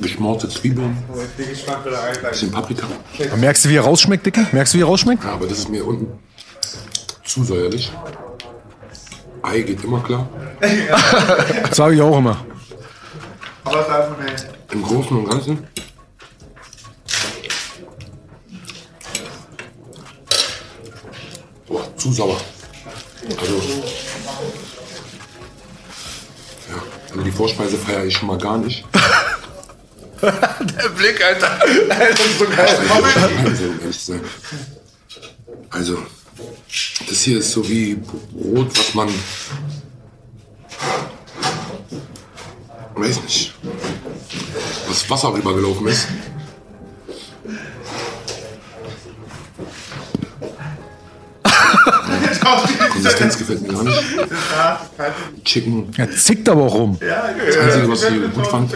[0.01, 0.97] geschmorte Zwiebeln,
[2.31, 2.87] bisschen Paprika.
[3.29, 4.47] Aber merkst du, wie er rausschmeckt, Digga?
[4.53, 5.25] Merkst du, wie er rausschmeckt?
[5.25, 6.19] Ja, aber das ist mir unten
[7.25, 7.93] zu säuerlich.
[9.43, 10.29] Ei geht immer klar.
[11.69, 12.45] Das sage ich auch immer.
[13.65, 14.37] Aber es ist einfach eine
[14.73, 15.67] Im Großen und Ganzen.
[21.67, 22.39] Boah, zu sauer.
[23.41, 23.55] Also.
[26.69, 28.85] Ja, also die Vorspeise feiere ich schon mal gar nicht.
[30.21, 31.59] Der Blick, Alter.
[31.89, 32.79] Das ist so geil.
[33.47, 34.21] Also, um ehrlich zu sein.
[35.71, 35.99] Also,
[37.09, 39.09] das hier ist so wie Brot, was man.
[42.95, 43.55] Weiß nicht.
[44.89, 46.07] Was Wasser rübergelaufen ist.
[53.25, 55.45] Konsistenz gefällt mir gar nicht.
[55.45, 55.89] Chicken.
[55.97, 56.99] Er zickt aber auch rum.
[57.01, 58.73] Das Einzige, was ich gut fand,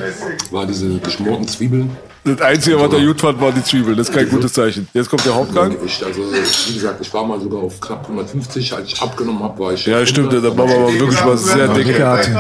[0.51, 1.97] war diese geschmorten Zwiebeln.
[2.37, 3.97] Das Einzige, was der gut fand, war die Zwiebel.
[3.97, 4.89] Das ist kein gutes Zeichen.
[4.93, 5.77] Jetzt kommt der Hauptgang.
[5.85, 8.73] Ich, also, wie gesagt, ich war mal sogar auf knapp 150.
[8.75, 9.87] Als ich abgenommen habe, war ich.
[9.87, 10.33] Ja, stimmt.
[10.33, 11.87] Der Baba war wirklich mal sehr dick.
[11.87, 12.31] Digga, hat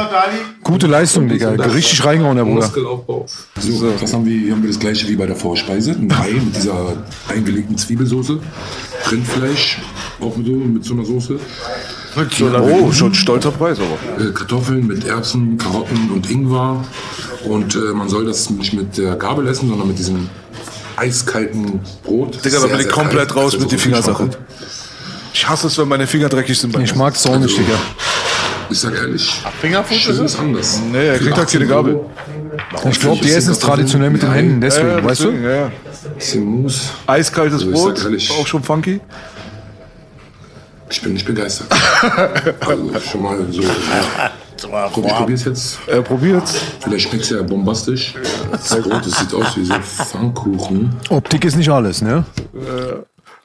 [0.62, 1.50] gute Leistung, Digga.
[1.50, 2.66] Richtig reingehauen, der Bruder.
[2.66, 3.26] Muskelaufbau.
[3.58, 5.92] So, das haben wir, hier haben wir das gleiche wie bei der Vorspeise.
[5.92, 6.96] Ein Ei mit dieser
[7.28, 8.38] eingelegten Zwiebelsoße.
[9.10, 9.78] Rindfleisch,
[10.20, 11.38] auch mit so, mit so einer Soße.
[12.52, 14.22] Oh, schon stolzer Preis aber.
[14.22, 16.84] Äh, Kartoffeln mit Erbsen, Karotten und Ingwer.
[17.44, 20.28] Und äh, man soll das nicht mit der Gabel essen, sondern mit diesem
[20.96, 22.44] eiskalten Brot.
[22.44, 23.36] Digga, da bin ich komplett kalt.
[23.36, 24.30] raus Das mit so Fingersache.
[25.32, 26.72] Ich hasse es, wenn meine Finger dreckig sind.
[26.72, 27.78] bei Ich mag es auch nicht, Digga.
[28.70, 30.80] Ich sag ehrlich, Fingerfood ist anders.
[30.92, 32.00] Nee, er kriegt halt keine Gabel.
[32.90, 35.24] Ich glaube, die essen es traditionell mit den Händen, deswegen, Ja, weißt du?
[35.30, 35.72] deswegen, Ja, ja.
[36.16, 36.80] Bisschen Mousse.
[37.06, 39.00] Eiskaltes Also ich Brot, sag ehrlich- auch schon funky.
[40.90, 41.68] Ich bin nicht begeistert.
[42.60, 43.62] also schon mal so.
[44.62, 44.88] Ja.
[44.88, 45.78] Probier, probier's jetzt.
[45.86, 46.54] Er probiert's.
[46.80, 48.14] Vielleicht schmeckt's ja bombastisch.
[48.50, 50.96] Das Brot, das sieht aus wie so Pfannkuchen.
[51.10, 52.24] Optik ist nicht alles, ne?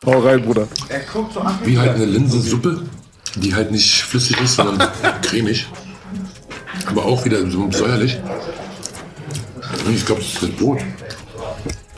[0.06, 0.68] Hau rein, Bruder.
[1.64, 2.82] Wie halt eine Linsensuppe,
[3.36, 4.90] die halt nicht flüssig ist, sondern
[5.22, 5.68] cremig.
[6.88, 8.20] Aber auch wieder so säuerlich.
[9.94, 10.80] Ich glaube, das ist das Brot.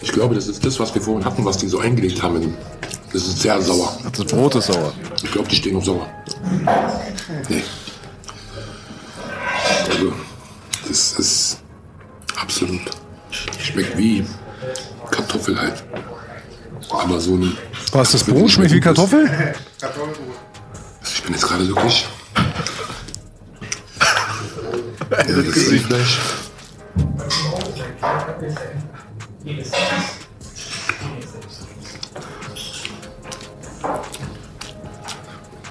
[0.01, 2.53] Ich glaube, das ist das, was wir vorhin hatten, was die so eingelegt haben.
[3.11, 3.97] Das ist sehr sauer.
[4.15, 4.93] Das Brot ist sauer.
[5.23, 6.07] Ich glaube, die stehen auf sauer.
[7.49, 7.63] Nee.
[9.89, 10.13] Also,
[10.87, 11.57] das ist
[12.35, 12.81] absolut.
[13.59, 14.25] Schmeckt wie
[15.11, 15.83] Kartoffel halt.
[16.89, 17.57] Aber so ein.
[17.91, 19.29] Was, das Brot schmeckt wie Kartoffel?
[21.03, 22.07] Ich bin jetzt gerade wirklich.
[25.11, 26.17] Ja, das Rindfleisch.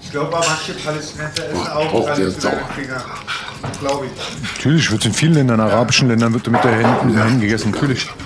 [0.00, 3.04] Ich glaube, manche Palästinenser essen auch auch sehr traditionelle sauer.
[3.80, 4.12] Glaube ich.
[4.56, 8.08] Natürlich, wird in vielen Ländern, arabischen Ländern, wird mit, der den Händen gegessen, natürlich.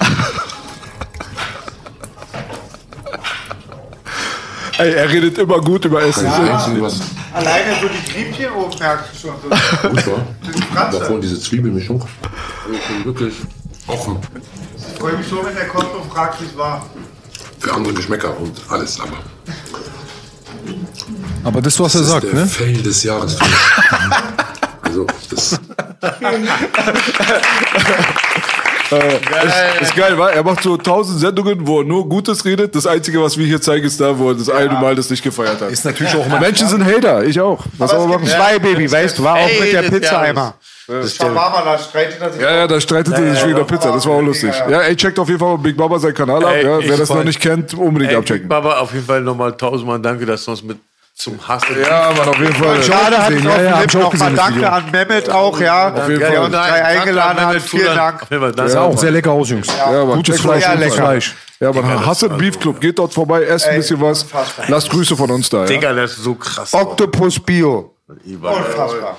[4.79, 6.27] Ey, er redet immer gut über Essen.
[6.27, 7.01] Einzige, was
[7.33, 9.35] Alleine so die Griebchen oben merkst du schon.
[10.05, 10.21] So.
[10.53, 12.05] gut war, davon diese Zwiebelmischung.
[12.73, 13.35] Ich bin wirklich
[13.87, 14.19] offen
[14.77, 16.87] Ich freue mich so, wenn der kommt und fragt, wie es war.
[17.59, 19.01] für andere Geschmäcker und alles.
[19.01, 19.19] Aber
[21.45, 22.47] Aber das, was er das sagt, ist der ne?
[22.47, 23.37] Fail des Jahres.
[25.07, 25.61] Also, das
[28.91, 30.31] Ist, ist geil, wa?
[30.31, 32.75] Er macht so tausend Sendungen, wo er nur Gutes redet.
[32.75, 35.23] Das Einzige, was wir hier zeigen, ist da, wo er das eine Mal das nicht
[35.23, 35.71] gefeiert hat.
[35.71, 36.41] Ist natürlich auch immer.
[36.41, 37.63] Menschen sind Hater, ich auch.
[37.77, 38.27] Was soll man machen?
[38.27, 40.55] zwei Baby, weißt du, war auch mit der das Pizza-Eimer.
[40.87, 42.41] Das ist Da streitet er sich.
[42.41, 43.93] Ja, ja, da streitet er sich wegen der Pizza.
[43.93, 44.55] Das war auch lustig.
[44.71, 46.55] Ja, ey, checkt auf jeden Fall mal Big Baba seinen Kanal ab.
[46.55, 48.49] Ey, Ja, wer das noch nicht kennt, unbedingt ey, abchecken.
[48.49, 50.79] Baba, auf jeden Fall nochmal tausendmal danke, dass du uns mit
[51.19, 51.77] zum Hassen.
[51.81, 52.83] Ja, Mann, auf jeden Fall.
[52.83, 55.61] Schade, hat es Ja, auf ja, Lippen auch nochmal gesehen, das Danke an Mehmet auch,
[55.61, 55.93] ja.
[55.93, 56.45] Auf jeden der Fall.
[56.45, 57.63] uns drei eingeladen hat.
[57.63, 58.23] Vielen Dank.
[58.23, 58.73] Auf jeden Fall, danke.
[58.73, 59.67] Sah auch sehr lecker aus, Jungs.
[59.67, 61.03] Ja, Mann, Gutes Fleisch, sehr gutes lecker.
[61.03, 61.35] Fleisch.
[61.61, 64.27] Ja, man, Hasset Beef Club, geht dort vorbei, esst ein bisschen was.
[64.69, 65.63] Lasst Grüße von uns da.
[65.63, 65.67] Ja?
[65.67, 66.73] Digga, das ist so krass.
[66.73, 67.95] Octopus Bio.
[68.07, 69.17] Unfassbar.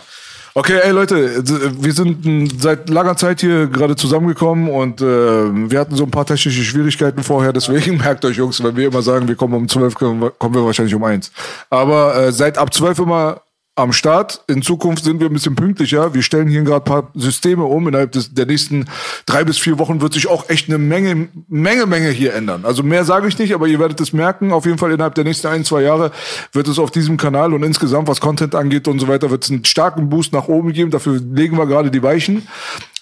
[0.56, 1.44] Okay, ey Leute,
[1.80, 6.12] wir sind m, seit langer Zeit hier gerade zusammengekommen und äh, wir hatten so ein
[6.12, 9.68] paar technische Schwierigkeiten vorher, deswegen merkt euch Jungs, wenn wir immer sagen, wir kommen um
[9.68, 11.32] 12, kommen wir, wahrscheinlich um eins.
[11.70, 13.42] Aber äh, seid ab 12 immer
[13.80, 14.44] am Start.
[14.48, 16.14] In Zukunft sind wir ein bisschen pünktlicher.
[16.14, 17.88] Wir stellen hier gerade ein paar Systeme um.
[17.88, 18.86] Innerhalb des, der nächsten
[19.26, 22.66] drei bis vier Wochen wird sich auch echt eine Menge, Menge, Menge hier ändern.
[22.66, 24.52] Also mehr sage ich nicht, aber ihr werdet es merken.
[24.52, 26.12] Auf jeden Fall innerhalb der nächsten ein, zwei Jahre
[26.52, 29.50] wird es auf diesem Kanal und insgesamt, was Content angeht und so weiter, wird es
[29.50, 30.92] einen starken Boost nach oben geben.
[30.92, 32.48] Dafür legen wir gerade die Weichen.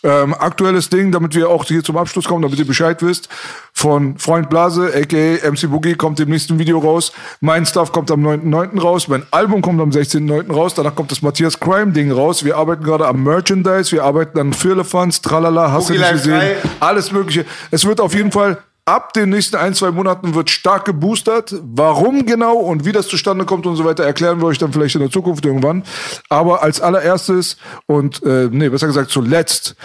[0.08, 3.28] Ähm, aktuelles Ding, damit wir auch hier zum Abschluss kommen, damit ihr Bescheid wisst.
[3.74, 7.12] Von Freund Blase, aka MC Boogie, kommt im nächsten Video raus.
[7.42, 8.80] Mein Stuff kommt am 9.9.
[8.80, 9.10] raus.
[9.10, 10.50] Mein Album kommt am 16.9.
[10.54, 10.76] raus.
[10.76, 12.46] Danach kommt das Matthias Crime Ding raus.
[12.46, 13.92] Wir arbeiten gerade am Merchandise.
[13.92, 16.40] Wir arbeiten an Firlefanz, Tralala, hast du nicht gesehen.
[16.40, 16.56] 3.
[16.80, 17.46] Alles Mögliche.
[17.72, 21.54] Es wird auf jeden Fall ab den nächsten ein, zwei Monaten wird stark geboostert.
[21.62, 24.96] Warum genau und wie das zustande kommt und so weiter, erklären wir euch dann vielleicht
[24.96, 25.84] in der Zukunft irgendwann.
[26.30, 29.76] Aber als allererstes und, äh, nee, besser gesagt zuletzt,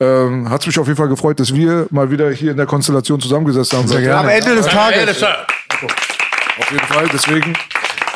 [0.00, 2.66] ähm, hat es mich auf jeden Fall gefreut, dass wir mal wieder hier in der
[2.66, 3.88] Konstellation zusammengesessen haben.
[3.88, 4.32] Sehr Am gerne.
[4.32, 5.22] Ende des Tages.
[5.22, 7.54] Auf jeden Fall, deswegen.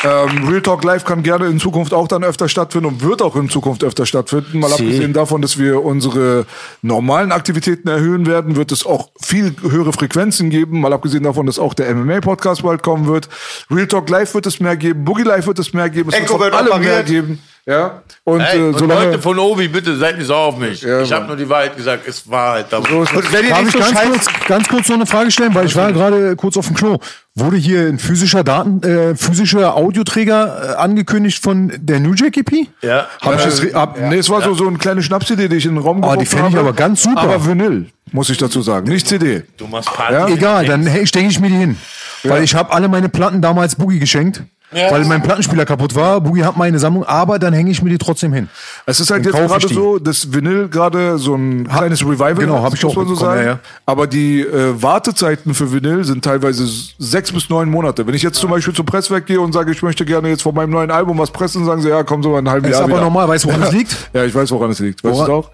[0.05, 3.35] Ähm, Real Talk Live kann gerne in Zukunft auch dann öfter stattfinden und wird auch
[3.35, 4.61] in Zukunft öfter stattfinden.
[4.61, 6.47] Mal abgesehen davon, dass wir unsere
[6.83, 10.81] normalen Aktivitäten erhöhen werden, wird es auch viel höhere Frequenzen geben.
[10.81, 13.29] Mal abgesehen davon, dass auch der MMA-Podcast bald kommen wird.
[13.71, 15.05] Real Talk Live wird es mehr geben.
[15.05, 16.11] Boogie Live wird es mehr geben.
[16.11, 17.41] Es Echo wird von allem mehr geben.
[17.71, 18.01] Ja.
[18.25, 19.05] Und Hey, äh, und solange.
[19.05, 20.81] Leute von Obi, bitte seid nicht sauer auf mich.
[20.81, 22.09] Ja, ich habe nur die Wahrheit gesagt.
[22.09, 22.81] Es war halt da.
[22.81, 23.31] so ist das.
[23.31, 25.77] Wenn ihr Darf ich so ganz kurz, ganz kurz noch eine Frage stellen, weil ich
[25.77, 26.97] war gerade kurz auf dem Klo.
[27.35, 32.51] Wurde hier ein physischer Daten, äh, physischer Audioträger äh, angekündigt von der New Jack EP?
[32.81, 33.07] Ja.
[33.21, 35.67] Hab ich das, re- hab, Nee, es war so, so eine kleine Schnapsidee, die ich
[35.67, 36.69] in den Raum Oh, die geworfen fänd ich habe.
[36.69, 37.21] aber ganz super.
[37.21, 38.89] Aber Vinyl, muss ich dazu sagen.
[38.89, 39.43] Nicht CD.
[39.59, 40.15] Du machst Party.
[40.15, 40.27] Ja?
[40.29, 41.77] Egal, dann hey, stecke ich mir die hin.
[42.25, 44.43] Weil ich habe alle meine Platten damals Boogie geschenkt.
[44.71, 46.21] Weil mein Plattenspieler kaputt war.
[46.21, 48.49] Boogie hat meine Sammlung, aber dann hänge ich mir die trotzdem hin.
[48.85, 52.65] Es ist halt jetzt gerade so, dass Vinyl gerade so ein kleines Revival genau, hat,
[52.65, 53.41] hab ich muss auch man so sagen.
[53.41, 53.59] ja, ja.
[53.87, 56.67] Aber die äh, Wartezeiten für Vinyl sind teilweise
[56.99, 58.07] sechs bis neun Monate.
[58.07, 60.55] Wenn ich jetzt zum Beispiel zum Presswerk gehe und sage, ich möchte gerne jetzt von
[60.55, 62.85] meinem neuen Album was pressen, sagen sie, ja, kommen Sie mal ein halbes Ist Jahr
[62.85, 63.03] aber wieder.
[63.03, 63.97] normal, weißt du, woran es liegt?
[64.13, 65.03] Ja, ich weiß, woran es liegt.
[65.03, 65.31] Weißt du Woran?
[65.31, 65.51] auch?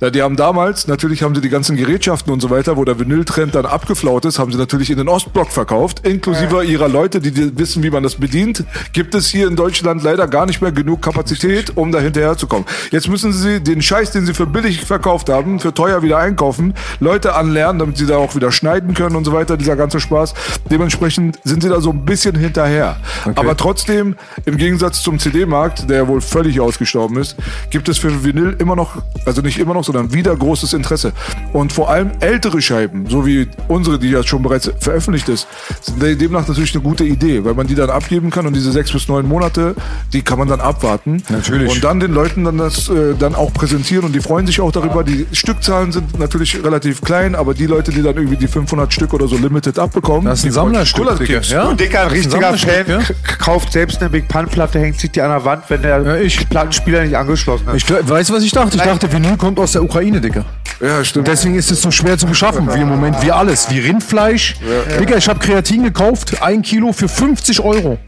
[0.00, 2.98] Ja, die haben damals, natürlich haben sie die ganzen Gerätschaften und so weiter, wo der
[2.98, 7.58] Vinyl-Trend dann abgeflaut ist, haben sie natürlich in den Ostblock verkauft, inklusive ihrer Leute, die
[7.58, 8.57] wissen, wie man das bedient.
[8.92, 12.66] Gibt es hier in Deutschland leider gar nicht mehr genug Kapazität, um da hinterherzukommen.
[12.90, 16.74] Jetzt müssen sie den Scheiß, den sie für billig verkauft haben, für teuer wieder einkaufen,
[17.00, 20.34] Leute anlernen, damit sie da auch wieder schneiden können und so weiter, dieser ganze Spaß.
[20.70, 22.96] Dementsprechend sind sie da so ein bisschen hinterher.
[23.34, 27.36] Aber trotzdem, im Gegensatz zum CD-Markt, der wohl völlig ausgestorben ist,
[27.70, 31.12] gibt es für Vinyl immer noch, also nicht immer noch, sondern wieder großes Interesse.
[31.52, 35.46] Und vor allem ältere Scheiben, so wie unsere, die ja schon bereits veröffentlicht ist,
[35.80, 38.92] sind demnach natürlich eine gute Idee, weil man die dann abgeben kann und diese sechs
[38.92, 39.74] bis neun Monate,
[40.12, 41.22] die kann man dann abwarten.
[41.28, 41.70] Natürlich.
[41.72, 44.72] Und dann den Leuten dann das äh, dann auch präsentieren und die freuen sich auch
[44.72, 45.04] darüber.
[45.04, 49.14] Die Stückzahlen sind natürlich relativ klein, aber die Leute, die dann irgendwie die 500 Stück
[49.14, 50.52] oder so limited abbekommen, Das ist ein.
[50.52, 51.24] Sammlerstück.
[51.24, 51.50] Kids.
[51.50, 51.64] Ja?
[51.64, 53.36] Und Dicker, ein richtiger Sammlerstück, Fan, ja?
[53.38, 56.48] kauft selbst eine Big Pun-Platte, hängt sich die an der Wand, wenn der Ja, ich.
[56.48, 57.74] Plattenspieler nicht angeschlossen ist.
[57.76, 58.76] Ich du, was ich dachte?
[58.76, 60.44] Ich dachte, Vinyl kommt aus der Ukraine, Digga.
[60.80, 61.26] Ja, stimmt.
[61.28, 64.54] Deswegen ist es so schwer zu beschaffen, wie im Moment, wie alles, wie Rindfleisch.
[65.00, 67.98] Digga, ich habe Kreatin gekauft, ein Kilo für 50 Euro.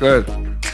[0.00, 0.24] Geil.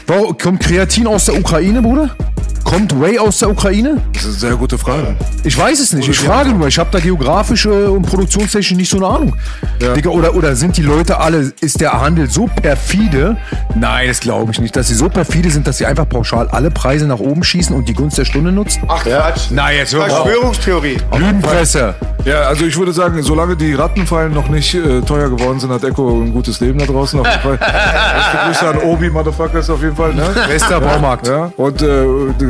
[0.07, 2.15] Warum kommt Kreatin aus der Ukraine, Bruder?
[2.63, 4.01] Kommt Whey aus der Ukraine?
[4.13, 5.15] Das ist eine sehr gute Frage.
[5.43, 6.07] Ich weiß es nicht.
[6.07, 6.67] Ich frage nur.
[6.67, 9.35] Ich habe da geografisch äh, und produktionstechnisch nicht so eine Ahnung.
[9.79, 13.37] Digga, oder, oder sind die Leute alle, ist der Handel so perfide?
[13.75, 14.75] Nein, das glaube ich nicht.
[14.75, 17.87] Dass sie so perfide sind, dass sie einfach pauschal alle Preise nach oben schießen und
[17.89, 18.83] die Gunst der Stunde nutzen?
[18.87, 19.47] Ach Quatsch.
[19.51, 20.07] Na, jetzt hör.
[20.07, 20.97] Verschwörungstheorie.
[21.17, 21.95] Lügenpresse.
[22.25, 25.83] Ja, also ich würde sagen, solange die Rattenfallen noch nicht äh, teuer geworden sind, hat
[25.83, 27.19] Echo ein gutes Leben da draußen.
[27.19, 27.57] Auf jeden Fall.
[27.57, 30.13] Beste Grüße an Obi, Motherfuckers auf jeden Fall.
[30.13, 30.25] Ne?
[30.47, 31.27] Bester Baumarkt.
[31.27, 32.05] Ja, und äh,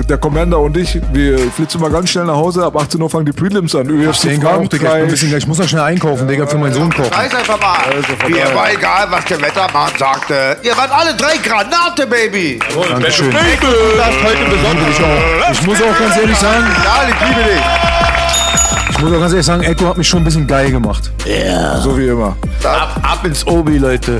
[0.10, 2.64] der Commander und ich, wir flitzen mal ganz schnell nach Hause.
[2.66, 3.88] Ab 18 Uhr fangen die Prelims an.
[3.88, 4.98] Ich UFC denke auch, Digga.
[4.98, 7.12] Ich, ein bisschen, ich muss noch schnell einkaufen, Digga, für meinen Sohn kochen.
[7.14, 8.30] Scheiß einfach mal.
[8.30, 10.58] Mir war egal, was der Wettermann sagte.
[10.64, 12.60] Ihr wart alle drei Granate, Baby.
[12.90, 13.30] Dankeschön.
[15.52, 17.62] Ich, ich muss auch ganz ehrlich sagen, Ja, ich liebe dich.
[18.92, 21.12] ich muss auch ganz ehrlich sagen, Echo hat mich schon ein bisschen geil gemacht.
[21.82, 22.36] So wie immer.
[22.64, 24.20] Ab, ab ins Obi, Leute.